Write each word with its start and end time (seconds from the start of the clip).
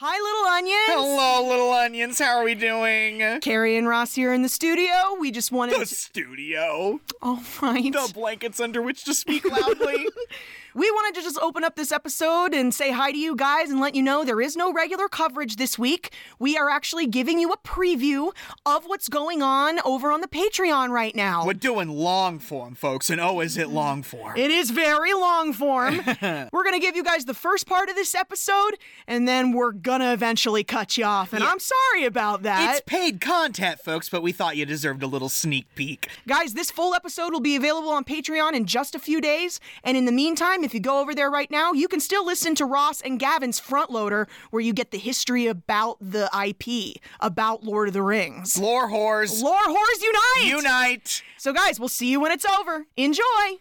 Hi, 0.00 0.16
little 0.16 0.46
onions. 0.52 1.16
Hello, 1.16 1.48
little 1.48 1.72
onions. 1.72 2.20
How 2.20 2.38
are 2.38 2.44
we 2.44 2.54
doing? 2.54 3.40
Carrie 3.40 3.76
and 3.76 3.88
Ross 3.88 4.14
here 4.14 4.32
in 4.32 4.42
the 4.42 4.48
studio. 4.48 4.92
We 5.18 5.32
just 5.32 5.50
wanted 5.50 5.74
The 5.74 5.80
to. 5.80 5.86
studio. 5.86 7.00
All 7.20 7.40
right. 7.60 7.92
The 7.92 8.08
blankets 8.14 8.60
under 8.60 8.80
which 8.80 9.02
to 9.04 9.14
speak 9.14 9.44
loudly. 9.50 10.06
We 10.74 10.90
wanted 10.90 11.14
to 11.18 11.22
just 11.22 11.38
open 11.40 11.64
up 11.64 11.76
this 11.76 11.90
episode 11.90 12.52
and 12.52 12.74
say 12.74 12.92
hi 12.92 13.10
to 13.10 13.16
you 13.18 13.34
guys 13.34 13.70
and 13.70 13.80
let 13.80 13.94
you 13.94 14.02
know 14.02 14.22
there 14.24 14.40
is 14.40 14.54
no 14.54 14.72
regular 14.72 15.08
coverage 15.08 15.56
this 15.56 15.78
week. 15.78 16.12
We 16.38 16.58
are 16.58 16.68
actually 16.68 17.06
giving 17.06 17.38
you 17.38 17.50
a 17.52 17.56
preview 17.56 18.32
of 18.66 18.84
what's 18.84 19.08
going 19.08 19.42
on 19.42 19.80
over 19.84 20.12
on 20.12 20.20
the 20.20 20.28
Patreon 20.28 20.90
right 20.90 21.16
now. 21.16 21.46
We're 21.46 21.54
doing 21.54 21.88
long 21.88 22.38
form, 22.38 22.74
folks, 22.74 23.08
and 23.08 23.18
oh, 23.18 23.40
is 23.40 23.56
it 23.56 23.70
long 23.70 24.02
form? 24.02 24.36
It 24.36 24.50
is 24.50 24.70
very 24.70 25.14
long 25.14 25.54
form. 25.54 26.00
we're 26.22 26.64
going 26.64 26.74
to 26.74 26.80
give 26.80 26.94
you 26.94 27.02
guys 27.02 27.24
the 27.24 27.34
first 27.34 27.66
part 27.66 27.88
of 27.88 27.96
this 27.96 28.14
episode, 28.14 28.76
and 29.06 29.26
then 29.26 29.52
we're 29.52 29.72
going 29.72 30.00
to 30.00 30.12
eventually 30.12 30.64
cut 30.64 30.98
you 30.98 31.04
off. 31.06 31.32
And 31.32 31.42
I'm 31.42 31.60
sorry 31.60 32.04
about 32.04 32.42
that. 32.42 32.72
It's 32.72 32.82
paid 32.86 33.22
content, 33.22 33.80
folks, 33.80 34.10
but 34.10 34.22
we 34.22 34.32
thought 34.32 34.58
you 34.58 34.66
deserved 34.66 35.02
a 35.02 35.06
little 35.06 35.30
sneak 35.30 35.74
peek. 35.74 36.08
Guys, 36.26 36.52
this 36.52 36.70
full 36.70 36.94
episode 36.94 37.32
will 37.32 37.40
be 37.40 37.56
available 37.56 37.90
on 37.90 38.04
Patreon 38.04 38.52
in 38.52 38.66
just 38.66 38.94
a 38.94 38.98
few 38.98 39.20
days. 39.22 39.60
And 39.82 39.96
in 39.96 40.04
the 40.04 40.12
meantime, 40.12 40.57
if 40.64 40.74
you 40.74 40.80
go 40.80 41.00
over 41.00 41.14
there 41.14 41.30
right 41.30 41.50
now, 41.50 41.72
you 41.72 41.88
can 41.88 42.00
still 42.00 42.24
listen 42.24 42.54
to 42.56 42.64
Ross 42.64 43.00
and 43.00 43.18
Gavin's 43.18 43.58
Front 43.58 43.90
Loader, 43.90 44.28
where 44.50 44.62
you 44.62 44.72
get 44.72 44.90
the 44.90 44.98
history 44.98 45.46
about 45.46 45.96
the 46.00 46.30
IP, 46.34 47.00
about 47.20 47.64
Lord 47.64 47.88
of 47.88 47.94
the 47.94 48.02
Rings. 48.02 48.58
Lore 48.58 48.88
whores, 48.88 49.42
Lore 49.42 49.58
Whores 49.66 50.02
Unite! 50.02 50.56
unite! 50.56 51.22
So, 51.36 51.52
guys, 51.52 51.78
we'll 51.78 51.88
see 51.88 52.10
you 52.10 52.20
when 52.20 52.32
it's 52.32 52.46
over. 52.46 52.86
Enjoy! 52.96 53.58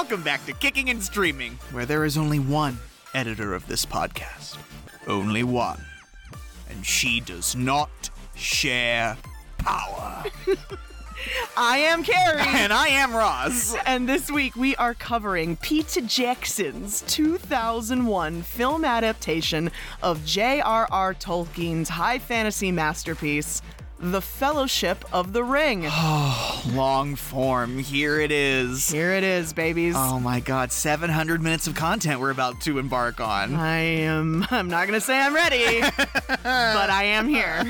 Welcome 0.00 0.22
back 0.22 0.46
to 0.46 0.52
Kicking 0.52 0.90
and 0.90 1.02
Streaming, 1.02 1.58
where 1.72 1.84
there 1.84 2.04
is 2.04 2.16
only 2.16 2.38
one 2.38 2.78
editor 3.14 3.52
of 3.52 3.66
this 3.66 3.84
podcast. 3.84 4.56
Only 5.08 5.42
one. 5.42 5.84
And 6.70 6.86
she 6.86 7.18
does 7.18 7.56
not 7.56 8.08
share 8.36 9.16
power. 9.58 10.24
I 11.56 11.78
am 11.78 12.04
Carrie. 12.04 12.38
and 12.46 12.72
I 12.72 12.86
am 12.86 13.12
Ross. 13.12 13.74
And 13.86 14.08
this 14.08 14.30
week 14.30 14.54
we 14.54 14.76
are 14.76 14.94
covering 14.94 15.56
Peter 15.56 16.00
Jackson's 16.00 17.00
2001 17.08 18.42
film 18.42 18.84
adaptation 18.84 19.68
of 20.00 20.24
J.R.R. 20.24 21.14
Tolkien's 21.14 21.88
high 21.88 22.20
fantasy 22.20 22.70
masterpiece, 22.70 23.62
The 24.00 24.20
Fellowship 24.22 25.04
of 25.12 25.32
the 25.32 25.42
Ring. 25.42 25.82
Oh, 25.88 26.62
long 26.72 27.16
form, 27.16 27.78
here 27.80 28.20
it 28.20 28.30
is. 28.30 28.88
Here 28.88 29.10
it 29.10 29.24
is, 29.24 29.52
babies. 29.52 29.94
Oh 29.96 30.20
my 30.20 30.38
god, 30.38 30.70
700 30.70 31.42
minutes 31.42 31.66
of 31.66 31.74
content 31.74 32.20
we're 32.20 32.30
about 32.30 32.60
to 32.60 32.78
embark 32.78 33.20
on. 33.20 33.56
I 33.56 33.78
am. 33.78 34.46
I'm 34.52 34.68
not 34.68 34.86
gonna 34.86 35.00
say 35.00 35.18
I'm 35.18 35.34
ready, 35.34 35.80
but 35.98 36.90
I 36.90 37.02
am 37.04 37.26
here. 37.28 37.64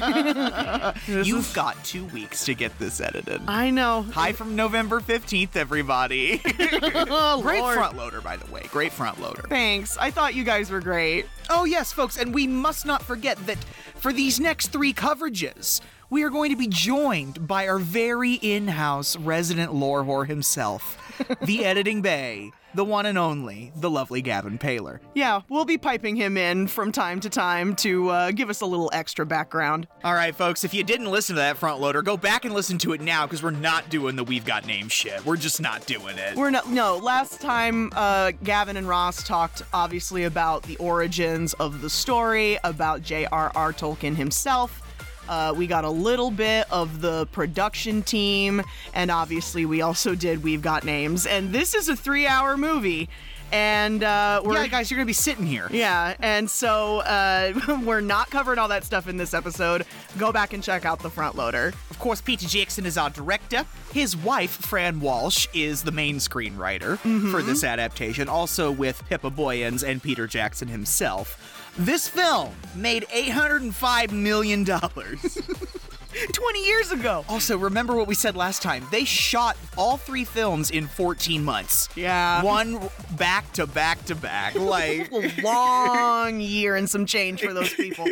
You've 1.25 1.51
got 1.55 1.83
two 1.83 2.05
weeks 2.07 2.45
to 2.45 2.53
get 2.55 2.79
this 2.79 3.01
edited. 3.01 3.41
I 3.49 3.71
know. 3.71 4.03
Hi 4.13 4.33
from 4.33 4.55
November 4.55 5.01
15th, 5.01 5.57
everybody. 5.57 6.43
Oh, 6.45 7.41
Great 7.43 7.61
Lord. 7.61 7.77
front 7.77 7.97
loader, 7.97 8.21
by 8.21 8.37
the 8.37 8.51
way. 8.53 8.65
Great 8.71 8.93
front 8.93 9.19
loader. 9.19 9.47
Thanks. 9.49 9.97
I 9.97 10.11
thought 10.11 10.35
you 10.35 10.45
guys 10.45 10.71
were 10.71 10.81
great. 10.81 11.25
Oh, 11.49 11.65
yes, 11.65 11.91
folks, 11.91 12.19
and 12.19 12.35
we 12.35 12.47
must 12.47 12.85
not 12.85 13.03
forget 13.03 13.39
that 13.47 13.57
for 13.95 14.13
these 14.13 14.39
next 14.39 14.67
three 14.69 14.93
coverages, 14.93 15.81
we 16.11 16.23
are 16.23 16.31
going 16.31 16.51
to 16.51 16.57
be 16.57 16.67
joined 16.67 17.47
by 17.47 17.69
our 17.69 17.79
very 17.79 18.35
in 18.35 18.69
house 18.69 19.17
resident 19.17 19.75
lore 19.75 20.05
whore 20.05 20.27
himself, 20.27 20.97
the 21.43 21.65
editing 21.67 22.01
bay, 22.01 22.51
the 22.75 22.85
one 22.85 23.05
and 23.05 23.19
only, 23.19 23.73
the 23.77 23.91
lovely 23.91 24.23
Gavin 24.23 24.57
Paler. 24.57 25.03
Yeah, 25.15 25.43
we'll 25.51 25.67
be 25.67 25.77
piping 25.77 26.17
him 26.17 26.39
in 26.39 26.67
from 26.67 26.93
time 26.93 27.21
to 27.21 27.29
time 27.29 27.77
to 27.77 28.09
uh, 28.09 28.31
give 28.31 28.49
us 28.49 28.63
a 28.63 28.67
little 28.67 28.89
extra 28.93 29.27
background. 29.27 29.87
All 30.03 30.15
right, 30.15 30.35
folks, 30.35 30.65
if 30.65 30.73
you 30.73 30.83
didn't 30.83 31.11
listen 31.11 31.37
to 31.37 31.43
that 31.43 31.59
front 31.59 31.79
loader, 31.81 32.01
go 32.01 32.17
back 32.17 32.47
and 32.47 32.55
listen 32.55 32.79
to 32.79 32.93
it 32.95 33.03
now 33.03 33.27
because 33.27 33.43
we're 33.43 33.51
not 33.51 33.91
doing 33.91 34.17
the 34.17 34.25
We've 34.25 34.45
Got 34.47 34.67
Name 34.67 34.89
shit. 34.89 35.25
We're 35.27 35.37
just 35.37 35.61
not 35.61 35.85
doing 35.87 36.17
it. 36.17 36.37
We're 36.37 36.51
not. 36.51 36.71
No, 36.71 36.97
last 36.97 37.41
time 37.41 37.91
uh, 37.95 38.33
Gavin 38.45 38.79
and 38.79 38.89
Ross 38.89 39.23
talked 39.23 39.63
obviously 39.75 40.25
about 40.25 40.63
the 40.63 40.77
origins 40.77 41.53
of 41.55 41.83
the 41.83 41.91
story, 41.91 42.59
about 42.65 43.03
J.R.R. 43.03 43.73
Tolkien 43.75 44.17
himself. 44.17 44.83
Uh, 45.29 45.53
we 45.57 45.67
got 45.67 45.85
a 45.85 45.91
little 45.91 46.31
bit 46.31 46.71
of 46.73 47.01
the 47.01 47.27
production 47.33 48.03
team, 48.03 48.63
and 48.95 49.11
obviously 49.11 49.67
we 49.67 49.83
also 49.83 50.15
did 50.15 50.43
We've 50.43 50.63
Got 50.63 50.85
Names. 50.85 51.27
And 51.27 51.53
this 51.53 51.75
is 51.75 51.89
a 51.89 51.97
three-hour 51.97 52.57
movie, 52.57 53.09
and 53.53 54.03
uh, 54.03 54.43
we're 54.45 54.55
yeah, 54.55 54.67
guys, 54.67 54.91
you're 54.91 54.97
going 54.97 55.07
to 55.07 55.09
be 55.09 55.13
sitting 55.15 55.47
here. 55.47 55.69
yeah, 55.71 56.15
and 56.21 56.49
so 56.51 56.99
uh, 57.01 57.81
we're 57.85 58.01
not 58.01 58.31
covering 58.31 58.59
all 58.59 58.69
that 58.69 58.85
stuff 58.85 59.09
in 59.09 59.17
this 59.17 59.33
episode. 59.35 59.85
Go 60.19 60.33
back 60.33 60.53
and 60.53 60.63
check 60.63 60.85
out 60.85 61.01
the 61.01 61.11
front 61.11 61.35
loader. 61.37 61.73
Of 61.91 61.99
course, 61.99 62.21
Peter 62.21 62.47
Jackson 62.47 62.87
is 62.87 62.97
our 62.99 63.11
director. 63.11 63.65
His 63.93 64.17
wife, 64.17 64.51
Fran 64.51 65.01
Walsh, 65.01 65.47
is 65.55 65.83
the 65.83 65.93
main 65.93 66.17
screenwriter 66.17 66.99
for 67.31 67.43
this 67.43 67.65
adaptation, 67.65 68.29
also 68.29 68.71
with 68.71 69.03
Pippa 69.09 69.31
Boyens 69.31 69.83
and 69.83 70.03
Peter 70.03 70.27
Jackson 70.27 70.69
himself. 70.69 71.68
This 71.79 72.09
film 72.09 72.55
made 72.75 73.05
$805 73.05 74.11
million. 74.11 74.65
20 76.33 76.67
years 76.67 76.91
ago. 76.91 77.25
also, 77.29 77.57
remember 77.57 77.95
what 77.95 78.09
we 78.09 78.15
said 78.17 78.35
last 78.35 78.63
time. 78.63 78.85
They 78.91 79.05
shot 79.05 79.57
all 79.77 79.97
three 79.97 80.25
films 80.25 80.73
in 80.73 80.89
14 80.89 81.45
months. 81.45 81.89
Yeah. 81.95 82.43
One 82.43 82.81
back 83.17 83.53
to 83.53 83.67
back 83.67 84.05
to 84.07 84.17
back. 84.17 84.55
Like, 84.59 85.11
a 85.13 85.43
long 85.43 86.41
year 86.41 86.75
and 86.75 86.91
some 86.91 87.07
change 87.07 87.41
for 87.43 87.53
those 87.55 87.73
people. 87.73 88.07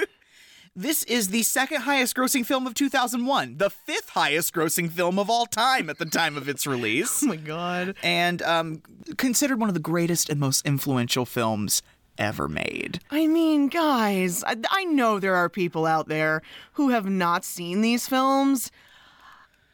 this 0.74 1.04
is 1.04 1.28
the 1.28 1.42
second 1.42 1.82
highest 1.82 2.16
grossing 2.16 2.46
film 2.46 2.66
of 2.66 2.72
2001, 2.74 3.58
the 3.58 3.68
fifth 3.70 4.10
highest 4.10 4.54
grossing 4.54 4.90
film 4.90 5.18
of 5.18 5.28
all 5.28 5.44
time 5.46 5.90
at 5.90 5.98
the 5.98 6.06
time 6.06 6.36
of 6.38 6.48
its 6.48 6.66
release. 6.66 7.22
Oh 7.22 7.26
my 7.26 7.36
god. 7.36 7.94
and 8.02 8.40
um, 8.42 8.82
considered 9.18 9.60
one 9.60 9.68
of 9.68 9.74
the 9.74 9.80
greatest 9.80 10.30
and 10.30 10.40
most 10.40 10.66
influential 10.66 11.26
films 11.26 11.82
ever 12.18 12.48
made. 12.48 13.00
I 13.10 13.26
mean, 13.26 13.68
guys, 13.68 14.44
I, 14.44 14.56
I 14.70 14.84
know 14.84 15.18
there 15.18 15.34
are 15.34 15.48
people 15.48 15.86
out 15.86 16.08
there 16.08 16.42
who 16.74 16.90
have 16.90 17.06
not 17.06 17.44
seen 17.44 17.80
these 17.80 18.08
films. 18.08 18.70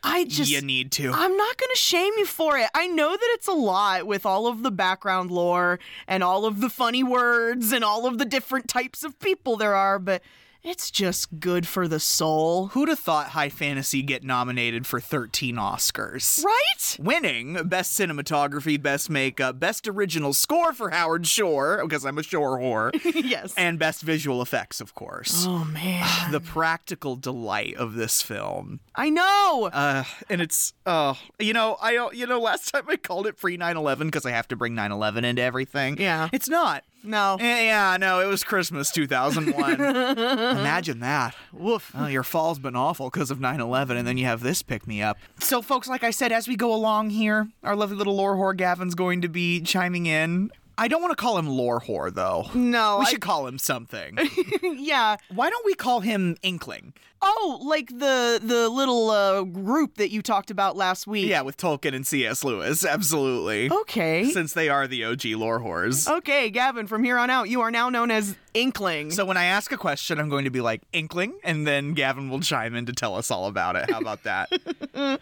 I 0.04 0.24
just. 0.24 0.50
you 0.50 0.60
need 0.60 0.90
to. 0.92 1.12
I'm 1.12 1.36
not 1.36 1.56
going 1.56 1.70
to 1.72 1.78
shame 1.78 2.12
you 2.18 2.26
for 2.26 2.58
it. 2.58 2.68
I 2.74 2.88
know 2.88 3.10
that 3.12 3.28
it's 3.34 3.46
a 3.46 3.52
lot 3.52 4.06
with 4.06 4.26
all 4.26 4.46
of 4.48 4.62
the 4.62 4.72
background 4.72 5.30
lore 5.30 5.78
and 6.08 6.24
all 6.24 6.44
of 6.44 6.60
the 6.60 6.68
funny 6.68 7.04
words 7.04 7.72
and 7.72 7.84
all 7.84 8.06
of 8.06 8.18
the 8.18 8.24
different 8.24 8.68
types 8.68 9.04
of 9.04 9.18
people 9.20 9.56
there 9.56 9.74
are, 9.74 9.98
but 10.00 10.22
it's 10.64 10.90
just 10.90 11.40
good 11.40 11.66
for 11.66 11.88
the 11.88 11.98
soul. 12.00 12.68
Who'd 12.68 12.88
have 12.88 12.98
thought 12.98 13.28
High 13.30 13.48
Fantasy 13.48 14.02
get 14.02 14.22
nominated 14.22 14.86
for 14.86 15.00
13 15.00 15.56
Oscars? 15.56 16.44
Right? 16.44 16.96
Winning 17.00 17.54
Best 17.68 17.98
Cinematography, 17.98 18.80
Best 18.80 19.10
Makeup, 19.10 19.58
Best 19.58 19.88
Original 19.88 20.32
Score 20.32 20.72
for 20.72 20.90
Howard 20.90 21.26
Shore, 21.26 21.80
because 21.82 22.04
I'm 22.04 22.18
a 22.18 22.22
Shore 22.22 22.58
whore, 22.58 22.90
yes. 23.24 23.54
and 23.56 23.78
Best 23.78 24.02
Visual 24.02 24.40
Effects, 24.40 24.80
of 24.80 24.94
course. 24.94 25.44
oh, 25.46 25.64
man. 25.64 26.30
The 26.30 26.40
practical 26.40 27.16
delight 27.16 27.74
of 27.76 27.94
this 27.94 28.22
film. 28.22 28.80
I 28.94 29.10
know. 29.10 29.70
Uh, 29.72 30.04
and 30.28 30.40
it's, 30.40 30.74
oh, 30.86 31.18
you 31.38 31.52
know, 31.52 31.76
I, 31.80 32.10
you 32.12 32.26
know, 32.26 32.38
last 32.40 32.68
time 32.72 32.84
I 32.88 32.96
called 32.96 33.26
it 33.26 33.36
pre 33.38 33.56
9 33.56 33.76
11 33.76 34.08
because 34.08 34.26
I 34.26 34.30
have 34.30 34.48
to 34.48 34.56
bring 34.56 34.74
9 34.74 34.92
11 34.92 35.24
into 35.24 35.42
everything. 35.42 35.98
Yeah. 36.00 36.28
It's 36.32 36.48
not. 36.48 36.84
No. 37.02 37.36
Eh, 37.40 37.66
Yeah, 37.66 37.96
no, 37.98 38.20
it 38.20 38.26
was 38.26 38.44
Christmas 38.44 38.90
2001. 38.90 39.80
Imagine 39.80 41.00
that. 41.00 41.34
Woof. 41.52 41.92
Well, 41.94 42.10
your 42.10 42.22
fall's 42.22 42.58
been 42.58 42.76
awful 42.76 43.10
because 43.10 43.30
of 43.30 43.40
9 43.40 43.60
11, 43.60 43.96
and 43.96 44.06
then 44.06 44.16
you 44.18 44.24
have 44.26 44.42
this 44.42 44.62
pick 44.62 44.86
me 44.86 45.02
up. 45.02 45.18
So, 45.40 45.62
folks, 45.62 45.88
like 45.88 46.04
I 46.04 46.10
said, 46.10 46.32
as 46.32 46.48
we 46.48 46.56
go 46.56 46.72
along 46.74 47.10
here, 47.10 47.48
our 47.62 47.76
lovely 47.76 47.96
little 47.96 48.16
lore 48.16 48.36
whore 48.36 48.56
Gavin's 48.56 48.94
going 48.94 49.20
to 49.22 49.28
be 49.28 49.60
chiming 49.60 50.06
in. 50.06 50.50
I 50.78 50.88
don't 50.88 51.00
want 51.02 51.12
to 51.12 51.16
call 51.16 51.38
him 51.38 51.46
lore 51.48 51.80
whore, 51.80 52.12
though. 52.12 52.46
No, 52.54 52.98
We 52.98 53.04
I- 53.06 53.10
should 53.10 53.20
call 53.20 53.46
him 53.46 53.58
something. 53.58 54.18
yeah. 54.62 55.16
Why 55.34 55.50
don't 55.50 55.64
we 55.66 55.74
call 55.74 56.00
him 56.00 56.36
Inkling? 56.42 56.94
Oh, 57.24 57.60
like 57.62 57.86
the 57.88 58.40
the 58.42 58.68
little 58.68 59.08
uh, 59.10 59.42
group 59.44 59.94
that 59.98 60.10
you 60.10 60.22
talked 60.22 60.50
about 60.50 60.76
last 60.76 61.06
week. 61.06 61.28
Yeah, 61.28 61.42
with 61.42 61.56
Tolkien 61.56 61.94
and 61.94 62.04
C.S. 62.04 62.42
Lewis, 62.42 62.84
absolutely. 62.84 63.70
Okay. 63.70 64.24
Since 64.24 64.54
they 64.54 64.68
are 64.68 64.88
the 64.88 65.04
OG 65.04 65.26
lore 65.26 65.60
whores. 65.60 66.10
Okay, 66.10 66.50
Gavin, 66.50 66.88
from 66.88 67.04
here 67.04 67.16
on 67.18 67.30
out, 67.30 67.48
you 67.48 67.60
are 67.60 67.70
now 67.70 67.88
known 67.90 68.10
as 68.10 68.34
Inkling. 68.54 69.12
So 69.12 69.24
when 69.24 69.36
I 69.36 69.44
ask 69.44 69.70
a 69.70 69.76
question, 69.76 70.18
I'm 70.18 70.28
going 70.30 70.44
to 70.46 70.50
be 70.50 70.60
like 70.60 70.82
Inkling, 70.92 71.34
and 71.44 71.64
then 71.64 71.94
Gavin 71.94 72.28
will 72.28 72.40
chime 72.40 72.74
in 72.74 72.86
to 72.86 72.92
tell 72.92 73.14
us 73.14 73.30
all 73.30 73.46
about 73.46 73.76
it. 73.76 73.88
How 73.88 74.00
about 74.00 74.24
that? 74.24 74.50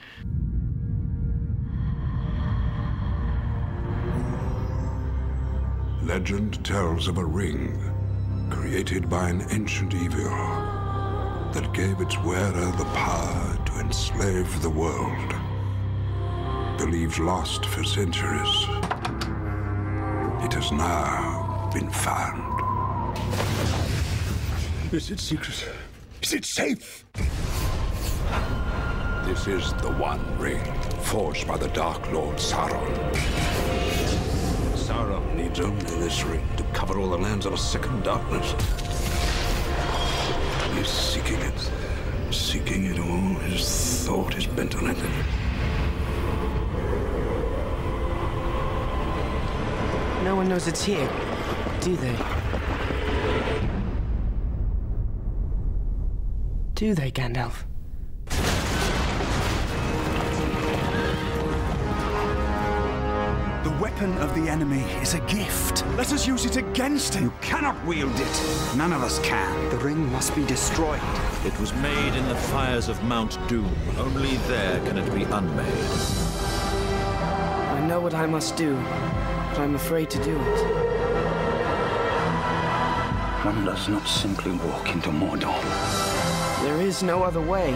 Legend 6.02 6.64
tells 6.64 7.08
of 7.08 7.18
a 7.18 7.24
ring 7.24 7.78
created 8.48 9.10
by 9.10 9.28
an 9.28 9.44
ancient 9.50 9.92
evil 9.92 10.30
that 11.52 11.70
gave 11.74 12.00
its 12.00 12.18
wearer 12.20 12.72
the 12.78 12.86
power 12.94 13.58
to 13.66 13.72
enslave 13.80 14.62
the 14.62 14.70
world. 14.70 15.34
Believed 16.78 17.18
lost 17.18 17.66
for 17.66 17.84
centuries, 17.84 18.64
it 20.42 20.54
has 20.54 20.72
now 20.72 21.70
been 21.74 21.90
found. 21.90 22.48
Is 24.94 25.10
it 25.10 25.20
secret? 25.20 25.68
Is 26.22 26.32
it 26.32 26.46
safe? 26.46 27.04
This 29.26 29.46
is 29.46 29.74
the 29.74 29.92
One 29.98 30.38
Ring, 30.38 30.64
forged 31.02 31.46
by 31.46 31.58
the 31.58 31.68
Dark 31.68 32.10
Lord 32.10 32.36
Sauron. 32.36 34.09
Sauron 34.90 35.36
needs 35.36 35.60
only 35.60 35.84
this 35.84 36.24
ring 36.24 36.44
to 36.56 36.64
cover 36.72 36.98
all 36.98 37.10
the 37.10 37.16
lands 37.16 37.46
of 37.46 37.52
a 37.52 37.56
second 37.56 38.02
darkness. 38.02 38.50
He's 40.74 40.88
seeking 40.88 41.38
it, 41.38 41.70
seeking 42.32 42.86
it 42.86 42.98
all. 42.98 43.38
His 43.44 44.04
thought 44.04 44.36
is 44.36 44.48
bent 44.48 44.74
on 44.74 44.90
it. 44.90 44.96
No 50.24 50.34
one 50.34 50.48
knows 50.48 50.66
it's 50.66 50.82
here, 50.82 51.08
do 51.80 51.94
they? 51.94 52.16
Do 56.74 56.94
they, 56.96 57.12
Gandalf? 57.12 57.62
Weapon 63.80 64.12
of 64.18 64.34
the 64.34 64.46
enemy 64.46 64.82
is 65.00 65.14
a 65.14 65.20
gift. 65.20 65.86
Let 65.96 66.12
us 66.12 66.26
use 66.26 66.44
it 66.44 66.56
against 66.56 67.14
him. 67.14 67.24
You 67.24 67.32
cannot 67.40 67.82
wield 67.86 68.12
it. 68.14 68.76
None 68.76 68.92
of 68.92 69.02
us 69.02 69.18
can. 69.20 69.70
The 69.70 69.78
ring 69.78 70.12
must 70.12 70.36
be 70.36 70.44
destroyed. 70.44 71.00
It 71.46 71.58
was 71.58 71.72
made 71.74 72.14
in 72.14 72.28
the 72.28 72.34
fires 72.34 72.88
of 72.88 73.02
Mount 73.04 73.38
Doom. 73.48 73.74
Only 73.96 74.36
there 74.48 74.78
can 74.84 74.98
it 74.98 75.10
be 75.14 75.22
unmade. 75.22 75.66
I 77.70 77.86
know 77.88 78.00
what 78.00 78.12
I 78.12 78.26
must 78.26 78.54
do, 78.56 78.74
but 78.74 79.60
I'm 79.60 79.74
afraid 79.74 80.10
to 80.10 80.22
do 80.22 80.38
it. 80.38 80.60
One 83.46 83.64
does 83.64 83.88
not 83.88 84.06
simply 84.06 84.52
walk 84.52 84.90
into 84.90 85.08
Mordor. 85.08 85.58
There 86.62 86.82
is 86.82 87.02
no 87.02 87.22
other 87.22 87.40
way. 87.40 87.72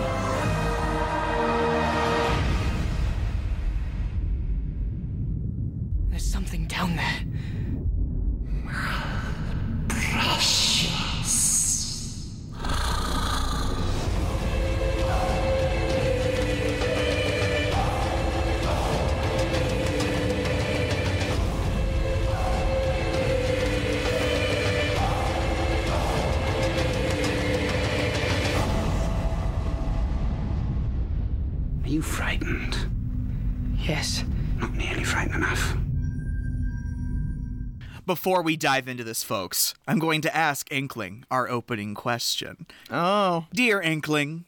Before 38.25 38.41
we 38.41 38.57
dive 38.57 38.89
into 38.89 39.05
this, 39.05 39.23
folks, 39.23 39.75
I'm 39.87 39.99
going 39.99 40.23
to 40.23 40.35
ask 40.35 40.73
Inkling 40.73 41.27
our 41.31 41.47
opening 41.47 41.95
question. 41.95 42.67
Oh. 42.91 43.45
Dear 43.53 43.83
Inkling, 43.83 44.47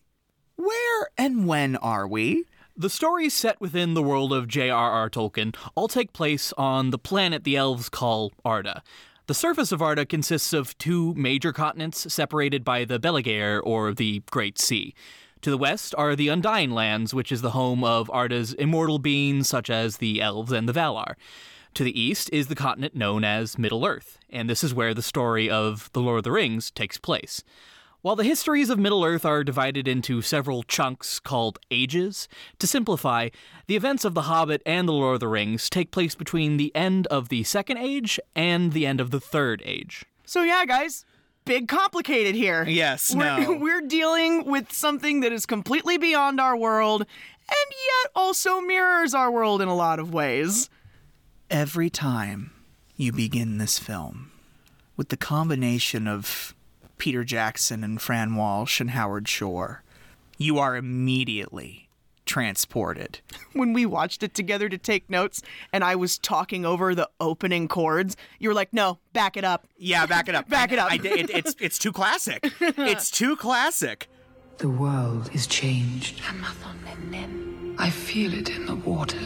where 0.56 1.10
and 1.18 1.46
when 1.46 1.76
are 1.76 2.08
we? 2.08 2.46
The 2.74 2.88
stories 2.88 3.34
set 3.34 3.60
within 3.60 3.92
the 3.92 4.02
world 4.02 4.32
of 4.32 4.48
J.R.R. 4.48 5.10
Tolkien 5.10 5.54
all 5.74 5.88
take 5.88 6.14
place 6.14 6.54
on 6.56 6.88
the 6.88 6.96
planet 6.96 7.44
the 7.44 7.56
elves 7.56 7.90
call 7.90 8.32
Arda. 8.46 8.82
The 9.26 9.34
surface 9.34 9.72
of 9.72 9.82
Arda 9.82 10.06
consists 10.06 10.54
of 10.54 10.78
two 10.78 11.12
major 11.12 11.52
continents 11.52 12.10
separated 12.10 12.64
by 12.64 12.86
the 12.86 12.98
Belegaer, 12.98 13.60
or 13.62 13.92
the 13.92 14.22
Great 14.30 14.58
Sea. 14.58 14.94
To 15.42 15.50
the 15.50 15.58
west 15.58 15.94
are 15.98 16.16
the 16.16 16.28
Undying 16.28 16.70
Lands, 16.70 17.12
which 17.12 17.30
is 17.30 17.42
the 17.42 17.50
home 17.50 17.84
of 17.84 18.08
Arda's 18.08 18.54
immortal 18.54 18.98
beings 18.98 19.50
such 19.50 19.68
as 19.68 19.98
the 19.98 20.22
elves 20.22 20.50
and 20.50 20.66
the 20.66 20.72
Valar. 20.72 21.16
To 21.76 21.84
the 21.84 22.00
east 22.00 22.30
is 22.32 22.46
the 22.46 22.54
continent 22.54 22.96
known 22.96 23.22
as 23.22 23.58
Middle 23.58 23.84
Earth, 23.84 24.18
and 24.30 24.48
this 24.48 24.64
is 24.64 24.72
where 24.72 24.94
the 24.94 25.02
story 25.02 25.50
of 25.50 25.90
The 25.92 26.00
Lord 26.00 26.16
of 26.16 26.24
the 26.24 26.32
Rings 26.32 26.70
takes 26.70 26.96
place. 26.96 27.44
While 28.00 28.16
the 28.16 28.24
histories 28.24 28.70
of 28.70 28.78
Middle 28.78 29.04
Earth 29.04 29.26
are 29.26 29.44
divided 29.44 29.86
into 29.86 30.22
several 30.22 30.62
chunks 30.62 31.20
called 31.20 31.58
ages, 31.70 32.28
to 32.60 32.66
simplify, 32.66 33.28
the 33.66 33.76
events 33.76 34.06
of 34.06 34.14
The 34.14 34.22
Hobbit 34.22 34.62
and 34.64 34.88
The 34.88 34.94
Lord 34.94 35.16
of 35.16 35.20
the 35.20 35.28
Rings 35.28 35.68
take 35.68 35.90
place 35.90 36.14
between 36.14 36.56
the 36.56 36.74
end 36.74 37.08
of 37.08 37.28
the 37.28 37.44
Second 37.44 37.76
Age 37.76 38.18
and 38.34 38.72
the 38.72 38.86
end 38.86 38.98
of 38.98 39.10
the 39.10 39.20
Third 39.20 39.62
Age. 39.66 40.06
So 40.24 40.44
yeah, 40.44 40.64
guys, 40.64 41.04
big 41.44 41.68
complicated 41.68 42.34
here. 42.34 42.64
Yes, 42.66 43.14
we're, 43.14 43.38
no. 43.38 43.52
We're 43.60 43.82
dealing 43.82 44.46
with 44.46 44.72
something 44.72 45.20
that 45.20 45.30
is 45.30 45.44
completely 45.44 45.98
beyond 45.98 46.40
our 46.40 46.56
world 46.56 47.02
and 47.02 47.70
yet 47.70 48.12
also 48.14 48.62
mirrors 48.62 49.12
our 49.12 49.30
world 49.30 49.60
in 49.60 49.68
a 49.68 49.76
lot 49.76 49.98
of 49.98 50.14
ways. 50.14 50.70
Every 51.50 51.90
time 51.90 52.50
you 52.96 53.12
begin 53.12 53.58
this 53.58 53.78
film 53.78 54.32
with 54.96 55.10
the 55.10 55.16
combination 55.16 56.08
of 56.08 56.54
Peter 56.98 57.22
Jackson 57.24 57.84
and 57.84 58.00
Fran 58.00 58.34
Walsh 58.34 58.80
and 58.80 58.90
Howard 58.90 59.28
Shore, 59.28 59.82
you 60.38 60.58
are 60.58 60.76
immediately 60.76 61.88
transported. 62.24 63.20
When 63.52 63.72
we 63.72 63.86
watched 63.86 64.22
it 64.22 64.34
together 64.34 64.68
to 64.68 64.76
take 64.76 65.08
notes 65.08 65.40
and 65.72 65.82
I 65.82 65.94
was 65.96 66.18
talking 66.18 66.66
over 66.66 66.94
the 66.94 67.08
opening 67.20 67.68
chords, 67.68 68.14
you 68.38 68.50
were 68.50 68.54
like, 68.54 68.70
"No, 68.72 68.98
back 69.14 69.36
it 69.38 69.44
up." 69.44 69.66
Yeah, 69.78 70.04
back 70.04 70.28
it 70.28 70.34
up. 70.34 70.46
Back 70.56 70.72
it 70.72 70.78
up. 70.78 70.90
I, 70.92 70.98
did- 70.98 71.18
it, 71.18 71.30
it's 71.30 71.56
it's 71.58 71.78
too 71.78 71.92
classic. 71.92 72.52
It's 72.60 73.10
too 73.10 73.34
classic. 73.36 74.08
The 74.58 74.68
world 74.68 75.30
is 75.32 75.46
changed. 75.46 76.20
I 77.78 77.90
feel 77.90 78.34
it 78.34 78.50
in 78.50 78.66
the 78.66 78.74
water. 78.74 79.18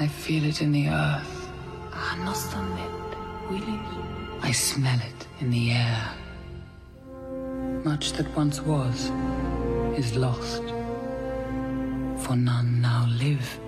I 0.00 0.08
feel 0.08 0.46
it 0.46 0.62
in 0.62 0.72
the 0.72 0.88
earth. 0.88 1.50
Ah, 1.92 2.16
Nostamet, 2.20 3.50
willingly. 3.50 4.02
I 4.40 4.50
smell 4.50 4.98
it 4.98 5.26
in 5.40 5.50
the 5.50 5.72
air. 5.72 6.14
Much 7.84 8.12
that 8.12 8.34
once 8.34 8.62
was 8.62 9.12
is 9.98 10.16
lost. 10.16 10.62
For 12.24 12.34
none 12.34 12.80
now 12.80 13.06
live 13.10 13.60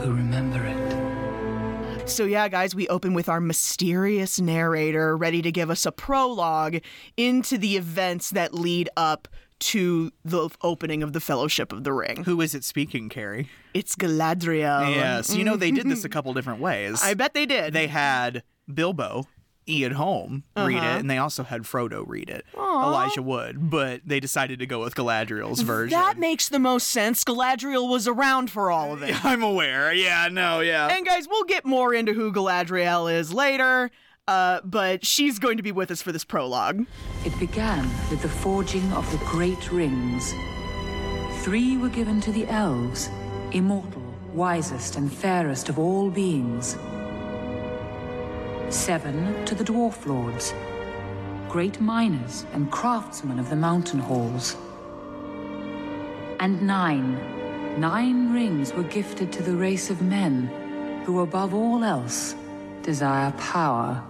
who 0.00 0.14
remember 0.14 0.64
it. 0.64 2.08
So, 2.08 2.24
yeah, 2.24 2.46
guys, 2.46 2.76
we 2.76 2.86
open 2.86 3.12
with 3.12 3.28
our 3.28 3.40
mysterious 3.40 4.40
narrator 4.40 5.16
ready 5.16 5.42
to 5.42 5.50
give 5.50 5.70
us 5.70 5.84
a 5.84 5.90
prologue 5.90 6.78
into 7.16 7.58
the 7.58 7.76
events 7.76 8.30
that 8.30 8.54
lead 8.54 8.90
up 8.96 9.26
to 9.60 10.12
the 10.24 10.48
opening 10.62 11.02
of 11.02 11.12
the 11.12 11.20
Fellowship 11.20 11.72
of 11.72 11.84
the 11.84 11.92
Ring. 11.92 12.24
Who 12.24 12.40
is 12.40 12.54
it 12.54 12.64
speaking, 12.64 13.08
Carrie? 13.08 13.48
It's 13.74 13.96
Galadriel. 13.96 14.94
Yes, 14.94 15.34
you 15.34 15.44
know 15.44 15.56
they 15.56 15.70
did 15.70 15.88
this 15.88 16.04
a 16.04 16.08
couple 16.10 16.32
different 16.34 16.60
ways. 16.60 17.00
I 17.02 17.14
bet 17.14 17.34
they 17.34 17.46
did. 17.46 17.72
they 17.72 17.86
had 17.88 18.42
Bilbo, 18.72 19.24
Ian 19.68 19.92
Holm 19.92 20.44
read 20.56 20.76
Uh-huh. 20.78 20.86
it, 20.96 21.00
and 21.00 21.10
they 21.10 21.18
also 21.18 21.42
had 21.42 21.62
Frodo 21.62 22.02
read 22.06 22.30
it. 22.30 22.44
Elijah 22.56 23.20
Wood, 23.22 23.68
but 23.70 24.00
they 24.06 24.20
decided 24.20 24.58
to 24.60 24.66
go 24.66 24.80
with 24.80 24.94
Galadriel's 24.94 25.60
version. 25.60 25.98
That 25.98 26.18
makes 26.18 26.48
the 26.48 26.58
most 26.58 26.86
sense. 26.88 27.22
Galadriel 27.24 27.88
was 27.90 28.08
around 28.08 28.50
for 28.50 28.70
all 28.70 28.92
of 28.94 29.02
it. 29.02 29.14
I'm 29.24 29.42
aware. 29.42 29.92
Yeah, 29.92 30.28
no, 30.32 30.60
yeah. 30.60 30.88
And 30.88 31.04
guys, 31.04 31.26
we'll 31.28 31.44
get 31.44 31.64
more 31.66 31.92
into 31.92 32.14
who 32.14 32.32
Galadriel 32.32 33.12
is 33.12 33.32
later, 33.32 33.90
uh, 34.28 34.60
but 34.62 35.06
she's 35.06 35.38
going 35.38 35.56
to 35.56 35.62
be 35.62 35.72
with 35.72 35.90
us 35.90 36.02
for 36.02 36.12
this 36.12 36.24
prologue. 36.24 36.86
It 37.24 37.36
began 37.40 37.88
with 38.10 38.20
the 38.20 38.28
forging 38.28 38.92
of 38.92 39.10
the 39.10 39.16
great 39.24 39.72
rings. 39.72 40.34
Three 41.42 41.78
were 41.78 41.88
given 41.88 42.20
to 42.20 42.30
the 42.30 42.46
elves, 42.48 43.08
immortal, 43.52 44.02
wisest, 44.34 44.96
and 44.96 45.10
fairest 45.10 45.70
of 45.70 45.78
all 45.78 46.10
beings. 46.10 46.76
Seven 48.68 49.46
to 49.46 49.54
the 49.54 49.64
dwarf 49.64 50.04
lords, 50.04 50.52
great 51.48 51.80
miners 51.80 52.44
and 52.52 52.70
craftsmen 52.70 53.38
of 53.38 53.48
the 53.48 53.56
mountain 53.56 53.98
halls. 53.98 54.56
And 56.38 56.60
nine, 56.60 57.80
nine 57.80 58.34
rings 58.34 58.74
were 58.74 58.82
gifted 58.82 59.32
to 59.32 59.42
the 59.42 59.56
race 59.56 59.88
of 59.88 60.02
men 60.02 61.02
who, 61.06 61.20
above 61.20 61.54
all 61.54 61.82
else, 61.82 62.34
desire 62.82 63.32
power. 63.38 64.04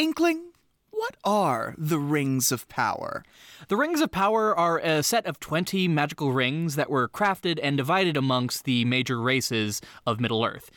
Inkling, 0.00 0.52
what 0.92 1.14
are 1.24 1.74
the 1.76 1.98
rings 1.98 2.50
of 2.50 2.66
power? 2.70 3.22
The 3.68 3.76
Rings 3.76 4.00
of 4.00 4.10
Power 4.10 4.58
are 4.58 4.78
a 4.78 5.02
set 5.02 5.26
of 5.26 5.38
20 5.40 5.88
magical 5.88 6.32
rings 6.32 6.76
that 6.76 6.88
were 6.88 7.06
crafted 7.06 7.60
and 7.62 7.76
divided 7.76 8.16
amongst 8.16 8.64
the 8.64 8.86
major 8.86 9.20
races 9.20 9.82
of 10.06 10.18
Middle 10.18 10.42
Earth. 10.42 10.70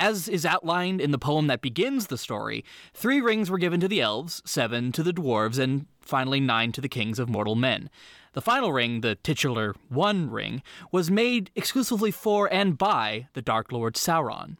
As 0.00 0.26
is 0.26 0.44
outlined 0.44 1.00
in 1.00 1.12
the 1.12 1.18
poem 1.18 1.46
that 1.46 1.60
begins 1.62 2.08
the 2.08 2.18
story, 2.18 2.64
three 2.92 3.20
rings 3.20 3.48
were 3.48 3.58
given 3.58 3.78
to 3.78 3.86
the 3.86 4.00
elves, 4.00 4.42
seven 4.44 4.90
to 4.90 5.04
the 5.04 5.12
dwarves, 5.12 5.60
and 5.60 5.86
finally 6.00 6.40
nine 6.40 6.72
to 6.72 6.80
the 6.80 6.88
kings 6.88 7.20
of 7.20 7.28
mortal 7.28 7.54
men. 7.54 7.90
The 8.32 8.42
final 8.42 8.72
ring, 8.72 9.02
the 9.02 9.14
titular 9.14 9.76
One 9.88 10.28
Ring, 10.28 10.64
was 10.90 11.12
made 11.12 11.52
exclusively 11.54 12.10
for 12.10 12.52
and 12.52 12.76
by 12.76 13.28
the 13.34 13.42
Dark 13.42 13.70
Lord 13.70 13.94
Sauron. 13.94 14.56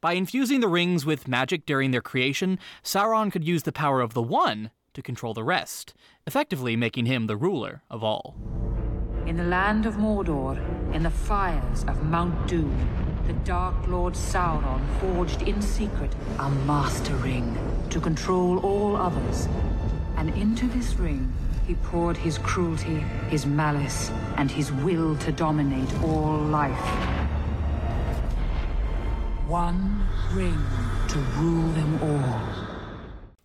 By 0.00 0.12
infusing 0.12 0.60
the 0.60 0.68
rings 0.68 1.04
with 1.04 1.26
magic 1.26 1.66
during 1.66 1.90
their 1.90 2.00
creation, 2.00 2.60
Sauron 2.84 3.32
could 3.32 3.42
use 3.42 3.64
the 3.64 3.72
power 3.72 4.00
of 4.00 4.14
the 4.14 4.22
One 4.22 4.70
to 4.94 5.02
control 5.02 5.34
the 5.34 5.42
rest, 5.42 5.92
effectively 6.24 6.76
making 6.76 7.06
him 7.06 7.26
the 7.26 7.36
ruler 7.36 7.82
of 7.90 8.04
all. 8.04 8.36
In 9.26 9.36
the 9.36 9.42
land 9.42 9.86
of 9.86 9.96
Mordor, 9.96 10.56
in 10.94 11.02
the 11.02 11.10
fires 11.10 11.82
of 11.88 12.04
Mount 12.04 12.46
Doom, 12.46 12.76
the 13.26 13.32
Dark 13.42 13.88
Lord 13.88 14.14
Sauron 14.14 14.86
forged 15.00 15.42
in 15.42 15.60
secret 15.60 16.14
a 16.38 16.48
Master 16.48 17.16
Ring 17.16 17.58
to 17.90 17.98
control 17.98 18.60
all 18.60 18.94
others. 18.94 19.48
And 20.16 20.30
into 20.36 20.68
this 20.68 20.94
ring, 20.94 21.32
he 21.66 21.74
poured 21.74 22.16
his 22.16 22.38
cruelty, 22.38 23.00
his 23.30 23.46
malice, 23.46 24.10
and 24.36 24.48
his 24.48 24.70
will 24.70 25.16
to 25.16 25.32
dominate 25.32 25.92
all 26.04 26.38
life. 26.38 27.37
One 29.48 30.06
ring 30.34 30.62
to 31.08 31.18
rule 31.38 31.68
them 31.72 31.98
all. 32.02 32.68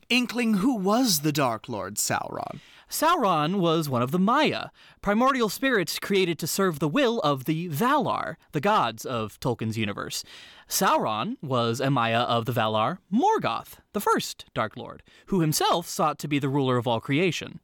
Inkling, 0.09 0.55
who 0.55 0.75
was 0.75 1.21
the 1.21 1.31
Dark 1.31 1.69
Lord 1.69 1.95
Sauron? 1.95 2.59
Sauron 2.89 3.55
was 3.55 3.87
one 3.87 4.01
of 4.01 4.11
the 4.11 4.19
Maia, 4.19 4.67
primordial 5.01 5.47
spirits 5.47 5.99
created 5.99 6.37
to 6.39 6.45
serve 6.45 6.79
the 6.79 6.89
will 6.89 7.21
of 7.21 7.45
the 7.45 7.69
Valar, 7.69 8.35
the 8.51 8.59
gods 8.59 9.05
of 9.05 9.39
Tolkien's 9.39 9.77
universe. 9.77 10.25
Sauron 10.67 11.37
was 11.41 11.79
a 11.79 11.89
Maia 11.89 12.23
of 12.23 12.43
the 12.43 12.51
Valar 12.51 12.97
Morgoth, 13.09 13.75
the 13.93 14.01
first 14.01 14.43
Dark 14.53 14.75
Lord, 14.75 15.03
who 15.27 15.39
himself 15.39 15.87
sought 15.87 16.19
to 16.19 16.27
be 16.27 16.37
the 16.37 16.49
ruler 16.49 16.75
of 16.75 16.85
all 16.85 16.99
creation. 16.99 17.61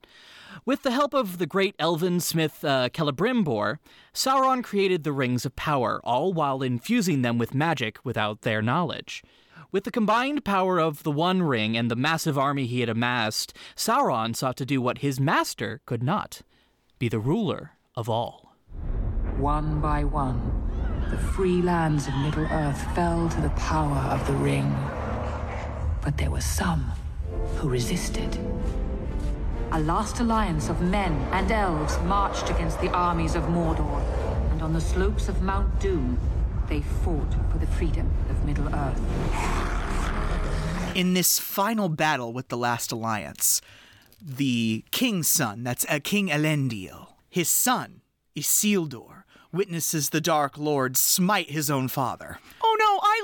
With 0.66 0.84
the 0.84 0.92
help 0.92 1.14
of 1.14 1.38
the 1.38 1.46
great 1.46 1.76
elven 1.80 2.20
smith 2.20 2.64
uh, 2.64 2.90
Celebrimbor, 2.90 3.78
Sauron 4.14 4.64
created 4.64 5.04
the 5.04 5.14
Rings 5.14 5.46
of 5.46 5.56
Power, 5.56 6.02
all 6.04 6.34
while 6.34 6.62
infusing 6.62 7.22
them 7.22 7.38
with 7.38 7.54
magic 7.54 7.98
without 8.04 8.42
their 8.42 8.62
knowledge. 8.62 9.24
With 9.72 9.84
the 9.84 9.92
combined 9.92 10.44
power 10.44 10.80
of 10.80 11.04
the 11.04 11.12
One 11.12 11.44
Ring 11.44 11.78
and 11.78 11.90
the 11.90 11.96
massive 11.96 12.38
army 12.38 12.66
he 12.66 12.82
had 12.82 12.90
amassed, 12.90 13.54
Sauron 13.76 14.36
sought 14.36 14.58
to 14.58 14.66
do 14.66 14.82
what 14.82 15.00
his 15.00 15.20
master 15.20 15.82
could 15.86 16.04
not 16.04 16.42
be 16.98 17.08
the 17.08 17.20
ruler 17.20 17.72
of 17.96 18.10
all. 18.10 18.56
One 19.38 19.80
by 19.80 20.04
one, 20.04 20.42
the 21.10 21.18
free 21.18 21.62
lands 21.62 22.08
of 22.08 22.16
Middle 22.18 22.48
Earth 22.48 22.82
fell 22.96 23.30
to 23.30 23.42
the 23.42 23.50
power 23.52 23.98
of 24.12 24.26
the 24.28 24.34
ring. 24.34 24.76
But 26.02 26.18
there 26.18 26.32
were 26.32 26.42
some 26.42 26.92
who 27.56 27.70
resisted. 27.70 28.38
A 29.72 29.80
last 29.80 30.20
alliance 30.20 30.68
of 30.68 30.82
men 30.82 31.14
and 31.32 31.52
elves 31.52 32.00
marched 32.00 32.50
against 32.50 32.82
the 32.82 32.90
armies 32.90 33.36
of 33.36 33.44
Mordor, 33.44 34.02
and 34.52 34.64
on 34.64 34.74
the 34.74 34.82
slopes 34.82 35.30
of 35.30 35.44
Mount 35.44 35.80
Doom, 35.80 36.20
they 36.68 36.82
fought 36.82 37.36
for 37.52 37.60
the 37.60 37.68
freedom 37.68 38.12
of 38.32 38.44
Middle 38.46 38.68
Earth. 38.74 39.00
In 40.96 41.14
this 41.14 41.38
final 41.38 41.88
battle 41.88 42.34
with 42.34 42.48
the 42.48 42.58
Last 42.58 42.92
Alliance, 42.92 43.62
the 44.20 44.84
king's 44.90 45.28
son, 45.28 45.64
that's 45.64 45.86
uh, 45.88 46.00
King 46.04 46.30
Elendil, 46.30 47.10
his 47.30 47.48
son, 47.48 48.02
Isildur, 48.36 49.24
witnesses 49.52 50.10
the 50.10 50.22
Dark 50.22 50.58
Lord 50.58 50.98
smite 50.98 51.52
his 51.52 51.70
own 51.70 51.90
father. 51.90 52.40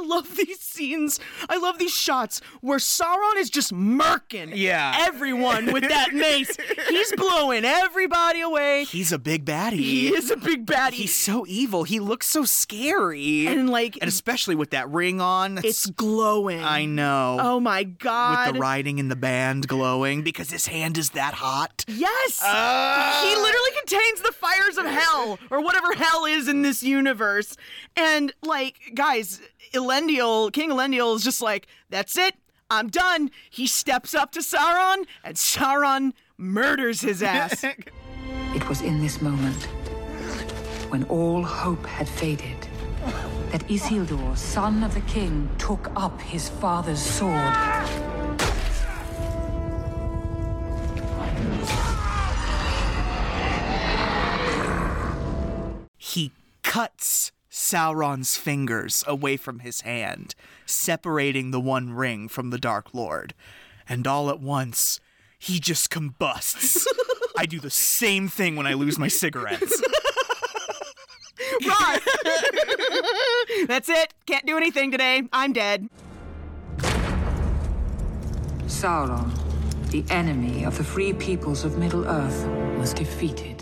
Love 0.05 0.35
these 0.37 0.59
scenes. 0.59 1.19
I 1.49 1.57
love 1.57 1.79
these 1.79 1.93
shots 1.93 2.39
where 2.61 2.77
Sauron 2.77 3.37
is 3.37 3.49
just 3.49 3.73
murking 3.73 4.51
Yeah. 4.55 4.93
everyone 4.99 5.73
with 5.73 5.87
that 5.89 6.13
mace. 6.13 6.55
He's 6.89 7.11
blowing 7.13 7.65
everybody 7.65 8.41
away. 8.41 8.85
He's 8.85 9.11
a 9.11 9.17
big 9.19 9.45
baddie. 9.45 9.73
He 9.73 10.13
is 10.13 10.29
a 10.31 10.37
big 10.37 10.65
baddie. 10.65 10.93
He's 10.93 11.15
so 11.15 11.45
evil. 11.47 11.83
He 11.83 11.99
looks 11.99 12.27
so 12.27 12.43
scary. 12.45 13.47
and 13.47 13.69
like 13.69 13.97
and 14.01 14.07
especially 14.07 14.55
with 14.55 14.69
that 14.71 14.89
ring 14.89 15.19
on. 15.19 15.59
it's 15.63 15.85
glowing. 15.87 16.63
I 16.63 16.85
know. 16.85 17.37
Oh 17.41 17.59
my 17.59 17.83
god. 17.83 18.47
With 18.47 18.55
the 18.55 18.59
writing 18.61 18.99
in 18.99 19.07
the 19.09 19.15
band 19.15 19.67
glowing 19.67 20.21
because 20.23 20.51
his 20.51 20.67
hand 20.67 20.97
is 20.97 21.11
that 21.11 21.33
hot. 21.35 21.83
Yes! 21.87 22.39
Ah. 22.43 23.21
he 23.27 23.35
literally 23.35 23.71
contains 23.79 24.21
the 24.21 24.31
fires 24.31 24.77
of 24.77 24.85
hell, 24.85 25.39
or 25.49 25.61
whatever 25.61 25.93
hell 25.93 26.25
is 26.25 26.47
in 26.47 26.61
this 26.61 26.83
universe. 26.83 27.55
And, 27.95 28.33
like, 28.43 28.75
guys, 28.93 29.39
Elendil, 29.75 30.51
King 30.51 30.71
Elendil 30.71 31.15
is 31.15 31.23
just 31.23 31.41
like, 31.41 31.67
that's 31.89 32.17
it, 32.17 32.35
I'm 32.69 32.89
done. 32.89 33.29
He 33.49 33.67
steps 33.67 34.15
up 34.15 34.31
to 34.31 34.39
Sauron, 34.39 35.05
and 35.23 35.35
Sauron 35.35 36.13
murders 36.37 37.01
his 37.01 37.21
ass. 37.21 37.63
It 38.55 38.69
was 38.69 38.81
in 38.81 39.01
this 39.01 39.21
moment, 39.21 39.63
when 40.89 41.03
all 41.05 41.43
hope 41.43 41.85
had 41.85 42.07
faded, 42.07 42.69
that 43.51 43.67
Isildur, 43.67 44.37
son 44.37 44.81
of 44.81 44.93
the 44.93 45.01
king, 45.01 45.49
took 45.57 45.91
up 45.97 46.21
his 46.21 46.47
father's 46.47 47.01
sword. 47.01 47.53
He 55.97 56.31
cuts 56.63 57.33
Sauron's 57.55 58.35
fingers 58.35 59.01
away 59.07 59.37
from 59.37 59.59
his 59.59 59.81
hand, 59.81 60.35
separating 60.65 61.51
the 61.51 61.59
One 61.59 61.93
Ring 61.93 62.27
from 62.27 62.49
the 62.49 62.57
Dark 62.57 62.93
Lord. 62.93 63.33
And 63.87 64.05
all 64.05 64.29
at 64.29 64.41
once, 64.41 64.99
he 65.39 65.61
just 65.61 65.89
combusts. 65.89 66.85
I 67.37 67.45
do 67.45 67.61
the 67.61 67.69
same 67.69 68.27
thing 68.27 68.57
when 68.57 68.67
I 68.67 68.73
lose 68.73 68.99
my 68.99 69.07
cigarettes. 69.07 69.81
Ross! 71.65 71.99
that's 73.67 73.87
it. 73.87 74.13
Can't 74.25 74.45
do 74.45 74.57
anything 74.57 74.91
today. 74.91 75.23
I'm 75.31 75.53
dead. 75.53 75.87
Sauron, 78.65 79.31
the 79.91 80.03
enemy 80.09 80.65
of 80.65 80.77
the 80.77 80.83
free 80.83 81.13
peoples 81.13 81.63
of 81.63 81.77
Middle 81.77 82.05
Earth, 82.05 82.45
was 82.77 82.93
defeated. 82.93 83.54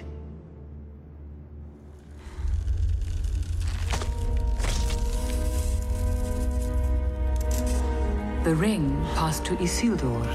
The 8.44 8.56
ring 8.56 9.02
passed 9.16 9.46
to 9.46 9.56
Isildur, 9.56 10.26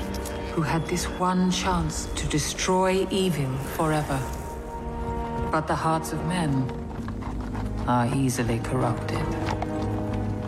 who 0.52 0.62
had 0.62 0.86
this 0.86 1.04
one 1.20 1.50
chance 1.50 2.06
to 2.16 2.26
destroy 2.26 3.06
evil 3.10 3.54
forever. 3.76 4.18
But 5.52 5.66
the 5.66 5.74
hearts 5.74 6.14
of 6.14 6.24
men 6.24 6.64
are 7.86 8.06
easily 8.16 8.60
corrupted, 8.60 9.26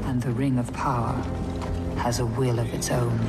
and 0.07 0.23
the 0.23 0.31
Ring 0.31 0.59
of 0.59 0.73
Power 0.73 1.12
has 1.99 2.19
a 2.19 2.25
will 2.25 2.59
of 2.59 2.73
its 2.73 2.90
own. 2.90 3.21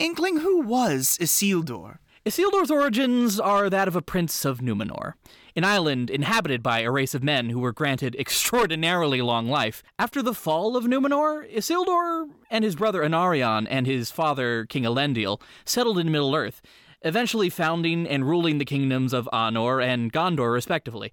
Inkling, 0.00 0.38
who 0.38 0.62
was 0.62 1.16
Isildur? 1.20 1.98
Isildur's 2.26 2.70
origins 2.70 3.38
are 3.38 3.68
that 3.68 3.86
of 3.86 3.94
a 3.94 4.00
prince 4.00 4.46
of 4.46 4.60
Numenor, 4.60 5.12
an 5.54 5.62
island 5.62 6.08
inhabited 6.08 6.62
by 6.62 6.80
a 6.80 6.90
race 6.90 7.12
of 7.12 7.22
men 7.22 7.50
who 7.50 7.58
were 7.58 7.70
granted 7.70 8.16
extraordinarily 8.18 9.20
long 9.20 9.46
life. 9.46 9.82
After 9.98 10.22
the 10.22 10.32
fall 10.32 10.74
of 10.74 10.84
Numenor, 10.84 11.46
Isildur 11.54 12.30
and 12.50 12.64
his 12.64 12.76
brother 12.76 13.02
Anarion 13.02 13.66
and 13.68 13.86
his 13.86 14.10
father 14.10 14.64
King 14.64 14.84
Elendil 14.84 15.38
settled 15.66 15.98
in 15.98 16.10
Middle-earth, 16.10 16.62
eventually 17.02 17.50
founding 17.50 18.06
and 18.08 18.26
ruling 18.26 18.56
the 18.56 18.64
kingdoms 18.64 19.12
of 19.12 19.28
Arnor 19.30 19.84
and 19.84 20.10
Gondor 20.10 20.50
respectively. 20.50 21.12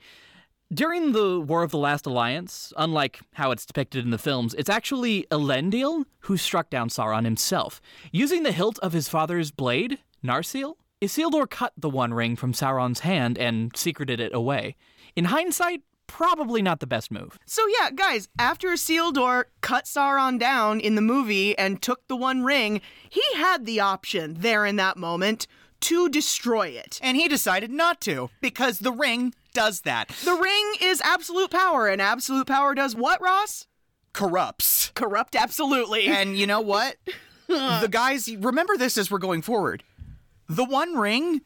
During 0.74 1.12
the 1.12 1.42
War 1.42 1.64
of 1.64 1.72
the 1.72 1.78
Last 1.78 2.06
Alliance, 2.06 2.72
unlike 2.78 3.20
how 3.34 3.52
it's 3.52 3.66
depicted 3.66 4.06
in 4.06 4.12
the 4.12 4.18
films, 4.18 4.54
it's 4.54 4.70
actually 4.70 5.28
Elendil 5.30 6.06
who 6.20 6.38
struck 6.38 6.70
down 6.70 6.88
Sauron 6.88 7.26
himself. 7.26 7.82
Using 8.14 8.44
the 8.44 8.54
hilt 8.54 8.80
of 8.80 8.94
his 8.94 9.10
father's 9.10 9.52
blade, 9.52 10.00
Narsil, 10.24 10.76
Isildur 11.02 11.50
cut 11.50 11.74
the 11.76 11.90
One 11.90 12.14
Ring 12.14 12.36
from 12.36 12.54
Sauron's 12.54 13.00
hand 13.00 13.38
and 13.38 13.76
secreted 13.76 14.20
it 14.20 14.36
away. 14.36 14.76
In 15.16 15.26
hindsight, 15.26 15.82
probably 16.06 16.62
not 16.62 16.80
the 16.80 16.86
best 16.88 17.10
move. 17.10 17.40
So 17.48 17.64
yeah, 17.80 17.90
guys, 17.90 18.30
after 18.38 18.68
Isildur 18.68 19.46
cut 19.62 19.86
Sauron 19.86 20.38
down 20.38 20.80
in 20.80 20.94
the 20.94 21.02
movie 21.02 21.58
and 21.58 21.82
took 21.82 22.08
the 22.08 22.16
One 22.16 22.44
Ring, 22.44 22.82
he 23.10 23.24
had 23.36 23.66
the 23.66 23.80
option 23.80 24.36
there 24.40 24.64
in 24.64 24.76
that 24.76 24.96
moment 24.96 25.48
to 25.82 26.08
destroy 26.08 26.68
it. 26.68 27.00
And 27.02 27.18
he 27.18 27.28
decided 27.28 27.72
not 27.72 28.00
to, 28.02 28.30
because 28.40 28.80
the 28.80 28.92
ring 28.92 29.34
does 29.56 29.82
that. 29.82 30.10
The 30.24 30.36
ring 30.36 30.74
is 30.82 31.02
absolute 31.02 31.50
power, 31.50 31.88
and 31.88 32.00
absolute 32.00 32.46
power 32.46 32.76
does 32.76 32.96
what, 32.96 33.20
Ross? 33.22 33.66
Corrupts. 34.14 34.92
Corrupt 34.94 35.36
absolutely. 35.36 36.06
And 36.06 36.38
you 36.38 36.46
know 36.46 36.62
what? 36.62 36.98
the 37.48 37.90
guys, 37.90 38.34
remember 38.38 38.78
this 38.78 38.98
as 38.98 39.10
we're 39.10 39.18
going 39.18 39.42
forward. 39.42 39.84
The 40.56 40.66
One 40.66 40.96
Ring 40.98 41.42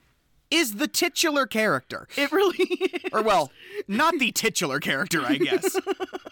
is 0.52 0.76
the 0.76 0.88
titular 0.88 1.46
character. 1.46 2.08
it 2.18 2.32
really 2.32 2.58
is. 2.58 3.02
Or, 3.14 3.22
well, 3.22 3.52
not 3.88 4.16
the 4.20 4.32
titular 4.32 4.80
character, 4.80 5.22
I 5.26 5.36
guess. 5.38 5.78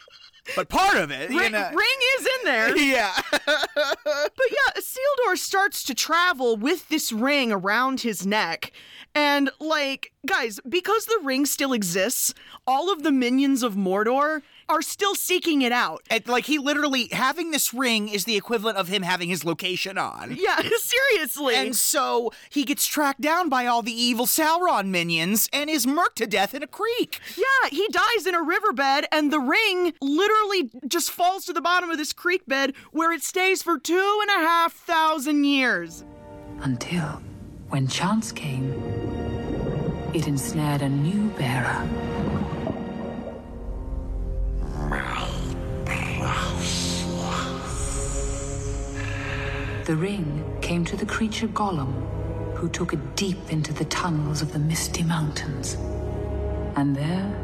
but 0.55 0.69
part 0.69 0.97
of 0.97 1.11
it, 1.11 1.31
you 1.31 1.39
Ring, 1.39 1.51
know. 1.53 1.69
ring 1.73 1.97
is 2.19 2.25
in 2.25 2.45
there. 2.45 2.77
Yeah. 2.93 3.13
But 3.45 4.49
yeah, 4.51 4.73
Isildur 4.81 5.37
starts 5.37 5.83
to 5.85 5.93
travel 5.93 6.57
with 6.57 6.89
this 6.89 7.11
ring 7.11 7.51
around 7.51 8.01
his 8.01 8.25
neck. 8.25 8.71
And, 9.15 9.51
like, 9.59 10.11
guys, 10.25 10.59
because 10.67 11.05
the 11.05 11.19
ring 11.23 11.45
still 11.45 11.71
exists, 11.73 12.33
all 12.65 12.91
of 12.91 13.03
the 13.03 13.11
minions 13.11 13.61
of 13.63 13.75
Mordor 13.75 14.41
are 14.73 14.81
still 14.81 15.15
seeking 15.15 15.61
it 15.61 15.71
out. 15.71 16.03
And, 16.09 16.27
like 16.27 16.45
he 16.45 16.57
literally 16.57 17.07
having 17.11 17.51
this 17.51 17.73
ring 17.73 18.09
is 18.09 18.25
the 18.25 18.35
equivalent 18.35 18.77
of 18.77 18.87
him 18.87 19.03
having 19.03 19.29
his 19.29 19.45
location 19.45 19.97
on. 19.97 20.35
Yeah, 20.39 20.59
seriously. 20.79 21.55
And 21.55 21.75
so 21.75 22.31
he 22.49 22.63
gets 22.63 22.85
tracked 22.85 23.21
down 23.21 23.49
by 23.49 23.65
all 23.67 23.81
the 23.81 23.93
evil 23.93 24.25
Sauron 24.25 24.87
minions 24.87 25.47
and 25.53 25.69
is 25.69 25.85
murked 25.85 26.15
to 26.15 26.27
death 26.27 26.53
in 26.53 26.63
a 26.63 26.67
creek. 26.67 27.19
yeah, 27.37 27.69
he 27.69 27.87
dies 27.89 28.25
in 28.27 28.35
a 28.35 28.41
riverbed, 28.41 29.05
and 29.11 29.31
the 29.31 29.39
ring 29.39 29.93
literally 30.01 30.71
just 30.87 31.11
falls 31.11 31.45
to 31.45 31.53
the 31.53 31.61
bottom 31.61 31.89
of 31.89 31.97
this 31.97 32.13
creek 32.13 32.45
bed 32.47 32.73
where 32.91 33.11
it 33.11 33.23
stays 33.23 33.61
for 33.61 33.77
two 33.77 34.19
and 34.21 34.29
a 34.29 34.45
half 34.45 34.73
thousand 34.73 35.43
years. 35.43 36.03
Until, 36.61 37.21
when 37.69 37.87
chance 37.87 38.31
came, 38.31 38.71
it 40.13 40.27
ensnared 40.27 40.81
a 40.81 40.89
new 40.89 41.29
bearer. 41.31 41.87
The 49.85 49.95
ring 49.97 50.57
came 50.61 50.85
to 50.85 50.95
the 50.95 51.05
creature 51.05 51.47
Gollum, 51.47 52.55
who 52.55 52.69
took 52.69 52.93
it 52.93 53.15
deep 53.15 53.37
into 53.49 53.73
the 53.73 53.85
tunnels 53.85 54.41
of 54.41 54.53
the 54.53 54.59
Misty 54.59 55.03
Mountains. 55.03 55.75
And 56.75 56.95
there, 56.95 57.35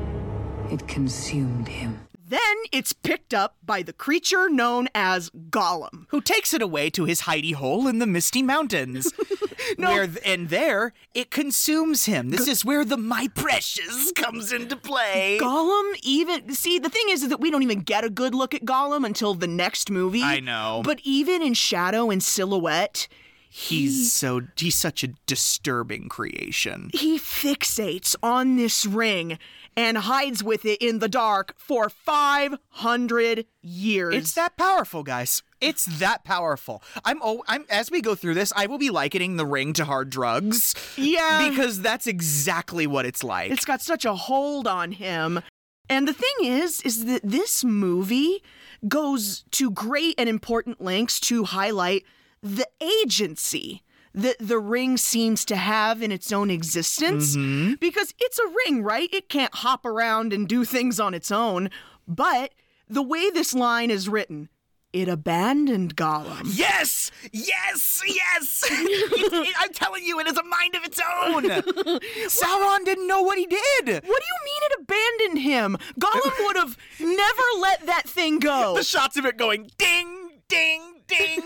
it 0.72 0.88
consumed 0.88 1.68
him. 1.68 2.00
Then 2.30 2.40
it's 2.72 2.94
picked 2.94 3.34
up 3.34 3.58
by 3.66 3.84
the 3.84 3.92
creature 3.92 4.50
known 4.50 4.88
as 4.96 5.30
Gollum. 5.50 6.06
Who 6.10 6.22
takes 6.22 6.54
it 6.54 6.62
away 6.62 6.90
to 6.92 7.06
his 7.06 7.22
hidey 7.22 7.54
hole 7.54 7.88
in 7.88 8.00
the 8.00 8.08
Misty 8.08 8.42
Mountains. 8.42 9.12
Where 9.78 10.08
th- 10.08 10.20
and 10.26 10.50
there 10.50 10.94
it 11.14 11.32
consumes 11.32 12.06
him. 12.06 12.30
This 12.30 12.48
is 12.48 12.64
where 12.64 12.86
the 12.86 12.98
my 12.98 13.30
precious 13.36 14.12
comes 14.14 14.52
into 14.52 14.76
play. 14.76 15.38
Gollum 15.42 15.96
even 16.04 16.54
see 16.54 16.80
the 16.80 16.90
thing 16.90 17.06
is, 17.10 17.24
is 17.24 17.30
that 17.30 17.40
we 17.40 17.52
don't 17.52 17.64
even 17.64 17.82
get 17.82 18.04
a 18.04 18.10
good 18.10 18.34
look 18.36 18.54
at 18.54 18.66
Gollum 18.66 19.06
until 19.06 19.34
the 19.34 19.48
next 19.48 19.90
movie. 19.90 20.24
I 20.24 20.40
know. 20.40 20.82
But 20.84 21.00
even 21.04 21.42
in 21.42 21.54
shadow 21.54 22.10
and 22.10 22.22
silhouette, 22.24 23.08
he's 23.50 24.14
so 24.14 24.42
he's 24.56 24.76
such 24.76 25.04
a 25.04 25.08
disturbing 25.26 26.08
creation. 26.10 26.90
he 26.94 27.18
fixates 27.18 28.16
on 28.22 28.56
this 28.56 28.86
ring 28.86 29.38
and 29.80 29.98
hides 29.98 30.44
with 30.44 30.66
it 30.66 30.82
in 30.82 31.00
the 31.00 31.08
dark 31.08 31.56
for 31.58 31.88
500 31.90 33.46
years. 33.62 34.14
It's 34.14 34.34
that 34.34 34.58
powerful, 34.58 35.04
guys. 35.04 35.42
It's 35.62 35.86
that 36.00 36.26
powerful. 36.26 36.84
I'm 37.06 37.22
oh, 37.24 37.46
I'm 37.48 37.66
as 37.70 37.90
we 37.90 38.02
go 38.02 38.14
through 38.14 38.34
this, 38.34 38.52
I 38.58 38.66
will 38.66 38.78
be 38.78 38.90
likening 38.90 39.38
the 39.38 39.46
ring 39.46 39.72
to 39.74 39.86
hard 39.86 40.10
drugs. 40.10 40.76
Yeah. 40.98 41.48
Because 41.48 41.82
that's 41.82 42.08
exactly 42.08 42.88
what 42.88 43.06
it's 43.06 43.24
like. 43.24 43.52
It's 43.52 43.64
got 43.64 43.82
such 43.82 44.04
a 44.04 44.16
hold 44.16 44.68
on 44.68 44.92
him. 44.92 45.42
And 45.90 46.10
the 46.10 46.14
thing 46.14 46.36
is, 46.42 46.82
is 46.82 47.06
that 47.06 47.22
this 47.24 47.64
movie 47.64 48.44
goes 48.86 49.46
to 49.52 49.72
great 49.72 50.16
and 50.18 50.28
important 50.28 50.82
lengths 50.82 51.22
to 51.22 51.46
highlight 51.46 52.04
the 52.44 52.68
agency 52.82 53.84
that 54.22 54.38
the 54.40 54.60
ring 54.60 54.98
seems 54.98 55.46
to 55.46 55.56
have 55.56 56.02
in 56.02 56.12
its 56.12 56.32
own 56.32 56.50
existence. 56.50 57.36
Mm-hmm. 57.36 57.74
Because 57.80 58.14
it's 58.20 58.40
a 58.40 58.48
ring, 58.66 58.84
right? 58.84 59.10
It 59.14 59.30
can't 59.30 59.54
hop 59.56 59.86
around 59.86 60.34
and 60.34 60.48
do 60.48 60.66
things 60.66 61.00
on 61.00 61.14
its 61.14 61.32
own. 61.32 61.70
But 62.08 62.52
the 62.88 63.02
way 63.04 63.30
this 63.30 63.54
line 63.54 63.92
is 63.92 64.10
written, 64.10 64.50
it 64.92 65.08
abandoned 65.08 65.96
Gollum. 65.96 66.42
Yes! 66.58 67.12
Yes! 67.32 68.02
Yes! 68.08 68.64
It- 68.72 69.34
it- 69.34 69.56
I'm 69.60 69.72
telling 69.74 70.04
you, 70.04 70.20
it 70.20 70.26
has 70.28 70.38
a 70.38 70.44
mind 70.44 70.76
of 70.76 70.84
its 70.84 71.00
own. 71.00 71.44
Sauron 72.28 72.86
didn't 72.86 73.08
know 73.08 73.22
what 73.22 73.38
he 73.38 73.46
did. 73.46 73.86
What 73.86 74.04
do 74.04 74.10
you 74.10 74.40
mean 74.46 74.62
it 74.64 74.80
abandoned 74.82 75.44
him? 75.44 75.78
Gollum 76.00 76.46
would 76.46 76.56
have 76.58 76.78
never 77.00 77.44
let 77.60 77.86
that 77.86 78.04
thing 78.10 78.40
go. 78.40 78.74
The 78.76 78.84
shots 78.84 79.18
of 79.18 79.26
it 79.26 79.38
going 79.38 79.70
ding, 79.78 80.42
ding, 80.48 80.99
ding, 81.10 81.42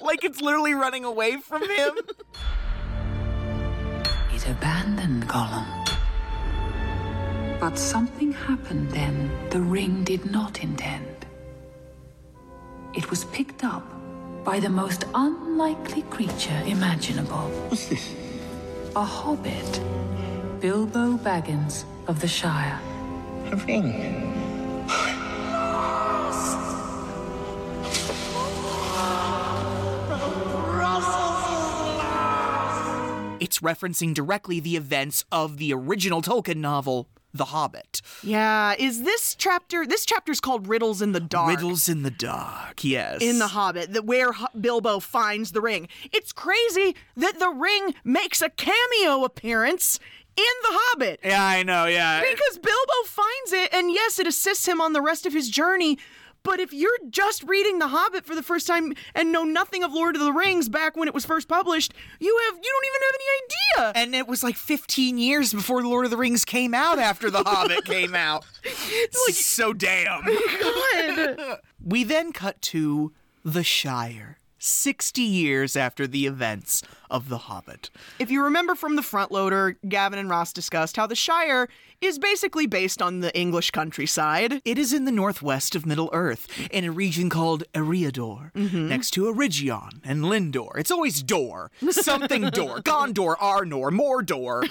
like 0.00 0.24
it's 0.24 0.40
literally 0.40 0.74
running 0.74 1.04
away 1.04 1.38
from 1.38 1.62
him. 1.62 1.94
It 4.34 4.46
abandoned 4.48 5.26
Gollum. 5.28 5.66
But 7.58 7.78
something 7.78 8.32
happened 8.32 8.90
then 8.90 9.30
the 9.50 9.60
ring 9.60 10.04
did 10.04 10.30
not 10.30 10.62
intend. 10.62 11.26
It 12.94 13.10
was 13.10 13.24
picked 13.24 13.64
up 13.64 13.84
by 14.44 14.60
the 14.60 14.68
most 14.68 15.04
unlikely 15.14 16.02
creature 16.02 16.62
imaginable. 16.66 17.48
What's 17.68 17.86
this? 17.86 18.14
A 18.94 19.04
hobbit. 19.04 19.80
Bilbo 20.60 21.16
Baggins 21.16 21.84
of 22.06 22.20
the 22.20 22.28
Shire. 22.28 22.80
A 23.52 23.56
ring. 23.56 24.45
It's 33.38 33.58
referencing 33.60 34.14
directly 34.14 34.60
the 34.60 34.76
events 34.76 35.24
of 35.30 35.58
the 35.58 35.72
original 35.72 36.22
Tolkien 36.22 36.56
novel, 36.56 37.08
The 37.34 37.46
Hobbit. 37.46 38.00
Yeah, 38.22 38.74
is 38.78 39.02
this 39.02 39.34
chapter? 39.34 39.86
This 39.86 40.06
chapter's 40.06 40.40
called 40.40 40.68
"Riddles 40.68 41.02
in 41.02 41.12
the 41.12 41.20
Dark." 41.20 41.50
Riddles 41.50 41.88
in 41.88 42.02
the 42.02 42.10
Dark, 42.10 42.82
yes. 42.82 43.20
in 43.20 43.38
the 43.38 43.48
Hobbit, 43.48 43.92
that 43.92 44.06
where 44.06 44.30
H- 44.30 44.48
Bilbo 44.58 45.00
finds 45.00 45.52
the 45.52 45.60
ring. 45.60 45.88
It's 46.12 46.32
crazy 46.32 46.96
that 47.16 47.38
the 47.38 47.50
ring 47.50 47.94
makes 48.04 48.40
a 48.40 48.48
cameo 48.48 49.22
appearance 49.24 50.00
in 50.36 50.44
the 50.62 50.70
Hobbit. 50.70 51.20
Yeah, 51.22 51.44
I 51.44 51.62
know, 51.62 51.86
yeah. 51.86 52.20
Because 52.20 52.58
Bilbo 52.58 53.02
finds 53.06 53.52
it, 53.52 53.72
and 53.74 53.90
yes, 53.92 54.18
it 54.18 54.26
assists 54.26 54.66
him 54.66 54.80
on 54.80 54.92
the 54.94 55.02
rest 55.02 55.26
of 55.26 55.32
his 55.34 55.50
journey. 55.50 55.98
But 56.46 56.60
if 56.60 56.72
you're 56.72 56.96
just 57.10 57.42
reading 57.42 57.80
The 57.80 57.88
Hobbit 57.88 58.24
for 58.24 58.36
the 58.36 58.42
first 58.42 58.68
time 58.68 58.92
and 59.16 59.32
know 59.32 59.42
nothing 59.42 59.82
of 59.82 59.92
Lord 59.92 60.14
of 60.14 60.22
the 60.22 60.32
Rings 60.32 60.68
back 60.68 60.96
when 60.96 61.08
it 61.08 61.14
was 61.14 61.26
first 61.26 61.48
published, 61.48 61.92
you 62.20 62.40
have 62.44 62.56
you 62.62 62.70
don't 62.70 62.84
even 62.86 63.00
have 63.02 63.14
any 63.16 63.90
idea. 63.90 64.02
And 64.04 64.14
it 64.14 64.28
was 64.28 64.44
like 64.44 64.54
15 64.54 65.18
years 65.18 65.52
before 65.52 65.82
Lord 65.82 66.04
of 66.04 66.12
the 66.12 66.16
Rings 66.16 66.44
came 66.44 66.72
out 66.72 67.00
after 67.00 67.32
The 67.32 67.42
Hobbit 67.42 67.84
came 67.84 68.14
out. 68.14 68.44
It's 68.88 69.24
like 69.26 69.34
so 69.34 69.72
damn. 69.72 70.22
God. 71.36 71.58
We 71.84 72.04
then 72.04 72.32
cut 72.32 72.62
to 72.62 73.12
the 73.44 73.64
Shire, 73.64 74.38
60 74.58 75.22
years 75.22 75.76
after 75.76 76.06
the 76.06 76.26
events 76.26 76.82
of 77.10 77.28
The 77.28 77.38
Hobbit. 77.38 77.90
If 78.18 78.30
you 78.30 78.42
remember 78.42 78.74
from 78.74 78.96
the 78.96 79.02
front 79.02 79.32
loader, 79.32 79.76
Gavin 79.88 80.18
and 80.18 80.30
Ross 80.30 80.52
discussed 80.52 80.96
how 80.96 81.06
the 81.06 81.14
Shire 81.14 81.68
is 82.00 82.18
basically 82.18 82.66
based 82.66 83.00
on 83.00 83.20
the 83.20 83.36
English 83.38 83.70
countryside. 83.70 84.60
It 84.64 84.78
is 84.78 84.92
in 84.92 85.04
the 85.04 85.12
northwest 85.12 85.74
of 85.74 85.86
Middle 85.86 86.10
Earth, 86.12 86.46
in 86.70 86.84
a 86.84 86.90
region 86.90 87.30
called 87.30 87.64
Eriador, 87.72 88.52
mm-hmm. 88.52 88.88
next 88.88 89.12
to 89.12 89.32
Eregion 89.32 90.00
and 90.04 90.24
Lindor. 90.24 90.76
It's 90.76 90.90
always 90.90 91.22
Dor. 91.22 91.70
Something 91.90 92.42
Dor. 92.50 92.80
Gondor, 92.82 93.36
Arnor, 93.38 93.90
Mordor. 93.90 94.66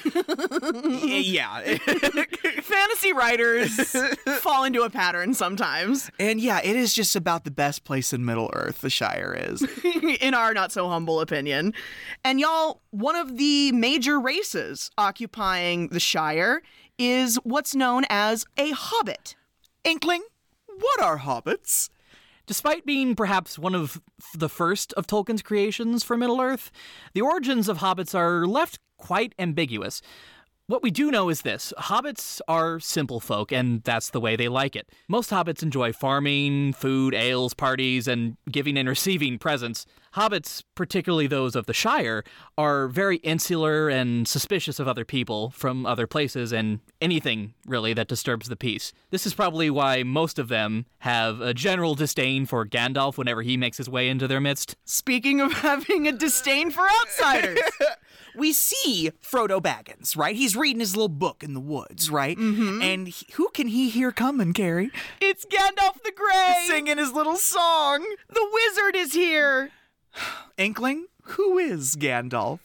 Yeah. 1.06 1.78
Fantasy 2.62 3.14
writers 3.14 3.76
fall 4.40 4.64
into 4.64 4.84
a 4.84 4.90
pattern 4.90 5.34
sometimes, 5.34 6.10
and 6.20 6.40
yeah, 6.40 6.60
it 6.64 6.76
is 6.76 6.94
just 6.94 7.16
about 7.16 7.44
the 7.44 7.52
best 7.52 7.84
place 7.84 8.14
in 8.14 8.26
Middle 8.26 8.50
Earth, 8.54 8.82
the 8.82 8.90
Shire 8.90 9.36
is. 9.38 9.66
in 10.22 10.34
our 10.34 10.54
not 10.54 10.72
so 10.72 10.90
humble 10.90 11.20
opinion. 11.22 11.74
And 12.26 12.40
y'all, 12.40 12.82
one 12.90 13.16
of 13.16 13.38
the 13.38 13.72
major 13.72 14.20
races 14.20 14.90
occupying 14.98 15.90
the 15.90 16.00
Shire 16.00 16.64
is 16.98 17.36
what's 17.44 17.76
known 17.76 18.04
as 18.10 18.48
a 18.58 18.72
hobbit. 18.72 19.36
Inkling, 19.84 20.24
what 20.66 21.00
are 21.04 21.20
hobbits? 21.20 21.90
Despite 22.48 22.84
being 22.84 23.14
perhaps 23.14 23.60
one 23.60 23.76
of 23.76 24.02
the 24.34 24.50
first 24.50 24.92
of 24.94 25.06
Tolkien's 25.06 25.44
creations 25.44 26.04
for 26.04 26.18
Middle 26.18 26.42
Earth, 26.42 26.72
the 27.14 27.22
origins 27.22 27.70
of 27.70 27.78
hobbits 27.78 28.16
are 28.16 28.48
left 28.48 28.80
quite 28.98 29.36
ambiguous. 29.38 30.02
What 30.68 30.82
we 30.82 30.90
do 30.90 31.12
know 31.12 31.30
is 31.30 31.44
this 31.44 31.72
hobbits 31.78 32.42
are 32.48 32.80
simple 32.80 33.20
folk, 33.20 33.52
and 33.52 33.84
that's 33.84 34.10
the 34.10 34.20
way 34.20 34.36
they 34.36 34.48
like 34.48 34.76
it. 34.76 34.90
Most 35.08 35.30
hobbits 35.30 35.62
enjoy 35.62 35.94
farming, 35.94 36.74
food, 36.74 37.14
ales, 37.14 37.54
parties, 37.54 38.08
and 38.08 38.36
giving 38.50 38.76
and 38.76 38.90
receiving 38.90 39.38
presents. 39.38 39.86
Hobbits, 40.16 40.64
particularly 40.74 41.28
those 41.28 41.56
of 41.56 41.68
the 41.68 41.74
Shire, 41.74 42.24
are 42.58 42.88
very 42.88 43.18
insular 43.18 43.90
and 43.90 44.28
suspicious 44.28 44.80
of 44.80 44.88
other 44.88 45.06
people 45.06 45.52
from 45.52 45.86
other 45.86 46.08
places 46.08 46.52
and 46.52 46.80
anything, 47.00 47.54
really, 47.68 47.94
that 47.94 48.08
disturbs 48.08 48.50
the 48.50 48.56
peace. 48.56 48.92
This 49.12 49.28
is 49.28 49.36
probably 49.36 49.70
why 49.70 50.02
most 50.02 50.40
of 50.40 50.48
them 50.48 50.88
have 51.00 51.42
a 51.42 51.54
general 51.54 51.94
disdain 51.94 52.48
for 52.48 52.66
Gandalf 52.66 53.20
whenever 53.20 53.44
he 53.44 53.56
makes 53.56 53.78
his 53.78 53.90
way 53.90 54.10
into 54.10 54.28
their 54.28 54.42
midst. 54.42 54.76
Speaking 54.84 55.42
of 55.42 55.54
having 55.62 56.08
a 56.08 56.12
disdain 56.12 56.72
for 56.72 56.88
outsiders. 57.02 57.60
we 58.38 58.54
see 58.54 59.12
Frodo 59.22 59.62
Baggins, 59.62 60.16
right? 60.18 60.36
He's 60.36 60.56
reading 60.56 60.80
his 60.80 60.96
little 60.96 61.08
book 61.10 61.44
in 61.44 61.54
the 61.54 61.60
woods, 61.60 62.10
right? 62.10 62.38
Mm-hmm. 62.38 62.82
And 62.82 63.08
he- 63.08 63.28
who 63.34 63.50
can 63.50 63.68
he 63.68 63.90
hear 63.90 64.12
coming, 64.12 64.54
Carrie? 64.54 64.92
It's 65.22 65.46
Gandalf 65.46 66.02
the 66.04 66.12
Grey. 66.16 66.66
Singing 66.68 66.98
his 66.98 67.12
little 67.14 67.38
song. 67.38 68.06
The 68.30 68.48
wizard 68.54 68.96
is 68.96 69.14
here. 69.14 69.72
Inkling, 70.58 71.08
who 71.24 71.58
is 71.58 71.96
Gandalf? 71.96 72.60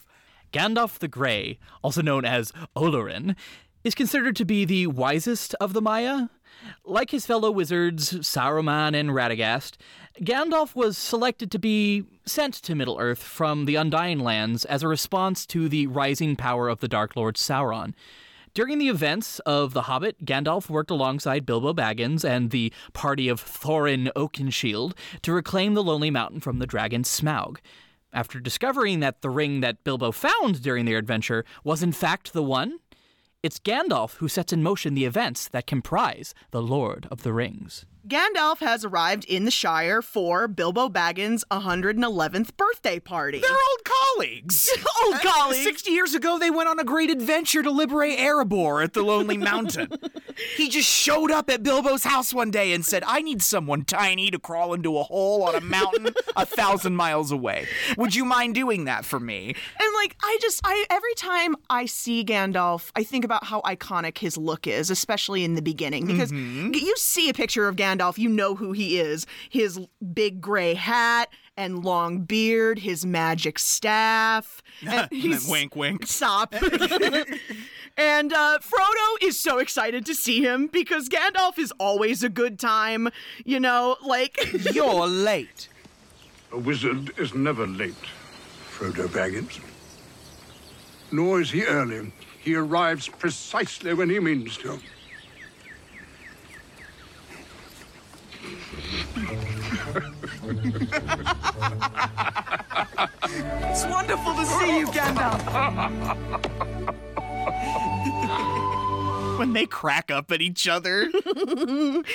Gandalf 0.53 0.99
the 0.99 1.07
Grey, 1.07 1.59
also 1.83 2.01
known 2.01 2.25
as 2.25 2.51
Olorin, 2.75 3.35
is 3.83 3.95
considered 3.95 4.35
to 4.35 4.45
be 4.45 4.65
the 4.65 4.87
wisest 4.87 5.55
of 5.61 5.73
the 5.73 5.81
Maia. 5.81 6.27
Like 6.85 7.09
his 7.11 7.25
fellow 7.25 7.49
wizards, 7.49 8.11
Saruman 8.19 8.95
and 8.95 9.09
Radagast, 9.09 9.77
Gandalf 10.19 10.75
was 10.75 10.97
selected 10.97 11.49
to 11.51 11.59
be 11.59 12.03
sent 12.25 12.53
to 12.55 12.75
Middle 12.75 12.99
Earth 12.99 13.23
from 13.23 13.65
the 13.65 13.75
Undying 13.75 14.19
Lands 14.19 14.65
as 14.65 14.83
a 14.83 14.87
response 14.87 15.45
to 15.47 15.69
the 15.69 15.87
rising 15.87 16.35
power 16.35 16.67
of 16.67 16.81
the 16.81 16.89
Dark 16.89 17.15
Lord 17.15 17.37
Sauron. 17.37 17.93
During 18.53 18.77
the 18.77 18.89
events 18.89 19.39
of 19.39 19.73
The 19.73 19.83
Hobbit, 19.83 20.25
Gandalf 20.25 20.69
worked 20.69 20.91
alongside 20.91 21.45
Bilbo 21.45 21.73
Baggins 21.73 22.25
and 22.25 22.51
the 22.51 22.73
party 22.91 23.29
of 23.29 23.41
Thorin 23.41 24.11
Oakenshield 24.13 24.93
to 25.21 25.31
reclaim 25.31 25.73
the 25.73 25.83
Lonely 25.83 26.11
Mountain 26.11 26.41
from 26.41 26.59
the 26.59 26.67
dragon 26.67 27.03
Smaug. 27.03 27.57
After 28.11 28.41
discovering 28.41 28.99
that 28.99 29.21
the 29.21 29.29
ring 29.29 29.61
that 29.61 29.85
Bilbo 29.85 30.11
found 30.11 30.61
during 30.61 30.83
their 30.83 30.97
adventure 30.97 31.45
was 31.63 31.81
in 31.81 31.93
fact 31.93 32.33
the 32.33 32.43
one, 32.43 32.79
it's 33.41 33.59
Gandalf 33.59 34.17
who 34.17 34.27
sets 34.27 34.51
in 34.51 34.61
motion 34.61 34.93
the 34.93 35.05
events 35.05 35.47
that 35.47 35.65
comprise 35.65 36.33
the 36.51 36.61
Lord 36.61 37.07
of 37.09 37.23
the 37.23 37.31
Rings. 37.31 37.85
Gandalf 38.07 38.59
has 38.59 38.83
arrived 38.83 39.25
in 39.25 39.45
the 39.45 39.51
Shire 39.51 40.01
for 40.01 40.47
Bilbo 40.47 40.89
Baggins' 40.89 41.43
111th 41.51 42.57
birthday 42.57 42.99
party. 42.99 43.39
They're 43.39 43.51
old 43.51 43.83
colleagues. 43.85 44.69
old 45.05 45.15
Uh, 45.15 45.19
colleagues. 45.19 45.63
60 45.63 45.91
years 45.91 46.13
ago, 46.15 46.39
they 46.39 46.49
went 46.49 46.67
on 46.67 46.79
a 46.79 46.83
great 46.83 47.11
adventure 47.11 47.61
to 47.61 47.69
liberate 47.69 48.17
Erebor 48.17 48.83
at 48.83 48.93
the 48.93 49.03
Lonely 49.03 49.37
Mountain. 49.37 49.89
he 50.57 50.67
just 50.67 50.89
showed 50.89 51.29
up 51.29 51.47
at 51.51 51.61
Bilbo's 51.61 52.03
house 52.03 52.33
one 52.33 52.49
day 52.49 52.73
and 52.73 52.83
said, 52.83 53.03
I 53.05 53.21
need 53.21 53.43
someone 53.43 53.85
tiny 53.85 54.31
to 54.31 54.39
crawl 54.39 54.73
into 54.73 54.97
a 54.97 55.03
hole 55.03 55.43
on 55.43 55.53
a 55.53 55.61
mountain 55.61 56.09
a 56.35 56.45
thousand 56.45 56.95
miles 56.95 57.31
away. 57.31 57.67
Would 57.97 58.15
you 58.15 58.25
mind 58.25 58.55
doing 58.55 58.85
that 58.85 59.05
for 59.05 59.19
me? 59.19 59.49
And 59.79 59.93
like 59.95 60.15
I 60.23 60.37
just 60.41 60.61
I 60.63 60.85
every 60.89 61.13
time 61.15 61.55
I 61.69 61.85
see 61.85 62.25
Gandalf, 62.25 62.89
I 62.95 63.03
think 63.03 63.23
about 63.25 63.43
how 63.45 63.61
iconic 63.61 64.17
his 64.17 64.37
look 64.37 64.65
is, 64.65 64.89
especially 64.89 65.43
in 65.43 65.53
the 65.53 65.61
beginning 65.61 66.07
because 66.07 66.31
you 66.31 66.95
see 66.97 67.29
a 67.29 67.33
picture 67.33 67.67
of 67.67 67.75
Gandalf, 67.75 67.90
you 68.17 68.29
know 68.29 68.55
who 68.55 68.71
he 68.71 68.99
is. 68.99 69.25
His 69.49 69.79
big 70.13 70.39
gray 70.39 70.75
hat 70.75 71.29
and 71.57 71.83
long 71.83 72.21
beard, 72.21 72.79
his 72.79 73.05
magic 73.05 73.59
staff. 73.59 74.61
And 74.87 75.07
he's 75.11 75.47
wink, 75.47 75.75
wink. 75.75 76.07
Stop. 76.07 76.53
and 77.97 78.33
uh, 78.33 78.59
Frodo 78.59 79.21
is 79.21 79.39
so 79.39 79.59
excited 79.59 80.05
to 80.07 80.15
see 80.15 80.43
him 80.43 80.67
because 80.67 81.07
Gandalf 81.07 81.59
is 81.59 81.71
always 81.79 82.23
a 82.23 82.29
good 82.29 82.59
time. 82.59 83.09
You 83.45 83.59
know, 83.59 83.97
like 84.03 84.39
You're 84.73 85.07
late. 85.07 85.67
A 86.51 86.57
wizard 86.57 87.11
is 87.17 87.33
never 87.35 87.67
late, 87.67 87.93
Frodo 88.71 89.07
Baggins. 89.07 89.59
Nor 91.11 91.41
is 91.41 91.51
he 91.51 91.63
early. 91.63 92.11
He 92.39 92.55
arrives 92.55 93.07
precisely 93.07 93.93
when 93.93 94.09
he 94.09 94.19
means 94.19 94.57
to. 94.57 94.79
It's 103.23 103.85
wonderful 103.85 104.33
to 104.35 104.45
see 104.45 104.79
you, 104.79 104.87
Gandalf. 104.87 105.41
When 109.37 109.53
they 109.53 109.65
crack 109.65 110.11
up 110.11 110.31
at 110.31 110.39
each 110.39 110.67
other 110.67 111.09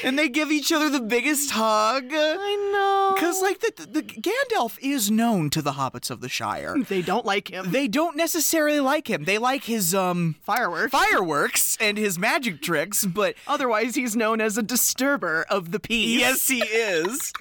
and 0.05 0.17
they 0.17 0.29
give 0.29 0.53
each 0.53 0.71
other 0.71 0.89
the 0.89 1.01
biggest 1.01 1.51
hug. 1.51 2.05
I 2.13 2.71
know. 2.73 3.15
Because, 3.17 3.43
like, 3.43 3.59
the, 3.59 3.73
the, 3.77 3.87
the 4.01 4.03
Gandalf 4.03 4.79
is 4.81 5.11
known 5.11 5.51
to 5.51 5.61
the 5.61 5.73
hobbits 5.73 6.09
of 6.09 6.21
the 6.21 6.29
Shire. 6.29 6.77
They 6.89 7.03
don't 7.03 7.27
like 7.27 7.49
him. 7.51 7.73
They 7.73 7.89
don't 7.89 8.17
necessarily 8.17 8.79
like 8.79 9.11
him. 9.11 9.25
They 9.25 9.39
like 9.39 9.65
his 9.65 9.93
um 9.93 10.37
Fireworks. 10.43 10.93
fireworks 10.93 11.77
and 11.81 11.99
his 11.99 12.17
magic 12.17 12.63
tricks, 12.63 13.05
but 13.05 13.35
Otherwise, 13.49 13.97
he's 13.97 14.15
known 14.15 14.41
as 14.41 14.57
a 14.57 14.63
disturber 14.63 15.45
of 15.51 15.73
the 15.73 15.81
peace. 15.81 16.21
yes, 16.21 16.47
he 16.47 16.61
is. 16.61 17.33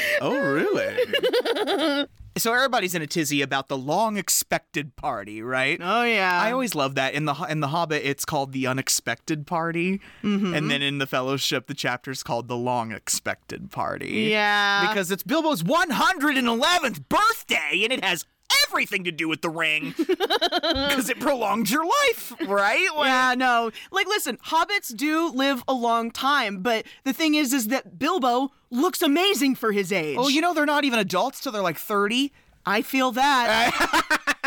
oh, 0.20 0.38
really? 0.38 2.06
so 2.36 2.52
everybody's 2.52 2.94
in 2.94 3.02
a 3.02 3.06
tizzy 3.06 3.42
about 3.42 3.68
the 3.68 3.76
long-expected 3.76 4.96
party, 4.96 5.42
right? 5.42 5.78
Oh 5.82 6.02
yeah. 6.02 6.40
I 6.42 6.52
always 6.52 6.74
love 6.74 6.94
that 6.94 7.14
in 7.14 7.24
the 7.26 7.34
in 7.48 7.60
the 7.60 7.68
Hobbit. 7.68 8.02
It's 8.04 8.24
called 8.24 8.52
the 8.52 8.66
unexpected 8.66 9.46
party, 9.46 10.00
Mm-hmm. 10.22 10.54
and 10.54 10.70
then 10.70 10.82
in 10.82 10.98
the 10.98 11.06
Fellowship, 11.06 11.66
the 11.66 11.74
chapter's 11.74 12.22
called 12.22 12.48
the 12.48 12.56
long 12.56 12.92
expected 12.92 13.70
party. 13.70 14.28
Yeah. 14.30 14.88
because 14.88 15.10
it's 15.10 15.22
Bilbo's 15.22 15.62
111th 15.62 17.08
birthday, 17.08 17.80
and 17.84 17.92
it 17.92 18.02
has 18.04 18.24
everything 18.68 19.04
to 19.04 19.12
do 19.12 19.28
with 19.28 19.42
the 19.42 19.50
ring 19.50 19.94
because 19.98 21.08
it 21.10 21.20
prolongs 21.20 21.70
your 21.70 21.84
life, 21.84 22.32
right? 22.46 22.88
Like- 22.96 23.06
Yeah, 23.06 23.34
no. 23.36 23.70
Like, 23.90 24.06
listen, 24.06 24.38
hobbits 24.46 24.94
do 24.96 25.28
live 25.30 25.62
a 25.68 25.74
long 25.74 26.10
time, 26.10 26.58
but 26.62 26.86
the 27.04 27.12
thing 27.12 27.34
is, 27.34 27.52
is 27.52 27.68
that 27.68 27.98
Bilbo 27.98 28.52
looks 28.70 29.02
amazing 29.02 29.54
for 29.56 29.72
his 29.72 29.92
age. 29.92 30.16
Oh, 30.18 30.28
you 30.28 30.40
know 30.40 30.54
they're 30.54 30.66
not 30.66 30.84
even 30.84 30.98
adults 30.98 31.40
till 31.40 31.52
they're 31.52 31.62
like 31.62 31.78
30. 31.78 32.32
I 32.64 32.82
feel 32.82 33.10
that. 33.12 34.36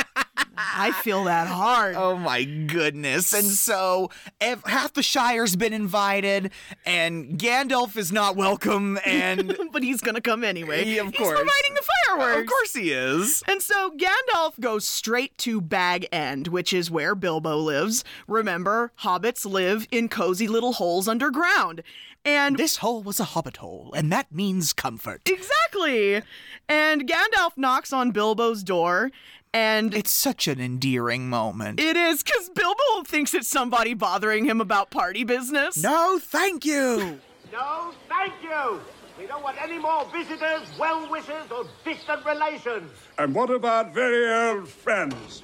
I 0.58 0.92
feel 1.04 1.26
that 1.26 1.48
hard. 1.48 1.96
Oh 1.96 2.18
my 2.18 2.44
goodness. 2.44 3.34
And 3.34 3.46
so 3.46 4.10
ev- 4.42 4.64
half 4.66 4.94
the 4.94 5.04
Shire's 5.04 5.56
been 5.56 5.74
invited 5.74 6.52
and 6.86 7.38
Gandalf 7.38 7.96
is 7.98 8.12
not 8.12 8.36
welcome 8.36 8.98
and 9.06 9.58
but 9.72 9.84
he's 9.84 10.02
gonna 10.02 10.22
come 10.22 10.44
anyway. 10.44 10.86
Yeah, 10.86 11.02
of 11.02 11.08
he's 11.08 11.18
course. 11.18 11.38
providing 11.40 11.74
the 11.76 11.86
fireworks. 12.08 12.42
of 12.42 12.48
course 12.48 12.74
he 12.74 12.92
is. 12.92 13.44
And 13.48 13.62
so 13.62 13.92
Gandalf 13.92 14.60
goes 14.60 14.86
straight 14.86 15.38
to 15.40 15.62
Bag 15.62 16.08
End, 16.12 16.48
which 16.50 16.74
is 16.74 16.90
where 16.92 17.16
Bilbo 17.16 17.58
lives. 17.58 18.04
Remember, 18.28 18.92
hobbits 19.02 19.46
live 19.46 19.88
in 19.92 20.10
cozy 20.10 20.48
little 20.48 20.74
holes 20.74 21.08
underground. 21.08 21.82
And 22.24 22.58
This 22.58 22.78
hole 22.78 23.04
was 23.04 23.20
a 23.20 23.24
hobbit 23.26 23.58
hole 23.58 23.94
and 23.96 24.12
that 24.12 24.32
means 24.32 24.74
comfort. 24.74 25.22
exactly. 25.28 26.22
And 26.68 27.08
Gandalf 27.08 27.52
knocks 27.58 27.94
on 27.94 28.10
Bilbo's 28.12 28.64
door, 28.64 29.12
and 29.56 29.94
It's 29.94 30.12
such 30.12 30.48
an 30.50 30.60
endearing 30.60 31.30
moment. 31.30 31.80
it 31.80 31.96
is 31.96 32.22
because 32.22 32.50
Bilbo 32.50 33.04
thinks 33.06 33.34
it's 33.34 33.48
somebody 33.48 33.94
bothering 33.94 34.44
him 34.44 34.60
about 34.60 34.92
party 34.92 35.24
business. 35.24 35.82
no, 35.82 36.20
thank 36.22 36.66
you. 36.66 37.20
No, 37.54 37.94
thank 38.10 38.34
you. 38.44 38.80
We 39.18 39.28
don't 39.28 39.42
want 39.42 39.56
any 39.64 39.80
more 39.80 40.04
visitors, 40.12 40.68
well 40.78 41.10
wishers, 41.10 41.50
or 41.50 41.66
distant 41.86 42.26
relations. 42.26 42.92
And 43.18 43.34
what 43.34 43.50
about 43.50 43.94
very 43.94 44.28
old 44.58 44.68
friends? 44.68 45.42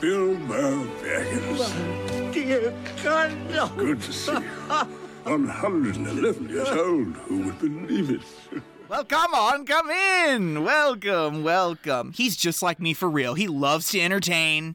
Bilbo 0.00 0.84
Baggins. 1.02 2.32
Dear 2.32 2.72
Gandalf. 3.02 3.76
Good 3.76 4.00
to 4.02 4.12
see 4.12 4.32
you. 4.32 4.42
111 5.28 6.48
years 6.48 6.68
old. 6.68 7.16
Who 7.26 7.42
would 7.42 7.58
believe 7.58 8.10
it? 8.10 8.22
Well, 8.88 9.04
come 9.04 9.34
on, 9.34 9.66
come 9.66 9.90
in. 9.90 10.64
Welcome, 10.64 11.42
welcome. 11.42 12.12
He's 12.16 12.34
just 12.38 12.62
like 12.62 12.80
me 12.80 12.94
for 12.94 13.06
real. 13.10 13.34
He 13.34 13.46
loves 13.46 13.90
to 13.90 14.00
entertain. 14.00 14.74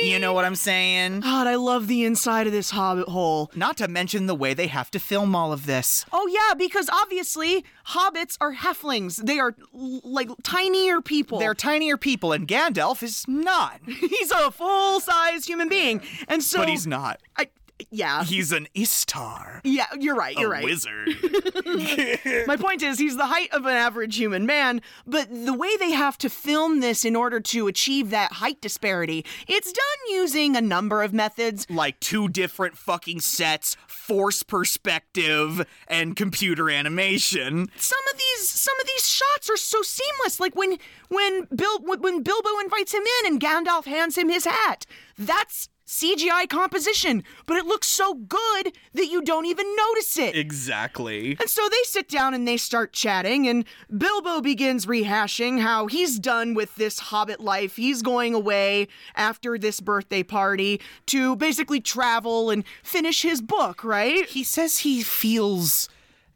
you 0.00 0.20
know 0.20 0.32
what 0.32 0.44
I'm 0.44 0.54
saying? 0.54 1.20
God, 1.24 1.48
I 1.48 1.56
love 1.56 1.88
the 1.88 2.04
inside 2.04 2.46
of 2.46 2.52
this 2.52 2.70
hobbit 2.70 3.08
hole. 3.08 3.50
Not 3.56 3.76
to 3.78 3.88
mention 3.88 4.26
the 4.26 4.34
way 4.36 4.54
they 4.54 4.68
have 4.68 4.92
to 4.92 5.00
film 5.00 5.34
all 5.34 5.52
of 5.52 5.66
this. 5.66 6.06
Oh 6.12 6.28
yeah, 6.28 6.54
because 6.54 6.88
obviously 6.88 7.64
hobbits 7.88 8.38
are 8.40 8.54
halflings. 8.54 9.16
They 9.26 9.40
are 9.40 9.56
l- 9.74 10.02
like 10.04 10.28
tinier 10.44 11.00
people. 11.00 11.40
They're 11.40 11.52
tinier 11.52 11.96
people, 11.96 12.30
and 12.32 12.46
Gandalf 12.46 13.02
is 13.02 13.24
not. 13.26 13.80
he's 13.86 14.30
a 14.30 14.52
full 14.52 15.00
sized 15.00 15.48
human 15.48 15.68
being, 15.68 16.00
and 16.28 16.44
so 16.44 16.60
But 16.60 16.68
he's 16.68 16.86
not. 16.86 17.20
I, 17.36 17.48
yeah, 17.90 18.24
He's 18.24 18.52
an 18.52 18.66
Istar. 18.74 19.60
yeah. 19.64 19.86
You're 19.98 20.14
right. 20.14 20.36
You're 20.36 20.48
a 20.52 20.56
right. 20.56 20.64
wizard. 20.64 21.08
My 22.46 22.56
point 22.56 22.82
is, 22.82 22.98
he's 22.98 23.16
the 23.16 23.26
height 23.26 23.48
of 23.52 23.64
an 23.66 23.74
average 23.74 24.16
human 24.16 24.46
man, 24.46 24.80
but 25.06 25.28
the 25.30 25.54
way 25.54 25.76
they 25.76 25.90
have 25.92 26.18
to 26.18 26.28
film 26.28 26.80
this 26.80 27.04
in 27.04 27.14
order 27.16 27.40
to 27.40 27.66
achieve 27.68 28.10
that 28.10 28.32
height 28.34 28.60
disparity, 28.60 29.24
it's 29.46 29.72
done 29.72 29.84
using 30.10 30.56
a 30.56 30.60
number 30.60 31.02
of 31.02 31.12
methods. 31.12 31.66
like 31.70 31.98
two 32.00 32.28
different 32.28 32.76
fucking 32.76 33.20
sets, 33.20 33.76
force 33.86 34.42
perspective, 34.42 35.66
and 35.86 36.16
computer 36.16 36.70
animation. 36.70 37.68
Some 37.76 38.00
of 38.12 38.18
these, 38.18 38.48
some 38.48 38.78
of 38.80 38.86
these 38.86 39.08
shots 39.08 39.50
are 39.50 39.56
so 39.56 39.82
seamless. 39.82 40.40
Like 40.40 40.54
when, 40.56 40.78
when 41.08 41.46
Bill, 41.54 41.78
when 41.80 42.00
when 42.00 42.22
Bilbo 42.22 42.48
invites 42.62 42.92
him 42.94 43.02
in 43.20 43.32
and 43.32 43.40
Gandalf 43.40 43.84
hands 43.84 44.16
him 44.16 44.28
his 44.28 44.44
hat. 44.44 44.86
That's 45.18 45.68
CGI 45.88 46.46
composition, 46.50 47.24
but 47.46 47.56
it 47.56 47.64
looks 47.64 47.86
so 47.86 48.12
good 48.12 48.76
that 48.92 49.06
you 49.06 49.22
don't 49.22 49.46
even 49.46 49.74
notice 49.74 50.18
it. 50.18 50.36
Exactly. 50.36 51.34
And 51.40 51.48
so 51.48 51.66
they 51.70 51.82
sit 51.84 52.10
down 52.10 52.34
and 52.34 52.46
they 52.46 52.58
start 52.58 52.92
chatting, 52.92 53.48
and 53.48 53.64
Bilbo 53.96 54.42
begins 54.42 54.84
rehashing 54.84 55.62
how 55.62 55.86
he's 55.86 56.18
done 56.18 56.52
with 56.52 56.74
this 56.74 56.98
hobbit 56.98 57.40
life. 57.40 57.76
He's 57.76 58.02
going 58.02 58.34
away 58.34 58.88
after 59.16 59.56
this 59.56 59.80
birthday 59.80 60.22
party 60.22 60.78
to 61.06 61.36
basically 61.36 61.80
travel 61.80 62.50
and 62.50 62.64
finish 62.82 63.22
his 63.22 63.40
book, 63.40 63.82
right? 63.82 64.26
He 64.26 64.44
says 64.44 64.80
he 64.80 65.02
feels 65.02 65.88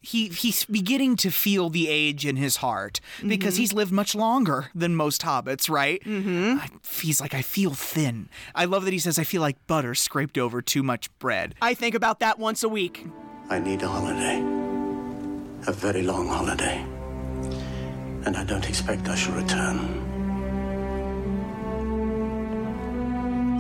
he 0.03 0.29
he's 0.29 0.65
beginning 0.65 1.17
to 1.17 1.31
feel 1.31 1.71
the 1.71 1.89
age 1.89 2.27
in 2.27 2.37
his 2.37 2.57
heart 2.57 3.01
because 3.27 3.57
he's 3.57 3.73
lived 3.73 3.93
much 3.93 4.15
longer 4.15 4.67
than 4.75 4.97
most 4.97 5.23
hobbits, 5.23 5.71
right? 5.71 6.03
Mm-hmm. 6.05 6.59
I, 6.61 6.69
he's 7.01 7.21
like, 7.21 7.35
I 7.35 7.43
feel 7.43 7.73
thin. 7.73 8.29
I 8.55 8.65
love 8.65 8.85
that 8.85 8.93
he 8.93 8.99
says, 8.99 9.19
I 9.19 9.25
feel 9.25 9.41
like 9.41 9.65
butter 9.67 9.95
scraped 9.95 10.37
over 10.37 10.61
too 10.61 10.83
much 10.83 11.17
bread. 11.21 11.55
I 11.63 11.75
think 11.75 11.95
about 11.95 12.19
that 12.21 12.39
once 12.39 12.63
a 12.63 12.69
week. 12.69 13.07
I 13.49 13.61
need 13.61 13.83
a 13.83 13.89
holiday. 13.89 14.41
A 15.69 15.73
very 15.73 16.03
long 16.03 16.27
holiday. 16.27 16.85
And 18.25 18.37
I 18.37 18.45
don't 18.45 18.69
expect 18.69 19.09
I 19.09 19.15
shall 19.15 19.35
return. 19.35 19.79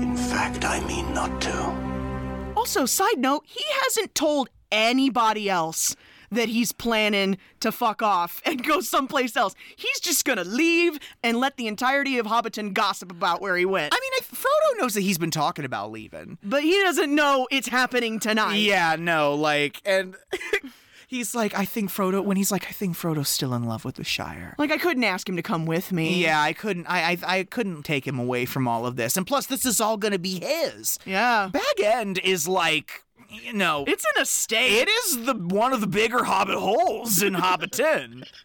In 0.02 0.16
fact, 0.16 0.64
I 0.64 0.84
mean 0.86 1.14
not 1.14 1.40
to. 1.42 2.52
Also, 2.56 2.86
side 2.86 3.18
note, 3.18 3.44
he 3.46 3.64
hasn't 3.84 4.14
told 4.14 4.48
anybody 4.70 5.48
else 5.48 5.94
that 6.32 6.48
he's 6.48 6.72
planning 6.72 7.38
to 7.60 7.70
fuck 7.70 8.02
off 8.02 8.42
and 8.44 8.64
go 8.64 8.80
someplace 8.80 9.36
else. 9.36 9.54
He's 9.76 10.00
just 10.00 10.24
gonna 10.24 10.44
leave 10.44 10.98
and 11.22 11.38
let 11.38 11.56
the 11.56 11.66
entirety 11.66 12.18
of 12.18 12.26
Hobbiton 12.26 12.72
gossip 12.74 13.10
about 13.12 13.40
where 13.40 13.56
he 13.56 13.64
went. 13.64 13.94
I 13.94 13.98
mean, 14.00 14.12
I, 14.18 14.20
Frodo 14.34 14.80
knows 14.80 14.94
that 14.94 15.02
he's 15.02 15.18
been 15.18 15.30
talking 15.30 15.64
about 15.64 15.90
leaving. 15.92 16.38
but 16.42 16.62
he 16.62 16.72
doesn't 16.80 17.14
know 17.14 17.46
it's 17.50 17.68
happening 17.68 18.18
tonight. 18.18 18.56
Yeah, 18.56 18.96
no, 18.98 19.34
like, 19.34 19.80
and 19.84 20.16
he's 21.06 21.34
like, 21.34 21.56
I 21.56 21.64
think 21.64 21.90
Frodo, 21.90 22.24
when 22.24 22.36
he's 22.36 22.50
like, 22.50 22.66
I 22.68 22.72
think 22.72 22.96
Frodo's 22.96 23.28
still 23.28 23.54
in 23.54 23.64
love 23.64 23.84
with 23.84 23.96
the 23.96 24.04
Shire. 24.04 24.54
Like 24.58 24.70
I 24.70 24.78
couldn't 24.78 25.04
ask 25.04 25.28
him 25.28 25.36
to 25.36 25.42
come 25.42 25.66
with 25.66 25.92
me. 25.92 26.22
Yeah, 26.22 26.40
I 26.40 26.52
couldn't. 26.52 26.86
I, 26.86 27.12
I 27.12 27.18
I 27.38 27.44
couldn't 27.44 27.82
take 27.82 28.06
him 28.06 28.18
away 28.18 28.44
from 28.46 28.66
all 28.66 28.86
of 28.86 28.96
this, 28.96 29.16
and 29.16 29.26
plus, 29.26 29.46
this 29.46 29.64
is 29.66 29.80
all 29.80 29.96
gonna 29.96 30.18
be 30.18 30.40
his. 30.40 30.98
Yeah. 31.04 31.50
Bag 31.52 31.80
End 31.82 32.18
is 32.18 32.48
like, 32.48 33.04
you 33.32 33.52
know, 33.52 33.84
It's 33.86 34.04
an 34.16 34.22
estate. 34.22 34.82
it 34.82 34.88
is 34.88 35.24
the 35.26 35.34
one 35.34 35.72
of 35.72 35.80
the 35.80 35.86
bigger 35.86 36.24
Hobbit 36.24 36.56
holes 36.56 37.22
in 37.22 37.34
Hobbiton. 37.34 38.24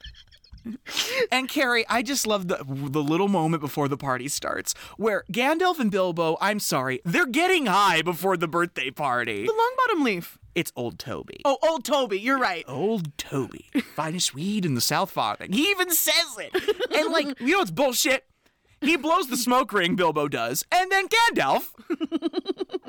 And 1.31 1.47
Carrie, 1.47 1.85
I 1.87 2.01
just 2.01 2.27
love 2.27 2.49
the 2.49 2.57
the 2.57 3.01
little 3.01 3.29
moment 3.29 3.61
before 3.61 3.87
the 3.87 3.95
party 3.95 4.27
starts 4.27 4.73
where 4.97 5.23
Gandalf 5.31 5.79
and 5.79 5.89
Bilbo, 5.89 6.35
I'm 6.41 6.59
sorry, 6.59 6.99
they're 7.05 7.25
getting 7.25 7.67
high 7.67 8.01
before 8.01 8.35
the 8.35 8.49
birthday 8.49 8.91
party. 8.91 9.45
the 9.45 9.53
Longbottom 9.53 10.03
Leaf. 10.03 10.37
It's 10.55 10.73
old 10.75 10.99
Toby. 10.99 11.39
Oh, 11.45 11.57
old 11.63 11.85
Toby, 11.85 12.19
you're 12.19 12.37
right. 12.39 12.65
Old 12.67 13.17
Toby, 13.17 13.67
finest 13.95 14.33
weed 14.33 14.65
in 14.65 14.75
the 14.75 14.81
South 14.81 15.09
Farthing. 15.11 15.53
He 15.53 15.69
even 15.69 15.89
says 15.91 16.35
it. 16.37 16.51
And 16.97 17.13
like, 17.13 17.39
you 17.39 17.53
know 17.53 17.61
it's 17.61 17.71
bullshit? 17.71 18.25
He 18.81 18.95
blows 18.95 19.27
the 19.27 19.37
smoke 19.37 19.73
ring, 19.73 19.95
Bilbo 19.95 20.27
does, 20.27 20.63
and 20.71 20.91
then 20.91 21.07
Gandalf 21.07 21.71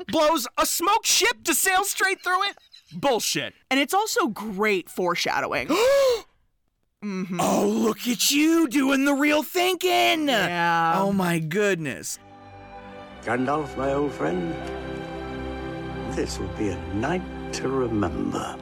blows 0.07 0.47
a 0.57 0.65
smoke 0.65 1.05
ship 1.05 1.43
to 1.45 1.53
sail 1.53 1.83
straight 1.83 2.23
through 2.23 2.43
it. 2.49 2.57
Bullshit. 2.93 3.53
And 3.71 3.79
it's 3.79 3.93
also 3.93 4.27
great 4.27 4.89
foreshadowing. 4.89 5.69
Mm-hmm. 7.01 7.39
Oh, 7.39 7.65
look 7.65 8.09
at 8.09 8.29
you 8.29 8.67
doing 8.67 9.05
the 9.05 9.13
real 9.13 9.41
thinking. 9.41 10.27
Yeah. 10.27 10.95
Oh 10.97 11.13
my 11.13 11.39
goodness. 11.39 12.19
Gandalf, 13.21 13.77
my 13.77 13.93
old 13.93 14.11
friend, 14.11 14.53
this 16.13 16.37
will 16.39 16.49
be 16.57 16.71
a 16.71 16.77
night 16.95 17.21
to 17.53 17.69
remember. 17.69 18.57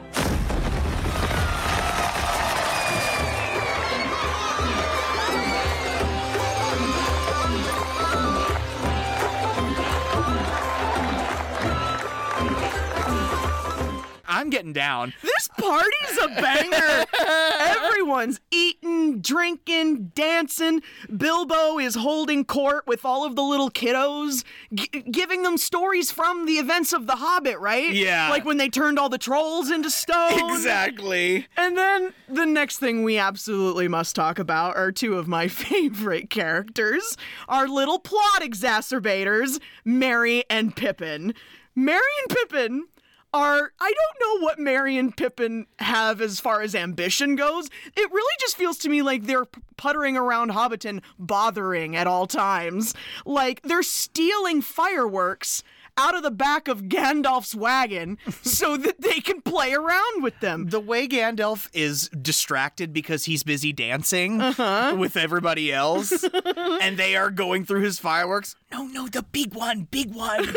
I'm 14.28 14.50
getting 14.50 14.74
down. 14.74 15.14
This 15.22 15.48
party's 15.58 16.18
a 16.22 16.28
banger. 16.28 17.06
Everyone's 17.58 18.40
eating, 18.50 19.20
drinking, 19.20 20.12
dancing. 20.14 20.82
Bilbo 21.16 21.78
is 21.78 21.94
holding 21.94 22.44
court 22.44 22.86
with 22.86 23.04
all 23.06 23.24
of 23.24 23.36
the 23.36 23.42
little 23.42 23.70
kiddos, 23.70 24.44
g- 24.74 24.86
giving 25.10 25.42
them 25.42 25.56
stories 25.56 26.10
from 26.10 26.44
the 26.44 26.54
events 26.54 26.92
of 26.92 27.06
The 27.06 27.16
Hobbit, 27.16 27.58
right? 27.58 27.90
Yeah. 27.90 28.28
Like 28.28 28.44
when 28.44 28.58
they 28.58 28.68
turned 28.68 28.98
all 28.98 29.08
the 29.08 29.18
trolls 29.18 29.70
into 29.70 29.90
stone. 29.90 30.50
Exactly. 30.52 31.46
And 31.56 31.76
then 31.76 32.12
the 32.28 32.44
next 32.46 32.78
thing 32.78 33.02
we 33.04 33.16
absolutely 33.16 33.88
must 33.88 34.14
talk 34.14 34.38
about 34.38 34.76
are 34.76 34.92
two 34.92 35.16
of 35.16 35.26
my 35.26 35.48
favorite 35.48 36.28
characters, 36.28 37.16
our 37.48 37.66
little 37.66 37.98
plot 37.98 38.42
exacerbators, 38.42 39.58
Merry 39.84 40.44
and 40.50 40.76
Pippin. 40.76 41.32
Merry 41.74 42.00
and 42.28 42.36
Pippin 42.36 42.86
are 43.32 43.72
I 43.80 43.92
don't 43.92 44.40
know 44.40 44.44
what 44.44 44.58
Merry 44.58 44.96
and 44.96 45.16
Pippin 45.16 45.66
have 45.78 46.20
as 46.20 46.40
far 46.40 46.62
as 46.62 46.74
ambition 46.74 47.36
goes. 47.36 47.68
It 47.96 48.10
really 48.10 48.36
just 48.40 48.56
feels 48.56 48.78
to 48.78 48.88
me 48.88 49.02
like 49.02 49.24
they're 49.24 49.46
puttering 49.76 50.16
around 50.16 50.50
Hobbiton 50.50 51.02
bothering 51.18 51.94
at 51.94 52.06
all 52.06 52.26
times. 52.26 52.94
Like 53.24 53.62
they're 53.62 53.82
stealing 53.82 54.62
fireworks 54.62 55.62
out 55.98 56.14
of 56.14 56.22
the 56.22 56.30
back 56.30 56.68
of 56.68 56.82
Gandalf's 56.82 57.54
wagon 57.54 58.18
so 58.42 58.76
that 58.76 59.00
they 59.00 59.20
can 59.20 59.42
play 59.42 59.74
around 59.74 60.22
with 60.22 60.38
them. 60.40 60.68
The 60.68 60.80
way 60.80 61.08
Gandalf 61.08 61.68
is 61.72 62.08
distracted 62.10 62.92
because 62.92 63.24
he's 63.24 63.42
busy 63.42 63.72
dancing 63.72 64.40
uh-huh. 64.40 64.96
with 64.96 65.16
everybody 65.16 65.72
else, 65.72 66.24
and 66.56 66.96
they 66.96 67.16
are 67.16 67.30
going 67.30 67.64
through 67.64 67.82
his 67.82 67.98
fireworks. 67.98 68.54
No, 68.72 68.86
no, 68.86 69.08
the 69.08 69.22
big 69.22 69.54
one, 69.54 69.88
big 69.90 70.14
one. 70.14 70.46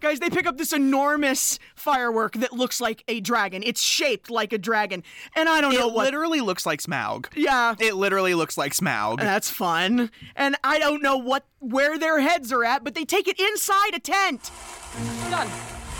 Guys, 0.00 0.20
they 0.20 0.30
pick 0.30 0.46
up 0.46 0.58
this 0.58 0.72
enormous 0.72 1.58
firework 1.74 2.34
that 2.34 2.52
looks 2.52 2.80
like 2.80 3.04
a 3.08 3.20
dragon. 3.20 3.62
It's 3.64 3.82
shaped 3.82 4.30
like 4.30 4.52
a 4.52 4.58
dragon. 4.58 5.02
And 5.34 5.48
I 5.48 5.60
don't 5.60 5.72
it 5.74 5.78
know 5.78 5.88
what. 5.88 6.02
It 6.02 6.06
literally 6.06 6.40
looks 6.40 6.66
like 6.66 6.80
Smaug. 6.80 7.26
yeah. 7.34 7.74
It 7.78 7.94
literally 7.94 8.34
looks 8.34 8.56
like 8.58 8.72
Smaug. 8.72 9.18
That's 9.18 9.50
fun. 9.50 10.10
And 10.36 10.56
I 10.64 10.78
don't 10.78 11.02
know 11.02 11.16
what 11.16 11.44
where 11.60 11.98
their 11.98 12.20
heads 12.20 12.52
are 12.52 12.64
at, 12.64 12.84
but 12.84 12.94
they 12.94 13.04
take 13.04 13.26
it 13.28 13.38
inside 13.40 13.94
a 13.94 14.00
tent. 14.00 14.50
Done. 15.30 15.48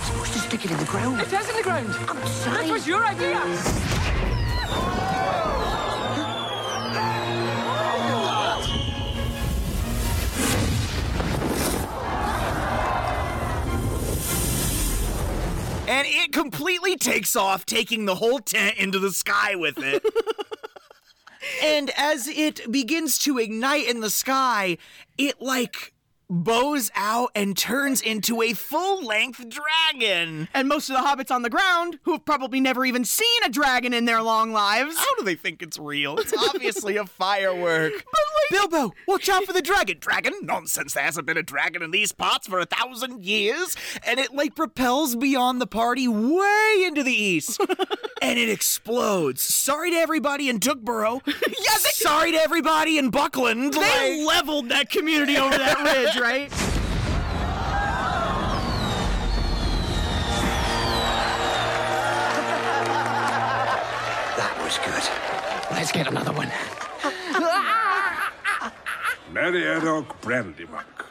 Supposed 0.02 0.32
to 0.32 0.38
stick 0.38 0.64
it 0.64 0.70
in 0.70 0.78
the 0.78 0.84
ground. 0.84 1.20
It 1.20 1.32
is 1.32 1.48
in 1.48 1.56
the 1.56 1.62
ground. 1.62 1.88
Outside. 2.08 2.66
That 2.66 2.72
was 2.72 2.86
your 2.86 3.04
idea. 3.04 3.38
And 15.88 16.07
it 16.07 16.33
completely 16.33 16.96
takes 16.96 17.35
off, 17.35 17.64
taking 17.64 18.05
the 18.05 18.16
whole 18.16 18.40
tent 18.40 18.77
into 18.77 18.98
the 18.98 19.11
sky 19.11 19.55
with 19.55 19.79
it. 19.79 20.05
and 21.62 21.90
as 21.96 22.29
it 22.29 22.70
begins 22.70 23.18
to 23.20 23.38
ignite 23.38 23.88
in 23.88 24.01
the 24.01 24.11
sky, 24.11 24.77
it 25.16 25.40
like 25.40 25.94
bows 26.30 26.90
out 26.94 27.30
and 27.34 27.56
turns 27.56 28.00
into 28.00 28.42
a 28.42 28.52
full 28.52 29.04
length 29.04 29.44
dragon. 29.48 30.48
And 30.54 30.68
most 30.68 30.90
of 30.90 30.96
the 30.96 31.02
hobbits 31.02 31.34
on 31.34 31.42
the 31.42 31.50
ground, 31.50 31.98
who 32.02 32.12
have 32.12 32.24
probably 32.24 32.60
never 32.60 32.84
even 32.84 33.04
seen 33.04 33.26
a 33.44 33.48
dragon 33.48 33.92
in 33.92 34.04
their 34.04 34.22
long 34.22 34.52
lives. 34.52 34.96
How 34.98 35.14
do 35.16 35.24
they 35.24 35.34
think 35.34 35.62
it's 35.62 35.78
real? 35.78 36.18
It's 36.18 36.34
obviously 36.36 36.96
a 36.96 37.04
firework. 37.06 37.92
Bilbo, 38.50 38.92
watch 39.06 39.28
out 39.28 39.44
for 39.44 39.52
the 39.52 39.60
dragon. 39.62 39.98
Dragon? 40.00 40.32
Nonsense. 40.42 40.94
There 40.94 41.02
hasn't 41.04 41.26
been 41.26 41.36
a 41.36 41.42
dragon 41.42 41.82
in 41.82 41.90
these 41.90 42.12
parts 42.12 42.46
for 42.46 42.58
a 42.60 42.66
thousand 42.66 43.24
years. 43.24 43.76
And 44.06 44.18
it 44.18 44.34
like 44.34 44.54
propels 44.54 45.16
beyond 45.16 45.60
the 45.60 45.66
party 45.66 46.08
way 46.08 46.84
into 46.86 47.02
the 47.02 47.12
east. 47.12 47.60
and 48.22 48.38
it 48.38 48.48
explodes. 48.48 49.42
Sorry 49.42 49.90
to 49.90 49.96
everybody 49.96 50.48
in 50.48 50.60
Tuckborough. 50.60 51.20
yeah, 51.26 51.76
sorry 51.78 52.32
to 52.32 52.38
everybody 52.38 52.98
in 52.98 53.10
Buckland. 53.10 53.74
They 53.74 54.24
like- 54.24 54.36
leveled 54.36 54.68
that 54.70 54.90
community 54.90 55.36
over 55.36 55.56
that 55.56 55.78
ridge, 55.82 56.17
right? 56.20 56.50
That 64.37 64.54
was 64.62 64.78
good. 64.78 65.04
Let's 65.76 65.92
get 65.92 66.07
another 66.09 66.33
one. 66.33 66.50
Meriadoc 69.33 70.20
Brandybuck 70.20 71.07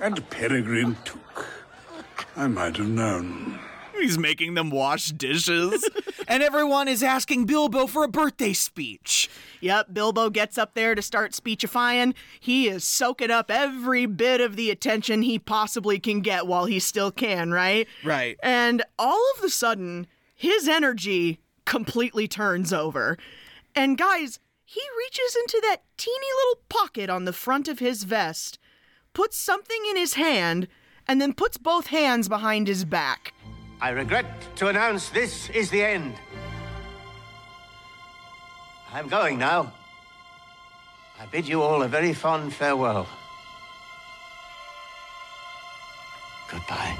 and 0.00 0.30
Peregrine 0.30 0.96
Took. 1.04 1.46
I 2.36 2.46
might 2.46 2.76
have 2.76 2.88
known. 2.88 3.58
He's 4.00 4.18
making 4.18 4.54
them 4.54 4.70
wash 4.70 5.08
dishes. 5.08 5.88
and 6.28 6.42
everyone 6.42 6.88
is 6.88 7.02
asking 7.02 7.46
Bilbo 7.46 7.86
for 7.86 8.04
a 8.04 8.08
birthday 8.08 8.52
speech. 8.52 9.30
Yep, 9.60 9.94
Bilbo 9.94 10.30
gets 10.30 10.58
up 10.58 10.74
there 10.74 10.94
to 10.94 11.02
start 11.02 11.34
speechifying. 11.34 12.14
He 12.38 12.68
is 12.68 12.84
soaking 12.84 13.30
up 13.30 13.50
every 13.50 14.06
bit 14.06 14.40
of 14.40 14.56
the 14.56 14.70
attention 14.70 15.22
he 15.22 15.38
possibly 15.38 15.98
can 15.98 16.20
get 16.20 16.46
while 16.46 16.66
he 16.66 16.78
still 16.78 17.10
can, 17.10 17.52
right? 17.52 17.88
Right. 18.04 18.38
And 18.42 18.82
all 18.98 19.22
of 19.36 19.44
a 19.44 19.48
sudden, 19.48 20.06
his 20.34 20.68
energy 20.68 21.40
completely 21.64 22.28
turns 22.28 22.72
over. 22.72 23.16
And 23.74 23.98
guys, 23.98 24.38
he 24.64 24.80
reaches 24.98 25.36
into 25.36 25.60
that 25.68 25.82
teeny 25.96 26.26
little 26.44 26.62
pocket 26.68 27.08
on 27.08 27.24
the 27.24 27.32
front 27.32 27.68
of 27.68 27.78
his 27.78 28.04
vest, 28.04 28.58
puts 29.14 29.38
something 29.38 29.82
in 29.88 29.96
his 29.96 30.14
hand, 30.14 30.68
and 31.08 31.20
then 31.20 31.32
puts 31.32 31.56
both 31.56 31.86
hands 31.86 32.28
behind 32.28 32.66
his 32.66 32.84
back. 32.84 33.32
I 33.80 33.90
regret 33.90 34.56
to 34.56 34.68
announce 34.68 35.10
this 35.10 35.50
is 35.50 35.70
the 35.70 35.82
end. 35.82 36.14
I'm 38.92 39.08
going 39.08 39.38
now. 39.38 39.72
I 41.20 41.26
bid 41.26 41.46
you 41.46 41.62
all 41.62 41.82
a 41.82 41.88
very 41.88 42.14
fond 42.14 42.54
farewell. 42.54 43.06
Goodbye. 46.50 46.96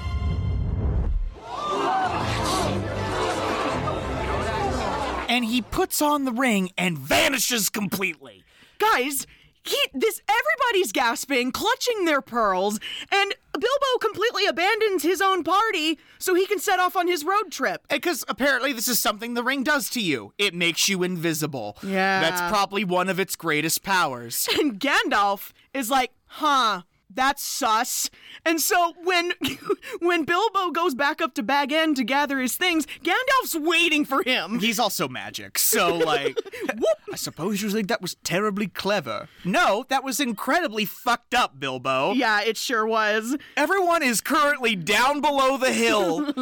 And 5.28 5.44
he 5.44 5.62
puts 5.62 6.02
on 6.02 6.24
the 6.24 6.32
ring 6.32 6.70
and 6.76 6.98
vanishes 6.98 7.68
completely. 7.68 8.44
Guys, 8.78 9.26
he 9.66 9.76
this 9.94 10.20
everybody's 10.28 10.92
gasping, 10.92 11.52
clutching 11.52 12.04
their 12.04 12.20
pearls, 12.20 12.78
and 13.10 13.34
Bilbo 13.52 13.98
completely 14.00 14.46
abandons 14.46 15.02
his 15.02 15.20
own 15.20 15.42
party 15.42 15.98
so 16.18 16.34
he 16.34 16.46
can 16.46 16.58
set 16.58 16.78
off 16.78 16.96
on 16.96 17.08
his 17.08 17.24
road 17.24 17.50
trip. 17.50 17.86
Eh, 17.90 17.96
because 17.96 18.24
apparently, 18.28 18.72
this 18.72 18.88
is 18.88 18.98
something 18.98 19.34
the 19.34 19.42
ring 19.42 19.62
does 19.62 19.88
to 19.90 20.00
you. 20.00 20.32
It 20.38 20.54
makes 20.54 20.88
you 20.88 21.02
invisible. 21.02 21.76
Yeah. 21.82 22.20
That's 22.20 22.40
probably 22.50 22.84
one 22.84 23.08
of 23.08 23.18
its 23.18 23.36
greatest 23.36 23.82
powers. 23.82 24.48
And 24.58 24.80
Gandalf 24.80 25.52
is 25.74 25.90
like, 25.90 26.12
huh, 26.26 26.82
that's 27.12 27.42
sus. 27.42 28.10
And 28.44 28.60
so 28.60 28.94
when 29.02 29.32
when 30.00 30.24
Bilbo 30.24 30.70
goes 30.70 30.94
back 30.94 31.20
up 31.20 31.34
to 31.34 31.42
Bag 31.42 31.72
End 31.72 31.96
to 31.96 32.04
gather 32.04 32.38
his 32.40 32.56
things, 32.56 32.86
Gandalf's 33.02 33.56
waiting 33.56 34.04
for 34.04 34.22
him. 34.22 34.58
He's 34.58 34.78
also 34.78 35.08
magic, 35.08 35.58
so 35.58 35.94
like, 35.94 36.38
I 37.12 37.16
suppose 37.16 37.62
you 37.62 37.70
think 37.70 37.88
that 37.88 38.02
was 38.02 38.16
terribly 38.24 38.68
clever. 38.68 39.28
No, 39.44 39.84
that 39.88 40.04
was 40.04 40.20
incredibly 40.20 40.84
fucked 40.84 41.34
up, 41.34 41.58
Bilbo. 41.58 42.12
Yeah, 42.12 42.42
it 42.42 42.56
sure 42.56 42.86
was. 42.86 43.36
Everyone 43.56 44.02
is 44.02 44.20
currently 44.20 44.76
down 44.76 45.20
below 45.20 45.56
the 45.56 45.72
hill 45.72 46.26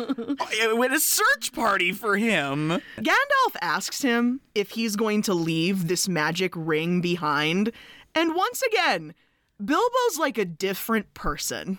with 0.75 0.93
a 0.93 1.01
search 1.01 1.53
party 1.53 1.93
for 1.93 2.17
him. 2.17 2.81
Gandalf 2.99 3.57
asks 3.61 4.03
him 4.03 4.41
if 4.55 4.71
he's 4.71 4.97
going 4.97 5.23
to 5.23 5.35
leave 5.35 5.89
this 5.89 6.09
magic 6.09 6.53
ring 6.55 7.01
behind. 7.01 7.73
And 8.15 8.35
once 8.35 8.63
again, 8.63 9.15
Bilbo's 9.63 10.19
like 10.19 10.39
a 10.39 10.45
different 10.45 11.13
person. 11.15 11.79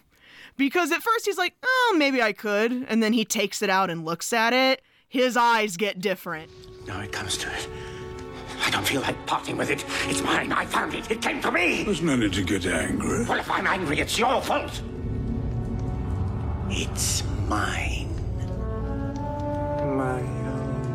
Because 0.57 0.91
at 0.91 1.03
first 1.03 1.25
he's 1.25 1.37
like, 1.37 1.53
oh, 1.63 1.95
maybe 1.97 2.21
I 2.21 2.31
could. 2.31 2.71
And 2.87 3.03
then 3.03 3.13
he 3.13 3.25
takes 3.25 3.61
it 3.61 3.69
out 3.69 3.89
and 3.89 4.05
looks 4.05 4.31
at 4.31 4.53
it. 4.53 4.81
His 5.07 5.35
eyes 5.35 5.77
get 5.77 5.99
different. 5.99 6.49
Now 6.87 7.01
it 7.01 7.11
comes 7.11 7.37
to 7.37 7.51
it. 7.53 7.67
I 8.61 8.69
don't 8.69 8.87
feel 8.87 9.01
like 9.01 9.25
parting 9.25 9.57
with 9.57 9.69
it. 9.69 9.83
It's 10.07 10.21
mine. 10.23 10.51
I 10.51 10.65
found 10.65 10.93
it. 10.93 11.11
It 11.11 11.21
came 11.21 11.41
to 11.41 11.51
me. 11.51 11.83
There's 11.83 12.01
no 12.01 12.15
need 12.15 12.33
to 12.33 12.43
get 12.43 12.65
angry. 12.65 13.25
Well, 13.25 13.39
if 13.39 13.51
I'm 13.51 13.67
angry, 13.67 13.99
it's 13.99 14.17
your 14.17 14.41
fault. 14.41 14.81
It's 16.69 17.23
mine. 17.47 18.09
My 19.97 20.21
own. 20.21 20.89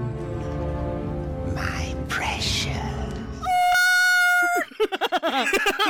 My 1.54 1.94
precious. 2.08 2.99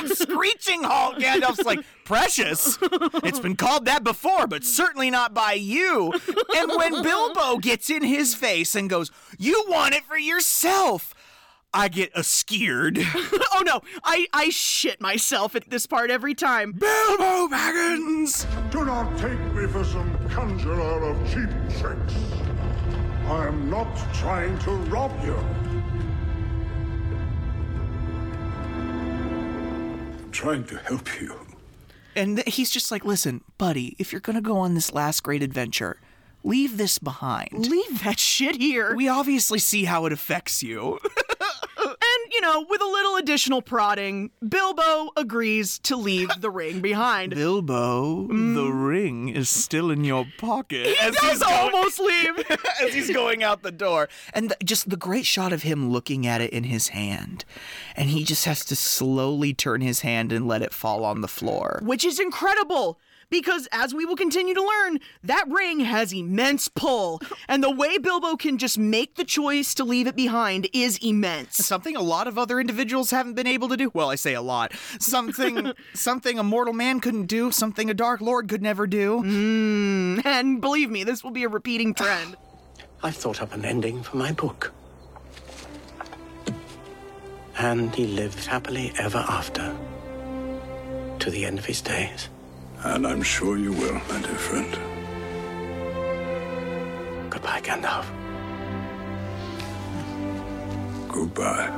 Screeching 0.07 0.85
halt, 0.85 1.17
Gandalf's 1.17 1.65
like, 1.65 1.81
precious? 2.05 2.79
It's 3.23 3.41
been 3.41 3.57
called 3.57 3.85
that 3.87 4.05
before, 4.05 4.47
but 4.47 4.65
certainly 4.65 5.11
not 5.11 5.35
by 5.35 5.53
you. 5.53 6.13
And 6.57 6.71
when 6.77 7.03
Bilbo 7.03 7.59
gets 7.59 7.91
in 7.91 8.03
his 8.03 8.35
face 8.35 8.75
and 8.75 8.91
goes, 8.91 9.11
You 9.39 9.65
want 9.69 9.95
it 9.95 10.05
for 10.05 10.19
yourself, 10.19 11.15
I 11.73 11.89
get 11.89 12.11
a 12.15 12.25
scared. 12.25 12.99
oh 13.15 13.63
no, 13.65 13.81
I, 14.03 14.27
I 14.33 14.51
shit 14.51 15.01
myself 15.01 15.55
at 15.55 15.71
this 15.71 15.87
part 15.87 16.11
every 16.11 16.35
time. 16.35 16.73
Bilbo 16.73 17.49
Baggins! 17.49 18.45
Do 18.71 18.85
not 18.85 19.17
take 19.19 19.39
me 19.55 19.67
for 19.67 19.85
some 19.85 20.13
conjurer 20.29 21.05
of 21.05 21.17
cheap 21.31 21.51
tricks. 21.79 22.15
I 23.27 23.47
am 23.47 23.71
not 23.71 23.95
trying 24.15 24.59
to 24.61 24.73
rob 24.91 25.13
you. 25.25 25.39
Trying 30.41 30.65
to 30.65 30.79
help 30.79 31.21
you. 31.21 31.35
And 32.17 32.39
th- 32.39 32.55
he's 32.55 32.71
just 32.71 32.91
like, 32.91 33.05
Listen, 33.05 33.43
buddy, 33.59 33.95
if 33.99 34.11
you're 34.11 34.23
gonna 34.23 34.41
go 34.41 34.57
on 34.57 34.75
this 34.75 34.91
last 34.93 35.23
great 35.23 35.43
adventure, 35.43 35.99
leave 36.43 36.79
this 36.79 36.99
behind. 36.99 37.67
Leave 37.69 38.03
that 38.05 38.19
shit 38.19 38.57
here. 38.57 38.95
We 38.97 39.07
obviously 39.07 39.59
see 39.59 39.85
how 39.85 40.07
it 40.07 40.13
affects 40.13 40.63
you. 40.63 40.99
You 42.41 42.47
know, 42.47 42.65
with 42.71 42.81
a 42.81 42.87
little 42.87 43.17
additional 43.17 43.61
prodding, 43.61 44.31
Bilbo 44.49 45.11
agrees 45.15 45.79
to 45.81 45.95
leave 45.95 46.31
the 46.41 46.49
ring 46.49 46.81
behind. 46.81 47.35
Bilbo, 47.35 48.29
the 48.29 48.33
mm. 48.33 48.89
ring 48.89 49.29
is 49.29 49.51
still 49.51 49.91
in 49.91 50.05
your 50.05 50.25
pocket. 50.39 50.87
He 50.87 50.97
as 50.97 51.15
does 51.17 51.31
he's 51.33 51.39
going- 51.41 51.53
almost 51.75 52.01
leave. 52.01 52.51
as 52.83 52.95
he's 52.95 53.11
going 53.13 53.43
out 53.43 53.63
the 53.63 53.71
door. 53.71 54.09
And 54.33 54.49
th- 54.49 54.59
just 54.65 54.89
the 54.89 54.97
great 54.97 55.27
shot 55.27 55.53
of 55.53 55.65
him 55.65 55.91
looking 55.91 56.27
at 56.27 56.41
it 56.41 56.49
in 56.51 56.65
his 56.65 56.89
hand. 56.89 57.45
And 57.95 58.09
he 58.09 58.25
just 58.25 58.47
has 58.47 58.65
to 58.65 58.75
slowly 58.75 59.53
turn 59.53 59.83
his 59.83 60.01
hand 60.01 60.33
and 60.33 60.49
let 60.49 60.63
it 60.63 60.73
fall 60.73 61.05
on 61.05 61.21
the 61.21 61.29
floor. 61.29 61.81
Which 61.85 62.07
is 62.07 62.19
incredible. 62.19 62.99
Because 63.31 63.69
as 63.71 63.95
we 63.95 64.05
will 64.05 64.17
continue 64.17 64.55
to 64.55 64.63
learn, 64.63 64.99
that 65.23 65.49
ring 65.49 65.81
has 65.81 66.13
immense 66.13 66.69
pull. 66.69 67.21
And 67.49 67.65
the 67.65 67.71
way 67.71 67.99
Bilbo 67.99 68.37
can 68.37 68.59
just 68.59 68.79
make 68.79 69.17
the 69.17 69.25
choice 69.25 69.75
to 69.75 69.85
leave 69.85 70.07
it 70.07 70.15
behind 70.15 70.69
is 70.73 70.99
immense. 71.03 71.57
Something 71.57 71.97
a 71.97 72.03
lot 72.03 72.29
of 72.29 72.39
other 72.39 72.61
individuals 72.61 73.11
haven't 73.11 73.35
been 73.35 73.47
able 73.47 73.69
to 73.69 73.77
do. 73.77 73.91
Well, 73.93 74.09
I 74.11 74.15
say 74.15 74.35
a 74.35 74.43
lot. 74.43 74.73
Something 75.01 75.73
something 75.95 76.39
a 76.39 76.45
mortal 76.45 76.75
man 76.75 77.01
couldn't 77.01 77.27
do, 77.27 77.51
something 77.51 77.91
a 77.91 77.95
dark 77.95 78.21
lord 78.21 78.49
could 78.49 78.63
never 78.63 78.87
do. 78.87 79.23
Mm, 79.25 80.25
and 80.25 80.61
believe 80.61 80.91
me, 80.91 81.03
this 81.03 81.25
will 81.25 81.33
be 81.33 81.43
a 81.43 81.49
repeating 81.49 81.93
trend. 81.95 82.37
I've 83.03 83.17
thought 83.17 83.43
up 83.43 83.53
an 83.53 83.65
ending 83.65 84.03
for 84.03 84.17
my 84.17 84.33
book. 84.33 84.73
And 87.59 87.95
he 87.95 88.07
lived 88.07 88.47
happily 88.47 88.93
ever 88.99 89.19
after. 89.19 89.77
To 91.19 91.31
the 91.31 91.45
end 91.45 91.59
of 91.59 91.67
his 91.67 91.83
days. 91.83 92.30
And 92.83 93.07
I'm 93.07 93.23
sure 93.23 93.59
you 93.59 93.73
will, 93.73 94.01
my 94.09 94.21
dear 94.21 94.37
friend. 94.37 94.79
Goodbye, 97.31 97.61
Gandalf. 97.61 98.07
Goodbye, 101.09 101.71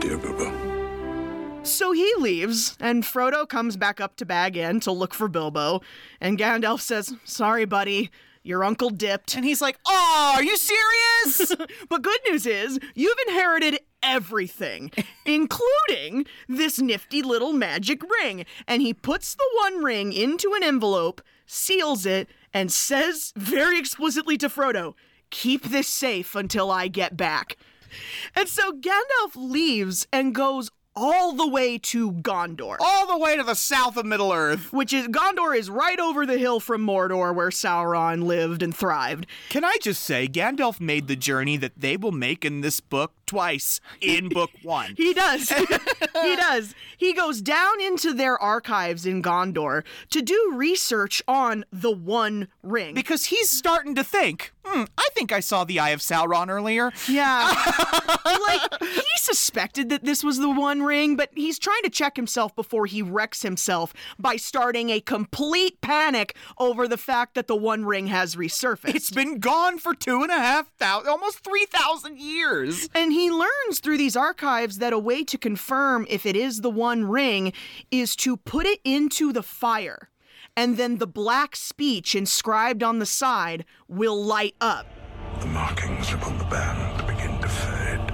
dear 0.00 0.18
Bilbo. 0.18 1.62
So 1.62 1.92
he 1.92 2.12
leaves, 2.18 2.76
and 2.80 3.04
Frodo 3.04 3.48
comes 3.48 3.76
back 3.76 4.00
up 4.00 4.16
to 4.16 4.26
Bag 4.26 4.56
End 4.56 4.82
to 4.82 4.92
look 4.92 5.14
for 5.14 5.28
Bilbo. 5.28 5.80
And 6.20 6.38
Gandalf 6.38 6.80
says, 6.80 7.14
Sorry, 7.24 7.64
buddy, 7.64 8.10
your 8.42 8.64
uncle 8.64 8.90
dipped. 8.90 9.34
And 9.34 9.44
he's 9.44 9.60
like, 9.60 9.78
Oh, 9.86 10.32
are 10.36 10.42
you 10.42 10.56
serious? 10.56 11.54
but 11.88 12.02
good 12.02 12.20
news 12.28 12.46
is, 12.46 12.78
you've 12.94 13.18
inherited 13.28 13.80
everything, 14.02 14.90
including 15.24 16.26
this 16.48 16.78
nifty 16.78 17.22
little 17.22 17.52
magic 17.52 18.02
ring. 18.22 18.46
And 18.66 18.82
he 18.82 18.94
puts 18.94 19.34
the 19.34 19.48
one 19.56 19.82
ring 19.82 20.12
into 20.12 20.54
an 20.54 20.62
envelope, 20.62 21.20
seals 21.46 22.06
it, 22.06 22.28
and 22.52 22.72
says 22.72 23.32
very 23.36 23.78
explicitly 23.78 24.36
to 24.38 24.48
Frodo, 24.48 24.94
Keep 25.30 25.64
this 25.64 25.86
safe 25.86 26.34
until 26.34 26.70
I 26.72 26.88
get 26.88 27.16
back. 27.16 27.56
And 28.34 28.48
so 28.48 28.72
Gandalf 28.72 29.36
leaves 29.36 30.06
and 30.12 30.34
goes 30.34 30.70
all 30.96 31.32
the 31.32 31.46
way 31.46 31.78
to 31.78 32.12
Gondor. 32.12 32.76
All 32.80 33.06
the 33.06 33.18
way 33.18 33.36
to 33.36 33.42
the 33.42 33.54
south 33.54 33.96
of 33.96 34.06
Middle 34.06 34.32
Earth. 34.32 34.72
Which 34.72 34.92
is 34.92 35.08
Gondor 35.08 35.56
is 35.56 35.70
right 35.70 35.98
over 35.98 36.26
the 36.26 36.38
hill 36.38 36.60
from 36.60 36.86
Mordor 36.86 37.34
where 37.34 37.50
Sauron 37.50 38.24
lived 38.24 38.62
and 38.62 38.74
thrived. 38.74 39.26
Can 39.48 39.64
I 39.64 39.76
just 39.80 40.02
say, 40.02 40.28
Gandalf 40.28 40.80
made 40.80 41.08
the 41.08 41.16
journey 41.16 41.56
that 41.56 41.72
they 41.76 41.96
will 41.96 42.12
make 42.12 42.44
in 42.44 42.60
this 42.60 42.80
book 42.80 43.12
twice 43.30 43.80
in 44.00 44.28
book 44.40 44.50
one. 44.64 44.94
He 44.96 45.14
does. 45.14 45.48
he 46.22 46.36
does. 46.36 46.74
He 46.98 47.12
goes 47.12 47.40
down 47.40 47.80
into 47.80 48.12
their 48.12 48.36
archives 48.36 49.06
in 49.06 49.22
Gondor 49.22 49.84
to 50.10 50.20
do 50.20 50.52
research 50.54 51.22
on 51.28 51.64
the 51.72 51.92
One 51.92 52.48
Ring. 52.64 52.92
because 52.92 53.26
he's 53.26 53.48
starting 53.48 53.94
to 53.94 54.02
think, 54.02 54.52
hmm, 54.64 54.82
I 54.98 55.08
think 55.14 55.30
I 55.30 55.38
saw 55.38 55.62
the 55.62 55.78
Eye 55.78 55.90
of 55.90 56.00
Sauron 56.00 56.48
earlier. 56.48 56.90
Yeah. 57.08 57.48
like, 58.24 58.82
he 58.82 59.02
suspected 59.16 59.88
that 59.90 60.04
this 60.04 60.24
was 60.24 60.38
the 60.38 60.50
One 60.50 60.82
Ring, 60.82 61.14
but 61.14 61.30
he's 61.36 61.58
trying 61.58 61.82
to 61.84 61.90
check 61.90 62.16
himself 62.16 62.54
before 62.56 62.86
he 62.86 63.00
wrecks 63.00 63.42
himself 63.42 63.94
by 64.18 64.34
starting 64.36 64.90
a 64.90 65.00
complete 65.00 65.80
panic 65.80 66.34
over 66.58 66.88
the 66.88 66.96
fact 66.98 67.34
that 67.36 67.46
the 67.46 67.56
One 67.56 67.84
Ring 67.84 68.08
has 68.08 68.34
resurfaced. 68.34 68.94
It's 68.96 69.10
been 69.10 69.38
gone 69.38 69.78
for 69.78 69.94
two 69.94 70.22
and 70.22 70.30
a 70.32 70.38
half 70.38 70.68
thousand, 70.78 71.08
almost 71.08 71.44
3,000 71.44 72.18
years. 72.18 72.88
And 72.94 73.12
he 73.12 73.19
learns 73.28 73.80
through 73.80 73.98
these 73.98 74.16
archives 74.16 74.78
that 74.78 74.92
a 74.92 74.98
way 74.98 75.24
to 75.24 75.36
confirm 75.36 76.06
if 76.08 76.24
it 76.24 76.36
is 76.36 76.60
the 76.60 76.70
One 76.70 77.04
Ring 77.04 77.52
is 77.90 78.14
to 78.16 78.36
put 78.36 78.66
it 78.66 78.80
into 78.84 79.32
the 79.32 79.42
fire. 79.42 80.08
And 80.56 80.76
then 80.76 80.98
the 80.98 81.06
black 81.06 81.56
speech 81.56 82.14
inscribed 82.14 82.82
on 82.82 83.00
the 83.00 83.06
side 83.06 83.64
will 83.88 84.24
light 84.24 84.54
up. 84.60 84.86
The 85.40 85.46
markings 85.46 86.12
upon 86.12 86.38
the 86.38 86.44
band 86.44 87.06
begin 87.06 87.40
to 87.40 87.48
fade. 87.48 88.06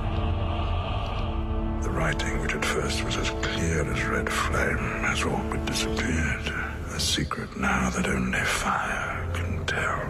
The 1.82 1.90
writing, 1.90 2.40
which 2.40 2.54
at 2.54 2.64
first 2.64 3.04
was 3.04 3.16
as 3.16 3.30
clear 3.30 3.92
as 3.92 4.04
red 4.04 4.30
flame, 4.30 5.04
has 5.04 5.22
all 5.24 5.44
but 5.50 5.64
disappeared. 5.66 6.52
A 6.94 7.00
secret 7.00 7.57
now 7.59 7.90
that 7.90 8.07
only 8.09 8.40
fire 8.40 9.28
can 9.34 9.64
tell. 9.66 10.09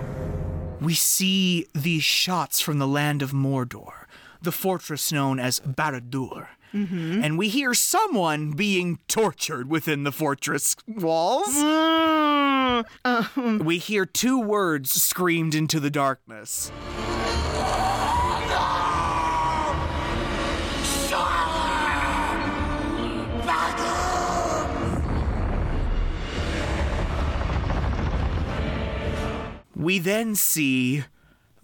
We 0.81 0.95
see 0.95 1.67
these 1.75 2.05
shots 2.05 2.61
from 2.61 2.79
the 2.79 2.87
land 2.87 3.23
of 3.23 3.33
Mordor, 3.33 4.06
the 4.43 4.53
fortress 4.53 5.13
known 5.13 5.39
as 5.39 5.61
Barad-dûr. 5.61 6.49
Mm-hmm. 6.75 7.25
And 7.25 7.39
we 7.39 7.49
hear 7.49 7.73
someone 7.75 8.51
being 8.53 8.99
tortured 9.09 9.71
within 9.71 10.05
the 10.05 10.13
fortress 10.13 10.77
walls. 10.87 11.49
Mm, 11.49 12.85
uh, 13.05 13.23
mm. 13.23 13.65
we 13.65 13.79
hear 13.79 14.05
two 14.05 14.41
words 14.41 14.91
screamed 14.91 15.55
into 15.55 15.81
the 15.81 15.91
darkness. 15.91 16.71
We 29.75 29.99
then 30.01 30.35
see 30.35 31.05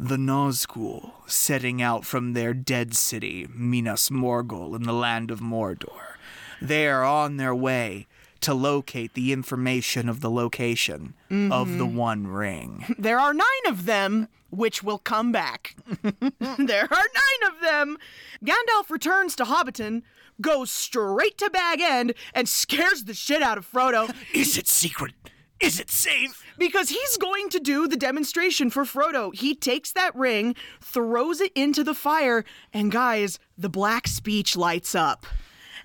the 0.02 0.16
Nazgul 0.16 1.12
setting 1.28 1.80
out 1.80 2.04
from 2.04 2.32
their 2.32 2.52
dead 2.52 2.92
city, 2.94 3.46
Minas 3.54 4.08
Morgul, 4.08 4.74
in 4.74 4.82
the 4.82 4.92
land 4.92 5.30
of 5.30 5.38
Mordor. 5.38 6.16
They 6.60 6.88
are 6.88 7.04
on 7.04 7.36
their 7.36 7.54
way 7.54 8.08
to 8.40 8.52
locate 8.52 9.14
the 9.14 9.32
information 9.32 10.08
of 10.08 10.20
the 10.20 10.30
location 10.30 11.14
of 11.30 11.78
the 11.78 11.84
mm-hmm. 11.84 11.96
One 11.96 12.26
Ring. 12.26 12.84
There 12.98 13.20
are 13.20 13.32
nine 13.32 13.66
of 13.68 13.86
them, 13.86 14.26
which 14.50 14.82
will 14.82 14.98
come 14.98 15.30
back. 15.30 15.76
there 16.02 16.88
are 16.90 16.90
nine 16.90 17.52
of 17.52 17.60
them. 17.60 17.96
Gandalf 18.44 18.90
returns 18.90 19.36
to 19.36 19.44
Hobbiton, 19.44 20.02
goes 20.40 20.72
straight 20.72 21.38
to 21.38 21.48
Bag 21.48 21.80
End, 21.80 22.14
and 22.34 22.48
scares 22.48 23.04
the 23.04 23.14
shit 23.14 23.40
out 23.40 23.56
of 23.56 23.70
Frodo. 23.70 24.12
Is 24.34 24.58
it 24.58 24.66
secret? 24.66 25.14
Is 25.62 25.78
it 25.80 25.90
safe? 25.90 26.42
Because 26.58 26.88
he's 26.88 27.16
going 27.16 27.48
to 27.50 27.60
do 27.60 27.86
the 27.86 27.96
demonstration 27.96 28.68
for 28.68 28.84
Frodo. 28.84 29.34
He 29.34 29.54
takes 29.54 29.92
that 29.92 30.14
ring, 30.16 30.54
throws 30.80 31.40
it 31.40 31.52
into 31.54 31.84
the 31.84 31.94
fire, 31.94 32.44
and 32.72 32.90
guys, 32.90 33.38
the 33.56 33.68
black 33.68 34.06
speech 34.08 34.56
lights 34.56 34.94
up. 34.94 35.26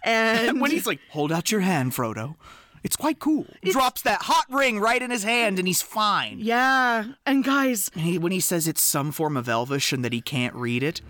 And 0.04 0.62
when 0.62 0.72
he's 0.72 0.86
like, 0.86 1.00
hold 1.10 1.32
out 1.32 1.52
your 1.52 1.62
hand, 1.62 1.92
Frodo. 1.92 2.36
It's 2.84 2.96
quite 2.96 3.20
cool. 3.20 3.48
Drops 3.64 4.04
that 4.04 4.22
hot 4.22 4.46
ring 4.50 4.80
right 4.80 5.02
in 5.02 5.10
his 5.12 5.24
hand 5.24 5.58
and 5.60 5.68
he's 5.68 5.82
fine. 5.82 6.38
Yeah, 6.40 7.06
and 7.26 7.44
guys, 7.44 7.90
And 7.94 8.04
he, 8.04 8.18
when 8.18 8.32
he 8.32 8.40
says 8.40 8.68
it's 8.68 8.80
some 8.82 9.12
form 9.12 9.36
of 9.36 9.50
Elvish 9.50 9.92
and 9.92 10.06
that 10.06 10.14
he 10.14 10.22
can't 10.22 10.54
read 10.56 10.84
it, 10.84 11.02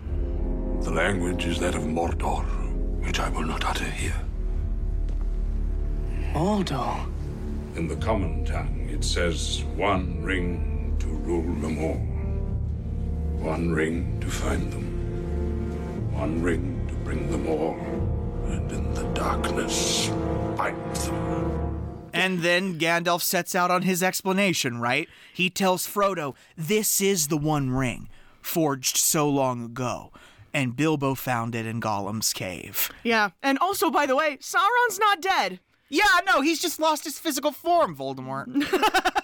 The 0.80 0.90
language 0.90 1.44
is 1.44 1.60
that 1.60 1.74
of 1.76 1.82
Mordor, 1.82 2.42
which 3.04 3.20
I 3.20 3.28
will 3.28 3.44
not 3.44 3.64
utter 3.64 3.84
here. 3.84 4.16
Mordor. 6.32 7.06
In 7.78 7.86
the 7.86 7.94
common 7.94 8.44
tongue, 8.44 8.88
it 8.90 9.04
says 9.04 9.62
one 9.76 10.20
ring 10.20 10.96
to 10.98 11.06
rule 11.06 11.54
them 11.60 11.78
all, 11.78 11.94
one 13.40 13.70
ring 13.70 14.18
to 14.18 14.26
find 14.26 14.72
them, 14.72 16.10
one 16.12 16.42
ring 16.42 16.84
to 16.88 16.94
bring 16.96 17.30
them 17.30 17.46
all, 17.46 17.78
and 18.46 18.72
in 18.72 18.92
the 18.94 19.04
darkness, 19.14 20.08
fight 20.56 20.74
them. 20.96 22.10
And 22.12 22.40
then 22.40 22.80
Gandalf 22.80 23.22
sets 23.22 23.54
out 23.54 23.70
on 23.70 23.82
his 23.82 24.02
explanation, 24.02 24.80
right? 24.80 25.08
He 25.32 25.48
tells 25.48 25.86
Frodo, 25.86 26.34
This 26.56 27.00
is 27.00 27.28
the 27.28 27.38
One 27.38 27.70
Ring, 27.70 28.08
forged 28.42 28.96
so 28.96 29.28
long 29.28 29.64
ago. 29.64 30.10
And 30.52 30.74
Bilbo 30.74 31.14
found 31.14 31.54
it 31.54 31.64
in 31.64 31.80
Gollum's 31.80 32.32
cave. 32.32 32.90
yeah, 33.04 33.30
and 33.40 33.56
also, 33.60 33.88
by 33.88 34.04
the 34.04 34.16
way, 34.16 34.38
Sauron's 34.38 34.98
not 34.98 35.22
dead. 35.22 35.60
Yeah, 35.88 36.20
no, 36.26 36.40
he's 36.40 36.60
just 36.60 36.78
lost 36.78 37.04
his 37.04 37.18
physical 37.18 37.52
form, 37.52 37.96
Voldemort. 37.96 38.46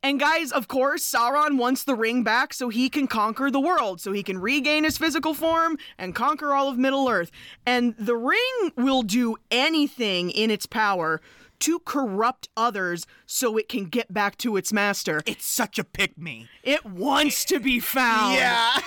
And 0.00 0.20
guys, 0.20 0.52
of 0.52 0.68
course, 0.68 1.04
Sauron 1.04 1.58
wants 1.58 1.82
the 1.82 1.94
ring 1.94 2.22
back 2.22 2.54
so 2.54 2.68
he 2.68 2.88
can 2.88 3.08
conquer 3.08 3.50
the 3.50 3.60
world, 3.60 4.00
so 4.00 4.12
he 4.12 4.22
can 4.22 4.38
regain 4.38 4.84
his 4.84 4.96
physical 4.96 5.34
form 5.34 5.76
and 5.98 6.14
conquer 6.14 6.54
all 6.54 6.68
of 6.68 6.78
Middle 6.78 7.08
Earth. 7.08 7.32
And 7.66 7.96
the 7.98 8.16
ring 8.16 8.72
will 8.76 9.02
do 9.02 9.36
anything 9.50 10.30
in 10.30 10.52
its 10.52 10.66
power 10.66 11.20
to 11.60 11.80
corrupt 11.80 12.48
others 12.56 13.06
so 13.26 13.56
it 13.56 13.68
can 13.68 13.84
get 13.84 14.12
back 14.12 14.36
to 14.38 14.56
its 14.56 14.72
master. 14.72 15.22
it's 15.26 15.44
such 15.44 15.78
a 15.78 15.84
pick 15.84 16.16
me. 16.18 16.48
It 16.62 16.84
wants 16.84 17.44
to 17.46 17.60
be 17.60 17.80
found. 17.80 18.34
Yeah. 18.34 18.78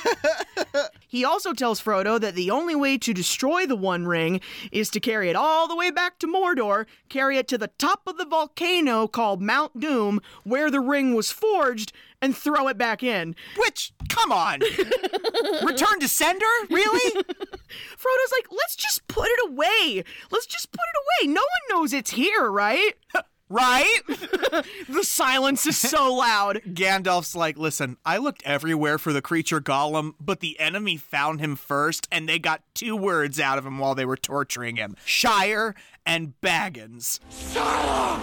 he 1.07 1.23
also 1.25 1.53
tells 1.53 1.81
Frodo 1.81 2.19
that 2.19 2.35
the 2.35 2.51
only 2.51 2.75
way 2.75 2.97
to 2.97 3.13
destroy 3.13 3.65
the 3.65 3.75
One 3.75 4.05
Ring 4.05 4.41
is 4.71 4.89
to 4.91 4.99
carry 4.99 5.29
it 5.29 5.35
all 5.35 5.67
the 5.67 5.75
way 5.75 5.91
back 5.91 6.19
to 6.19 6.27
Mordor, 6.27 6.85
carry 7.09 7.37
it 7.37 7.47
to 7.49 7.57
the 7.57 7.71
top 7.77 8.01
of 8.07 8.17
the 8.17 8.25
volcano 8.25 9.07
called 9.07 9.41
Mount 9.41 9.79
Doom, 9.79 10.21
where 10.43 10.69
the 10.71 10.79
ring 10.79 11.13
was 11.13 11.31
forged, 11.31 11.93
and 12.21 12.37
throw 12.37 12.67
it 12.67 12.77
back 12.77 13.01
in. 13.01 13.35
Which, 13.57 13.93
come 14.07 14.31
on. 14.31 14.59
Return 15.63 15.99
to 15.99 16.07
sender? 16.07 16.45
Really? 16.69 17.11
Frodo's 17.97 18.31
like, 18.31 18.47
let's 18.51 18.75
just 18.75 19.07
put 19.07 19.27
it 19.27 19.49
away. 19.49 20.03
Let's 20.29 20.45
just 20.45 20.71
put 20.71 20.80
it. 21.21 21.27
No 21.27 21.41
one 21.41 21.79
knows 21.81 21.93
it's 21.93 22.11
here, 22.11 22.49
right? 22.49 22.93
right? 23.49 23.99
The 24.89 25.03
silence 25.03 25.65
is 25.65 25.77
so 25.77 26.13
loud. 26.13 26.61
Gandalf's 26.67 27.35
like, 27.35 27.57
listen, 27.57 27.97
I 28.05 28.17
looked 28.17 28.43
everywhere 28.43 28.97
for 28.97 29.13
the 29.13 29.21
creature 29.21 29.61
Gollum, 29.61 30.13
but 30.19 30.41
the 30.41 30.59
enemy 30.59 30.97
found 30.97 31.39
him 31.39 31.55
first, 31.55 32.07
and 32.11 32.27
they 32.27 32.37
got 32.37 32.61
two 32.73 32.95
words 32.95 33.39
out 33.39 33.57
of 33.57 33.65
him 33.65 33.79
while 33.79 33.95
they 33.95 34.05
were 34.05 34.17
torturing 34.17 34.75
him 34.75 34.97
Shire 35.05 35.73
and 36.05 36.33
Baggins. 36.41 37.19
Shire! 37.53 38.19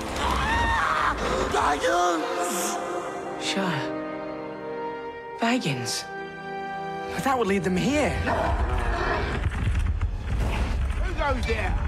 Baggins. 1.50 2.78
Shire. 3.42 3.94
Baggins. 5.40 6.04
But 7.14 7.24
that 7.24 7.38
would 7.38 7.48
lead 7.48 7.64
them 7.64 7.76
here. 7.76 8.10
Who 11.02 11.14
goes 11.14 11.46
there? 11.46 11.87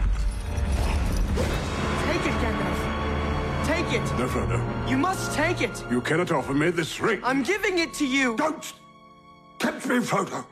Take 1.45 2.27
it, 2.27 2.35
Gandalf. 2.43 3.67
Take 3.67 3.93
it. 4.01 4.19
No, 4.19 4.27
Frodo, 4.29 4.89
You 4.91 4.97
must 4.99 5.33
take 5.35 5.61
it. 5.61 5.85
you 5.91 6.01
cannot 6.01 6.31
offer 6.33 6.53
me 6.55 6.71
this 6.71 7.01
ring. 7.01 7.21
I'm 7.23 7.43
giving 7.43 7.79
it 7.79 7.93
to 7.95 8.07
you. 8.07 8.37
Don't 8.37 8.73
tempt 9.59 9.87
me, 9.87 9.97
Frodo. 9.97 10.45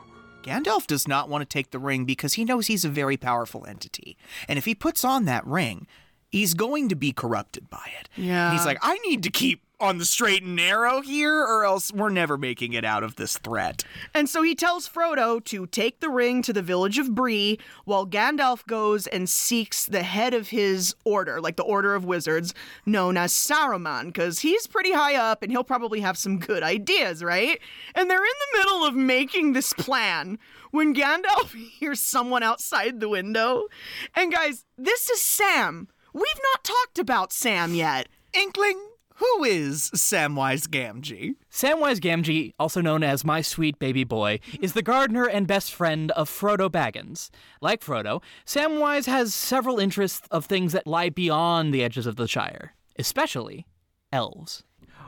Gandalf 0.43 0.87
does 0.87 1.07
not 1.07 1.27
want 1.29 1.41
to 1.41 1.45
take 1.45 1.71
the 1.71 1.79
ring 1.79 2.05
because 2.05 2.33
he 2.33 2.45
knows 2.45 2.67
he's 2.67 2.85
a 2.85 2.89
very 2.89 3.17
powerful 3.17 3.65
entity. 3.65 4.17
And 4.47 4.57
if 4.57 4.65
he 4.65 4.73
puts 4.73 5.03
on 5.03 5.25
that 5.25 5.45
ring, 5.45 5.85
he's 6.29 6.53
going 6.53 6.87
to 6.89 6.95
be 6.95 7.11
corrupted 7.11 7.69
by 7.69 7.85
it. 7.99 8.09
Yeah. 8.15 8.51
He's 8.53 8.65
like, 8.65 8.77
I 8.81 8.97
need 8.99 9.21
to 9.23 9.29
keep 9.29 9.61
on 9.79 9.97
the 9.97 10.05
straight 10.05 10.43
and 10.43 10.55
narrow 10.55 11.01
here, 11.01 11.35
or 11.41 11.63
else 11.63 11.91
we're 11.91 12.09
never 12.09 12.37
making 12.37 12.73
it 12.73 12.83
out 12.83 13.03
of 13.03 13.15
this 13.15 13.37
threat. 13.37 13.83
And 14.13 14.27
so 14.29 14.41
he 14.41 14.55
tells 14.55 14.87
Frodo 14.87 15.43
to 15.45 15.67
take 15.67 15.99
the 15.99 16.09
ring 16.09 16.41
to 16.43 16.53
the 16.53 16.61
village 16.61 16.97
of 16.97 17.15
Bree 17.15 17.59
while 17.85 18.05
Gandalf 18.05 18.65
goes 18.65 19.07
and 19.07 19.29
seeks 19.29 19.85
the 19.85 20.03
head 20.03 20.33
of 20.33 20.49
his 20.49 20.95
order, 21.05 21.39
like 21.39 21.55
the 21.55 21.63
Order 21.63 21.95
of 21.95 22.05
Wizards, 22.05 22.53
known 22.85 23.17
as 23.17 23.33
Saruman, 23.33 24.07
because 24.07 24.39
he's 24.39 24.67
pretty 24.67 24.91
high 24.91 25.15
up 25.15 25.43
and 25.43 25.51
he'll 25.51 25.63
probably 25.63 26.01
have 26.01 26.17
some 26.17 26.39
good 26.39 26.63
ideas, 26.63 27.23
right? 27.23 27.59
And 27.95 28.09
they're 28.09 28.17
in 28.17 28.23
the 28.23 28.57
middle 28.57 28.85
of 28.85 28.95
making 28.95 29.53
this 29.53 29.73
plan 29.73 30.39
when 30.71 30.93
Gandalf 30.93 31.53
hears 31.79 32.01
someone 32.01 32.43
outside 32.43 32.99
the 32.99 33.09
window. 33.09 33.67
And 34.15 34.31
guys, 34.31 34.65
this 34.77 35.09
is 35.09 35.21
Sam. 35.21 35.87
We've 36.13 36.23
not 36.53 36.63
talked 36.63 36.99
about 36.99 37.31
Sam 37.31 37.73
yet. 37.73 38.07
Inkling 38.33 38.88
who 39.19 39.43
is 39.43 39.91
Samwise 39.91 40.67
Gamgee? 40.67 41.35
Samwise 41.51 41.99
Gamgee, 41.99 42.53
also 42.57 42.79
known 42.79 43.03
as 43.03 43.25
My 43.25 43.41
Sweet 43.41 43.77
Baby 43.77 44.05
Boy, 44.05 44.39
is 44.61 44.73
the 44.73 44.81
gardener 44.81 45.25
and 45.25 45.45
best 45.45 45.73
friend 45.73 46.11
of 46.11 46.29
Frodo 46.29 46.69
Baggins. 46.69 47.29
Like 47.61 47.83
Frodo, 47.83 48.21
Samwise 48.45 49.07
has 49.07 49.35
several 49.35 49.77
interests 49.77 50.25
of 50.31 50.45
things 50.45 50.71
that 50.71 50.87
lie 50.87 51.09
beyond 51.09 51.73
the 51.73 51.83
edges 51.83 52.05
of 52.05 52.15
the 52.15 52.27
Shire, 52.27 52.75
especially 52.97 53.67
elves. 54.11 54.63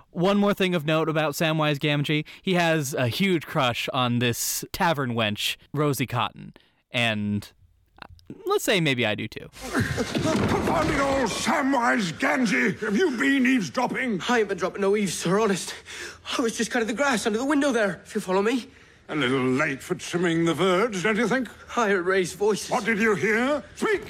One 0.10 0.38
more 0.38 0.54
thing 0.54 0.76
of 0.76 0.86
note 0.86 1.08
about 1.08 1.34
Samwise 1.34 1.80
Gamgee, 1.80 2.26
he 2.42 2.56
has 2.56 2.94
a 2.94 3.08
huge 3.08 3.46
crush 3.46 3.88
on 3.94 4.20
this 4.20 4.66
tavern 4.74 5.14
wench, 5.14 5.56
Rosie 5.74 6.06
Cotton, 6.06 6.54
and 6.92 7.50
let's 8.46 8.64
say 8.64 8.82
maybe 8.82 9.06
I 9.06 9.16
do 9.16 9.28
too. 9.28 9.50
Confounding 9.72 11.00
old 11.00 11.30
Samwise 11.30 12.14
Gamgee! 12.14 12.80
Have 12.80 12.98
you 12.98 13.12
been 13.12 13.46
eavesdropping? 13.46 14.22
I 14.30 14.40
ain't 14.40 14.50
been 14.50 14.58
dropping 14.58 14.82
no 14.82 14.96
eaves, 14.96 15.14
sir, 15.14 15.40
honest. 15.40 15.74
I 16.38 16.42
was 16.42 16.58
just 16.58 16.72
cutting 16.72 16.88
the 16.88 16.94
grass 16.94 17.26
under 17.26 17.38
the 17.38 17.46
window 17.46 17.72
there, 17.72 18.02
if 18.06 18.16
you 18.16 18.22
follow 18.22 18.42
me. 18.42 18.68
A 19.10 19.16
little 19.16 19.44
late 19.44 19.82
for 19.82 19.96
trimming 19.96 20.46
the 20.46 20.54
verge, 20.54 21.04
don't 21.04 21.18
you 21.18 21.28
think? 21.28 21.50
I 21.76 21.90
heard 21.90 22.06
Ray's 22.06 22.34
voice. 22.34 22.70
What 22.70 22.86
did 22.86 23.00
you 23.00 23.16
hear? 23.16 23.64
Speak! 23.76 24.04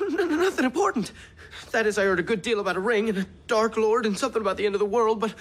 No, 0.00 0.08
no, 0.08 0.24
nothing 0.36 0.64
important. 0.64 1.12
That 1.70 1.86
is, 1.86 1.98
I 1.98 2.04
heard 2.04 2.18
a 2.18 2.22
good 2.22 2.42
deal 2.42 2.60
about 2.60 2.76
a 2.76 2.80
ring 2.80 3.08
and 3.08 3.18
a 3.18 3.26
Dark 3.46 3.76
Lord 3.76 4.06
and 4.06 4.18
something 4.18 4.40
about 4.40 4.56
the 4.56 4.66
end 4.66 4.74
of 4.74 4.78
the 4.78 4.86
world, 4.86 5.20
but 5.20 5.34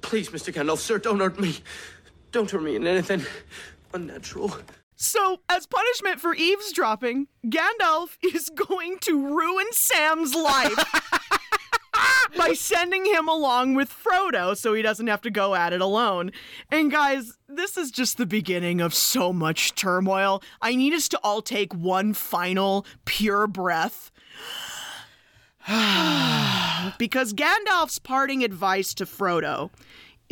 please, 0.00 0.28
Mr. 0.30 0.52
Gandalf, 0.52 0.78
sir, 0.78 0.98
don't 0.98 1.20
hurt 1.20 1.38
me. 1.38 1.58
Don't 2.30 2.50
hurt 2.50 2.62
me 2.62 2.76
in 2.76 2.86
anything 2.86 3.24
unnatural. 3.94 4.52
So, 5.02 5.40
as 5.48 5.66
punishment 5.66 6.20
for 6.20 6.32
eavesdropping, 6.32 7.26
Gandalf 7.46 8.16
is 8.22 8.48
going 8.50 8.98
to 9.00 9.34
ruin 9.34 9.66
Sam's 9.72 10.32
life 10.32 10.78
by 12.36 12.52
sending 12.52 13.04
him 13.06 13.26
along 13.26 13.74
with 13.74 13.90
Frodo 13.92 14.56
so 14.56 14.74
he 14.74 14.80
doesn't 14.80 15.08
have 15.08 15.20
to 15.22 15.30
go 15.30 15.56
at 15.56 15.72
it 15.72 15.80
alone. 15.80 16.30
And 16.70 16.88
guys, 16.88 17.36
this 17.48 17.76
is 17.76 17.90
just 17.90 18.16
the 18.16 18.26
beginning 18.26 18.80
of 18.80 18.94
so 18.94 19.32
much 19.32 19.74
turmoil. 19.74 20.40
I 20.60 20.76
need 20.76 20.92
us 20.92 21.08
to 21.08 21.20
all 21.24 21.42
take 21.42 21.74
one 21.74 22.14
final 22.14 22.86
pure 23.04 23.48
breath. 23.48 24.12
because 26.96 27.34
Gandalf's 27.34 27.98
parting 27.98 28.44
advice 28.44 28.94
to 28.94 29.04
Frodo 29.04 29.70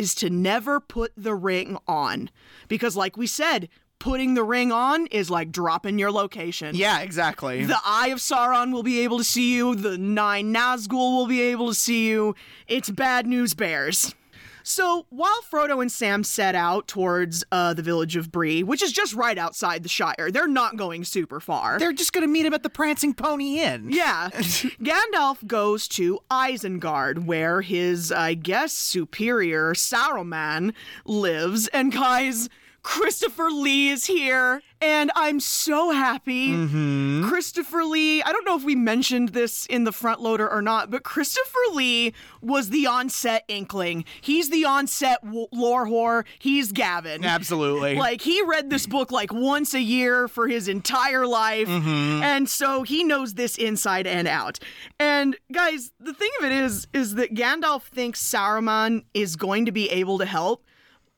is 0.01 0.15
to 0.15 0.31
never 0.31 0.81
put 0.81 1.13
the 1.17 1.35
ring 1.35 1.77
on. 1.89 2.31
Because, 2.69 2.97
like 2.97 3.17
we 3.17 3.27
said, 3.27 3.69
putting 4.01 4.35
the 4.35 4.43
ring 4.43 4.73
on 4.73 5.07
is 5.07 5.31
like 5.31 5.53
dropping 5.53 5.99
your 5.99 6.11
location. 6.11 6.75
Yeah, 6.75 7.01
exactly. 7.01 7.65
The 7.65 7.79
Eye 7.85 8.09
of 8.09 8.19
Sauron 8.19 8.73
will 8.73 8.83
be 8.83 9.01
able 9.01 9.19
to 9.19 9.25
see 9.25 9.55
you, 9.55 9.77
the 9.77 9.97
Nine 9.97 10.53
Nazgul 10.53 11.17
will 11.17 11.29
be 11.29 11.41
able 11.43 11.69
to 11.69 11.75
see 11.75 12.09
you. 12.09 12.35
It's 12.67 12.91
bad 12.91 13.27
news 13.27 13.55
bears. 13.55 14.15
So 14.63 15.07
while 15.11 15.41
Frodo 15.51 15.81
and 15.81 15.91
Sam 15.91 16.23
set 16.23 16.55
out 16.55 16.87
towards 16.87 17.45
uh, 17.51 17.75
the 17.75 17.83
village 17.83 18.17
of 18.17 18.31
Bree, 18.31 18.63
which 18.63 18.83
is 18.83 18.93
just 18.93 19.15
right 19.15 19.39
outside 19.39 19.83
the 19.83 19.89
Shire, 19.89 20.31
they're 20.31 20.47
not 20.47 20.77
going 20.77 21.05
super 21.05 21.41
far. 21.41 21.79
They're 21.79 21.93
just 21.93 22.13
going 22.13 22.23
to 22.23 22.29
meet 22.29 22.47
him 22.47 22.55
at 22.55 22.63
the 22.63 22.71
Prancing 22.71 23.15
Pony 23.15 23.61
Inn. 23.61 23.91
Yeah. 23.91 24.31
Gandalf 24.33 25.47
goes 25.47 25.89
to 25.89 26.21
Isengard, 26.31 27.25
where 27.25 27.63
his, 27.63 28.13
I 28.13 28.35
guess, 28.35 28.73
superior 28.73 29.73
Saruman 29.73 30.75
lives. 31.05 31.69
And 31.69 31.91
guys, 32.01 32.49
Christopher 32.83 33.51
Lee 33.51 33.91
is 33.91 34.07
here, 34.07 34.63
and 34.81 35.11
I'm 35.15 35.39
so 35.39 35.91
happy. 35.91 36.49
Mm-hmm. 36.49 37.29
Christopher 37.29 37.85
Lee, 37.85 38.23
I 38.23 38.33
don't 38.33 38.47
know 38.47 38.57
if 38.57 38.65
we 38.65 38.75
mentioned 38.75 39.31
this 39.31 39.67
in 39.67 39.85
the 39.85 39.93
front 39.93 40.21
loader 40.23 40.51
or 40.51 40.63
not, 40.63 40.91
but 40.91 41.03
Christopher 41.03 41.59
Lee 41.75 42.15
was 42.41 42.71
the 42.71 42.87
onset 42.87 43.45
inkling. 43.49 44.07
He's 44.23 44.49
the 44.49 44.65
onset 44.65 45.23
w- 45.23 45.47
lore 45.53 45.87
whore. 45.87 46.25
He's 46.39 46.73
Gavin. 46.73 47.25
Absolutely. 47.25 47.97
Like, 48.01 48.23
he 48.23 48.43
read 48.45 48.71
this 48.71 48.87
book 48.87 49.13
like 49.13 49.31
once 49.33 49.75
a 49.75 49.81
year 49.81 50.27
for 50.27 50.49
his 50.49 50.69
entire 50.69 51.27
life, 51.27 51.69
Mm-hmm. 51.69 52.23
and 52.23 52.49
so 52.49 52.83
he 52.83 53.05
knows 53.05 53.35
this 53.35 53.57
inside 53.59 54.07
and 54.07 54.27
out. 54.27 54.59
And 54.99 55.37
guys, 55.53 55.93
the 56.01 56.15
thing 56.15 56.31
of 56.39 56.47
it 56.47 56.53
is, 56.53 56.87
is 56.95 57.15
that 57.17 57.35
Gandalf 57.35 57.83
thinks 57.83 58.23
Saruman 58.23 59.05
is 59.13 59.37
going 59.37 59.67
to 59.67 59.73
be 59.73 59.91
able 59.91 60.19
to 60.19 60.25
help. 60.25 60.65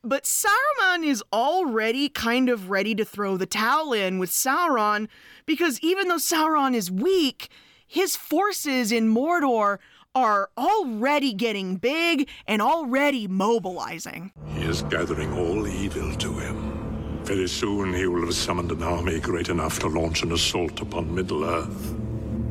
But 0.04 0.24
Saruman 0.24 1.04
is 1.04 1.22
already 1.32 2.08
kind 2.08 2.48
of 2.48 2.70
ready 2.70 2.92
to 2.96 3.04
throw 3.04 3.36
the 3.36 3.46
towel 3.46 3.92
in 3.92 4.18
with 4.18 4.30
Sauron 4.30 5.06
because 5.46 5.78
even 5.80 6.08
though 6.08 6.16
Sauron 6.16 6.74
is 6.74 6.90
weak, 6.90 7.48
his 7.86 8.16
forces 8.16 8.90
in 8.90 9.14
Mordor 9.14 9.78
are 10.12 10.50
already 10.58 11.32
getting 11.32 11.76
big 11.76 12.28
and 12.48 12.60
already 12.60 13.28
mobilizing. 13.28 14.32
He 14.48 14.62
is 14.62 14.82
gathering 14.82 15.32
all 15.34 15.68
evil 15.68 16.12
to 16.16 16.32
him. 16.32 17.22
Very 17.22 17.46
soon 17.46 17.94
he 17.94 18.08
will 18.08 18.24
have 18.24 18.34
summoned 18.34 18.72
an 18.72 18.82
army 18.82 19.20
great 19.20 19.50
enough 19.50 19.78
to 19.78 19.86
launch 19.86 20.24
an 20.24 20.32
assault 20.32 20.80
upon 20.80 21.14
Middle 21.14 21.44
Earth. 21.44 21.94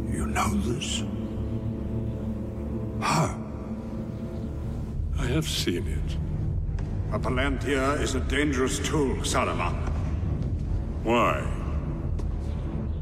You 0.10 0.26
know 0.26 0.54
this? 0.54 1.04
How? 3.02 3.38
I 5.20 5.26
have 5.26 5.48
seen 5.50 5.86
it. 5.86 6.21
A 7.14 7.20
Palantir 7.20 8.00
is 8.00 8.16
a 8.16 8.22
dangerous 8.22 8.80
tool, 8.80 9.18
Saruman. 9.18 9.76
Why? 11.04 11.42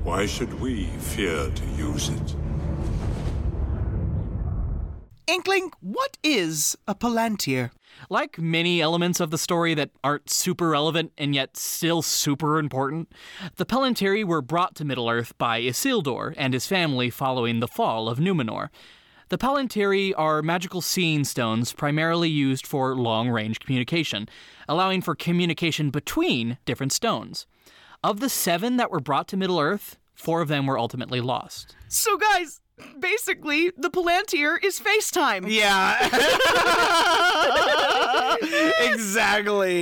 Why 0.01 0.25
should 0.25 0.59
we 0.59 0.85
fear 0.97 1.51
to 1.51 1.65
use 1.77 2.09
it? 2.09 2.35
Inkling, 5.27 5.69
what 5.81 6.17
is 6.23 6.75
a 6.87 6.95
Palantir? 6.95 7.69
Like 8.09 8.39
many 8.39 8.81
elements 8.81 9.19
of 9.19 9.29
the 9.29 9.37
story 9.37 9.75
that 9.75 9.91
aren't 10.03 10.31
super 10.31 10.69
relevant 10.69 11.11
and 11.15 11.35
yet 11.35 11.55
still 11.55 12.01
super 12.01 12.57
important, 12.57 13.11
the 13.57 13.65
Palantiri 13.65 14.25
were 14.25 14.41
brought 14.41 14.73
to 14.77 14.85
Middle 14.85 15.07
Earth 15.07 15.37
by 15.37 15.61
Isildur 15.61 16.33
and 16.35 16.55
his 16.55 16.65
family 16.65 17.11
following 17.11 17.59
the 17.59 17.67
fall 17.67 18.09
of 18.09 18.17
Numenor. 18.17 18.69
The 19.29 19.37
Palantiri 19.37 20.11
are 20.17 20.41
magical 20.41 20.81
seeing 20.81 21.23
stones 21.23 21.71
primarily 21.71 22.29
used 22.29 22.65
for 22.65 22.95
long 22.95 23.29
range 23.29 23.59
communication, 23.59 24.27
allowing 24.67 25.03
for 25.03 25.13
communication 25.13 25.91
between 25.91 26.57
different 26.65 26.91
stones. 26.91 27.45
Of 28.03 28.21
the 28.21 28.29
seven 28.29 28.77
that 28.77 28.89
were 28.89 28.99
brought 28.99 29.27
to 29.27 29.37
Middle 29.37 29.59
Earth, 29.59 29.99
four 30.15 30.41
of 30.41 30.47
them 30.47 30.65
were 30.65 30.79
ultimately 30.79 31.21
lost. 31.21 31.75
So, 31.89 32.17
guys, 32.17 32.59
basically, 32.99 33.71
the 33.77 33.91
Palantir 33.91 34.57
is 34.63 34.79
FaceTime. 34.79 35.45
Yeah. 35.47 35.95
exactly. 38.93 39.81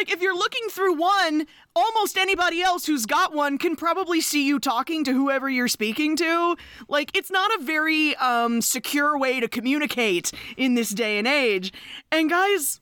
Like 0.00 0.10
if 0.10 0.22
you're 0.22 0.36
looking 0.36 0.66
through 0.70 0.94
one, 0.94 1.46
almost 1.76 2.16
anybody 2.16 2.62
else 2.62 2.86
who's 2.86 3.04
got 3.04 3.34
one 3.34 3.58
can 3.58 3.76
probably 3.76 4.22
see 4.22 4.46
you 4.46 4.58
talking 4.58 5.04
to 5.04 5.12
whoever 5.12 5.50
you're 5.50 5.68
speaking 5.68 6.16
to. 6.16 6.56
Like 6.88 7.14
it's 7.14 7.30
not 7.30 7.50
a 7.60 7.62
very 7.62 8.16
um, 8.16 8.62
secure 8.62 9.18
way 9.18 9.40
to 9.40 9.46
communicate 9.46 10.32
in 10.56 10.74
this 10.74 10.88
day 10.88 11.18
and 11.18 11.28
age. 11.28 11.70
And 12.10 12.30
guys, 12.30 12.80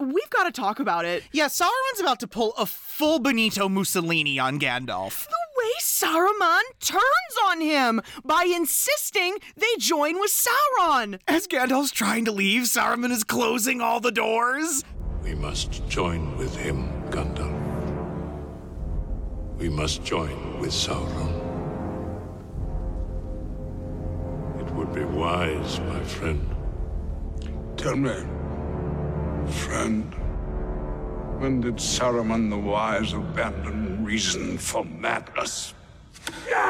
we've 0.00 0.30
got 0.30 0.44
to 0.44 0.52
talk 0.52 0.80
about 0.80 1.04
it. 1.04 1.24
Yeah, 1.32 1.48
Sauron's 1.48 2.00
about 2.00 2.18
to 2.20 2.26
pull 2.26 2.54
a 2.56 2.64
full 2.64 3.18
Benito 3.18 3.68
Mussolini 3.68 4.38
on 4.38 4.58
Gandalf. 4.58 5.26
The 5.26 5.36
way 5.58 5.70
Saruman 5.82 6.62
turns 6.80 7.02
on 7.44 7.60
him 7.60 8.00
by 8.24 8.50
insisting 8.50 9.36
they 9.54 9.76
join 9.78 10.18
with 10.18 10.30
Sauron. 10.30 11.20
As 11.28 11.46
Gandalf's 11.46 11.90
trying 11.90 12.24
to 12.24 12.32
leave, 12.32 12.62
Saruman 12.62 13.10
is 13.10 13.22
closing 13.22 13.82
all 13.82 14.00
the 14.00 14.10
doors. 14.10 14.82
We 15.24 15.34
must 15.34 15.88
join 15.88 16.36
with 16.36 16.54
him, 16.54 16.86
Gandalf. 17.08 17.58
We 19.56 19.70
must 19.70 20.04
join 20.04 20.60
with 20.60 20.70
Sauron. 20.70 21.32
It 24.60 24.70
would 24.74 24.92
be 24.92 25.04
wise, 25.04 25.80
my 25.80 26.00
friend. 26.00 26.46
Tell 27.78 27.96
me, 27.96 28.14
friend, 29.64 30.14
when 31.40 31.62
did 31.62 31.76
Saruman 31.76 32.50
the 32.50 32.58
Wise 32.58 33.14
abandon 33.14 34.04
reason 34.04 34.58
for 34.58 34.84
madness? 34.84 35.72
I 36.54 36.63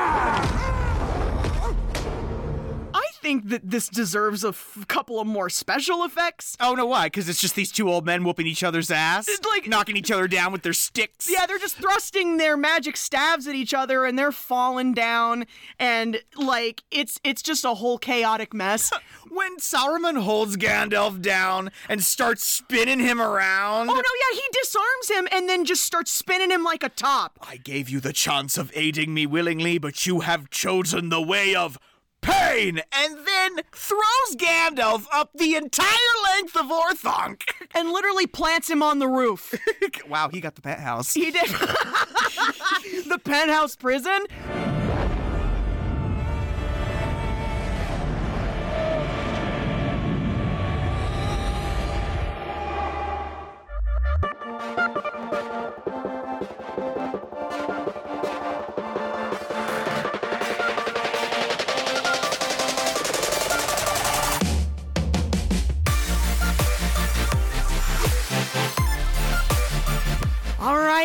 think 3.40 3.48
that 3.50 3.70
this 3.70 3.88
deserves 3.88 4.44
a 4.44 4.48
f- 4.48 4.84
couple 4.88 5.20
of 5.20 5.26
more 5.26 5.48
special 5.50 6.04
effects. 6.04 6.56
Oh 6.60 6.74
no, 6.74 6.86
why? 6.86 7.06
Because 7.06 7.28
it's 7.28 7.40
just 7.40 7.54
these 7.54 7.70
two 7.72 7.88
old 7.90 8.06
men 8.06 8.24
whooping 8.24 8.46
each 8.46 8.62
other's 8.62 8.90
ass, 8.90 9.28
It's 9.28 9.46
like- 9.46 9.66
knocking 9.68 9.96
each 9.96 10.10
other 10.10 10.28
down 10.28 10.52
with 10.52 10.62
their 10.62 10.72
sticks. 10.72 11.28
Yeah, 11.30 11.46
they're 11.46 11.58
just 11.58 11.76
thrusting 11.76 12.36
their 12.36 12.56
magic 12.56 12.96
stabs 12.96 13.46
at 13.46 13.54
each 13.54 13.74
other 13.74 14.04
and 14.04 14.18
they're 14.18 14.32
falling 14.32 14.94
down 14.94 15.46
and 15.78 16.22
like 16.36 16.82
it's 16.90 17.18
it's 17.24 17.42
just 17.42 17.64
a 17.64 17.74
whole 17.74 17.98
chaotic 17.98 18.54
mess. 18.54 18.90
When 19.30 19.56
Saruman 19.56 20.22
holds 20.22 20.56
Gandalf 20.56 21.20
down 21.20 21.72
and 21.88 22.04
starts 22.04 22.44
spinning 22.46 23.00
him 23.00 23.20
around. 23.20 23.88
Oh 23.90 23.94
no, 23.94 23.96
yeah, 24.00 24.36
he 24.36 24.42
disarms 24.62 25.10
him 25.10 25.28
and 25.32 25.48
then 25.48 25.64
just 25.64 25.82
starts 25.82 26.12
spinning 26.12 26.52
him 26.52 26.62
like 26.62 26.84
a 26.84 26.88
top. 26.88 27.38
I 27.42 27.56
gave 27.56 27.88
you 27.88 27.98
the 27.98 28.12
chance 28.12 28.56
of 28.56 28.70
aiding 28.76 29.12
me 29.12 29.26
willingly, 29.26 29.78
but 29.78 30.06
you 30.06 30.20
have 30.20 30.50
chosen 30.50 31.08
the 31.08 31.22
way 31.22 31.52
of 31.52 31.78
pain, 32.24 32.80
and 32.92 33.18
then 33.26 33.60
throws 33.72 34.36
Gandalf 34.36 35.06
up 35.12 35.30
the 35.34 35.54
entire 35.54 35.86
length 36.34 36.56
of 36.56 36.66
Orthanc. 36.66 37.42
And 37.76 37.90
literally 37.90 38.28
plants 38.28 38.70
him 38.70 38.84
on 38.84 39.00
the 39.00 39.08
roof. 39.08 39.52
wow, 40.08 40.28
he 40.28 40.40
got 40.40 40.54
the 40.54 40.62
penthouse. 40.62 41.12
He 41.12 41.32
did. 41.32 41.48
the 43.08 43.20
penthouse 43.24 43.74
prison? 43.74 44.26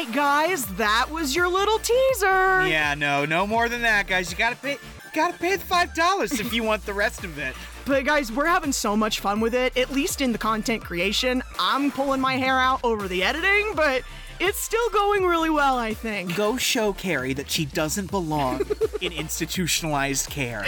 Right, 0.05 0.13
guys, 0.13 0.65
that 0.77 1.09
was 1.09 1.35
your 1.35 1.47
little 1.47 1.79
teaser. 1.79 2.67
Yeah, 2.67 2.95
no, 2.97 3.25
no 3.25 3.45
more 3.45 3.67
than 3.69 3.81
that, 3.81 4.07
guys. 4.07 4.31
You 4.31 4.37
gotta 4.37 4.55
pay, 4.55 4.77
gotta 5.13 5.37
pay 5.37 5.55
the 5.55 5.65
five 5.65 5.93
dollars 5.93 6.39
if 6.39 6.53
you 6.53 6.63
want 6.63 6.85
the 6.85 6.93
rest 6.93 7.23
of 7.23 7.37
it. 7.37 7.55
But 7.85 8.05
guys, 8.05 8.31
we're 8.31 8.45
having 8.45 8.71
so 8.71 8.95
much 8.95 9.19
fun 9.19 9.39
with 9.39 9.55
it, 9.55 9.75
at 9.75 9.91
least 9.91 10.21
in 10.21 10.31
the 10.31 10.37
content 10.37 10.83
creation. 10.83 11.41
I'm 11.57 11.89
pulling 11.89 12.21
my 12.21 12.35
hair 12.35 12.59
out 12.59 12.81
over 12.83 13.07
the 13.07 13.23
editing, 13.23 13.71
but 13.73 14.03
it's 14.39 14.59
still 14.59 14.89
going 14.91 15.23
really 15.25 15.49
well, 15.49 15.75
I 15.75 15.95
think. 15.95 16.35
Go 16.35 16.55
show 16.55 16.93
Carrie 16.93 17.33
that 17.33 17.49
she 17.49 17.65
doesn't 17.65 18.11
belong 18.11 18.61
in 19.01 19.11
institutionalized 19.11 20.29
care. 20.29 20.67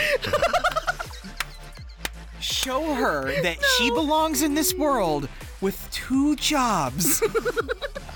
show 2.39 2.95
her 2.95 3.39
that 3.43 3.57
she 3.77 3.91
belongs 3.91 4.41
in 4.41 4.55
this 4.55 4.73
world 4.73 5.29
with 5.59 5.87
two 5.91 6.35
jobs. 6.37 7.21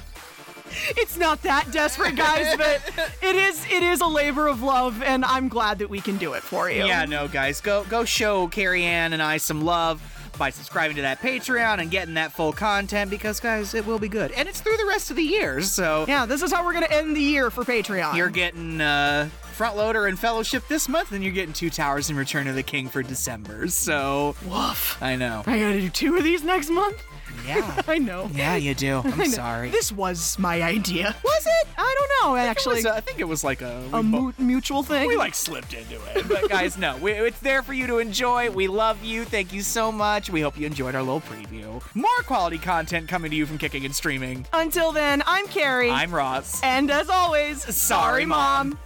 It's 0.97 1.17
not 1.17 1.41
that 1.43 1.71
desperate, 1.71 2.15
guys, 2.15 2.55
but 2.57 2.81
it 3.21 3.35
is 3.35 3.65
it 3.69 3.83
is 3.83 4.01
a 4.01 4.07
labor 4.07 4.47
of 4.47 4.61
love, 4.61 5.01
and 5.03 5.23
I'm 5.25 5.47
glad 5.47 5.79
that 5.79 5.89
we 5.89 6.01
can 6.01 6.17
do 6.17 6.33
it 6.33 6.43
for 6.43 6.69
you. 6.69 6.85
Yeah, 6.85 7.05
no, 7.05 7.27
guys, 7.27 7.61
go 7.61 7.83
go 7.85 8.05
show 8.05 8.47
Carrie 8.47 8.83
Ann 8.83 9.13
and 9.13 9.21
I 9.21 9.37
some 9.37 9.63
love 9.63 10.01
by 10.37 10.49
subscribing 10.49 10.97
to 10.97 11.03
that 11.03 11.21
Patreon 11.21 11.79
and 11.79 11.89
getting 11.89 12.15
that 12.15 12.33
full 12.33 12.51
content 12.51 13.09
because, 13.09 13.39
guys, 13.39 13.73
it 13.73 13.85
will 13.85 13.99
be 13.99 14.09
good, 14.09 14.31
and 14.31 14.47
it's 14.49 14.59
through 14.61 14.77
the 14.77 14.85
rest 14.85 15.09
of 15.09 15.15
the 15.15 15.23
year. 15.23 15.61
So 15.61 16.05
Yeah, 16.07 16.25
this 16.25 16.41
is 16.41 16.51
how 16.51 16.65
we're 16.65 16.73
gonna 16.73 16.87
end 16.89 17.15
the 17.15 17.21
year 17.21 17.49
for 17.49 17.63
Patreon. 17.63 18.15
you're 18.15 18.29
getting 18.29 18.81
uh, 18.81 19.29
Front 19.53 19.77
Loader 19.77 20.07
and 20.07 20.19
Fellowship 20.19 20.67
this 20.67 20.89
month, 20.89 21.11
and 21.13 21.23
you're 21.23 21.33
getting 21.33 21.53
Two 21.53 21.69
Towers 21.69 22.09
and 22.09 22.17
Return 22.17 22.47
of 22.47 22.55
the 22.55 22.63
King 22.63 22.89
for 22.89 23.01
December. 23.01 23.67
So 23.69 24.35
Woof. 24.45 25.01
I 25.01 25.15
know. 25.15 25.43
I 25.45 25.59
gotta 25.59 25.79
do 25.79 25.89
two 25.89 26.15
of 26.17 26.23
these 26.23 26.43
next 26.43 26.69
month. 26.69 27.01
Yeah. 27.45 27.81
I 27.87 27.97
know. 27.97 28.29
Yeah, 28.33 28.55
you 28.55 28.73
do. 28.75 28.97
I'm 29.05 29.25
sorry. 29.29 29.69
This 29.69 29.91
was 29.91 30.37
my 30.39 30.61
idea. 30.61 31.15
Was 31.23 31.45
it? 31.45 31.67
I 31.77 31.95
don't 31.97 32.31
know. 32.31 32.35
Actually, 32.37 32.87
I 32.87 32.99
think 33.01 33.19
it 33.19 33.27
was 33.27 33.43
like 33.43 33.61
a 33.61 33.83
a 33.93 34.01
mu- 34.01 34.33
mutual 34.37 34.83
thing. 34.83 35.07
We 35.07 35.15
like 35.17 35.35
slipped 35.35 35.73
into 35.73 35.95
it. 36.15 36.27
But 36.27 36.49
guys, 36.49 36.77
no, 36.77 36.97
we, 36.97 37.11
it's 37.11 37.39
there 37.39 37.61
for 37.61 37.73
you 37.73 37.87
to 37.87 37.99
enjoy. 37.99 38.49
We 38.49 38.67
love 38.67 39.03
you. 39.03 39.25
Thank 39.25 39.53
you 39.53 39.61
so 39.61 39.91
much. 39.91 40.29
We 40.29 40.41
hope 40.41 40.57
you 40.57 40.65
enjoyed 40.65 40.95
our 40.95 41.03
little 41.03 41.21
preview. 41.21 41.81
More 41.93 42.09
quality 42.25 42.57
content 42.57 43.07
coming 43.07 43.31
to 43.31 43.37
you 43.37 43.45
from 43.45 43.57
Kicking 43.57 43.85
and 43.85 43.95
Streaming. 43.95 44.45
Until 44.53 44.91
then, 44.91 45.21
I'm 45.25 45.47
Carrie. 45.47 45.91
I'm 45.91 46.13
Ross. 46.13 46.61
And 46.63 46.89
as 46.89 47.09
always, 47.09 47.63
sorry, 47.75 48.25
Mom. 48.25 48.69
Mom. 48.69 48.79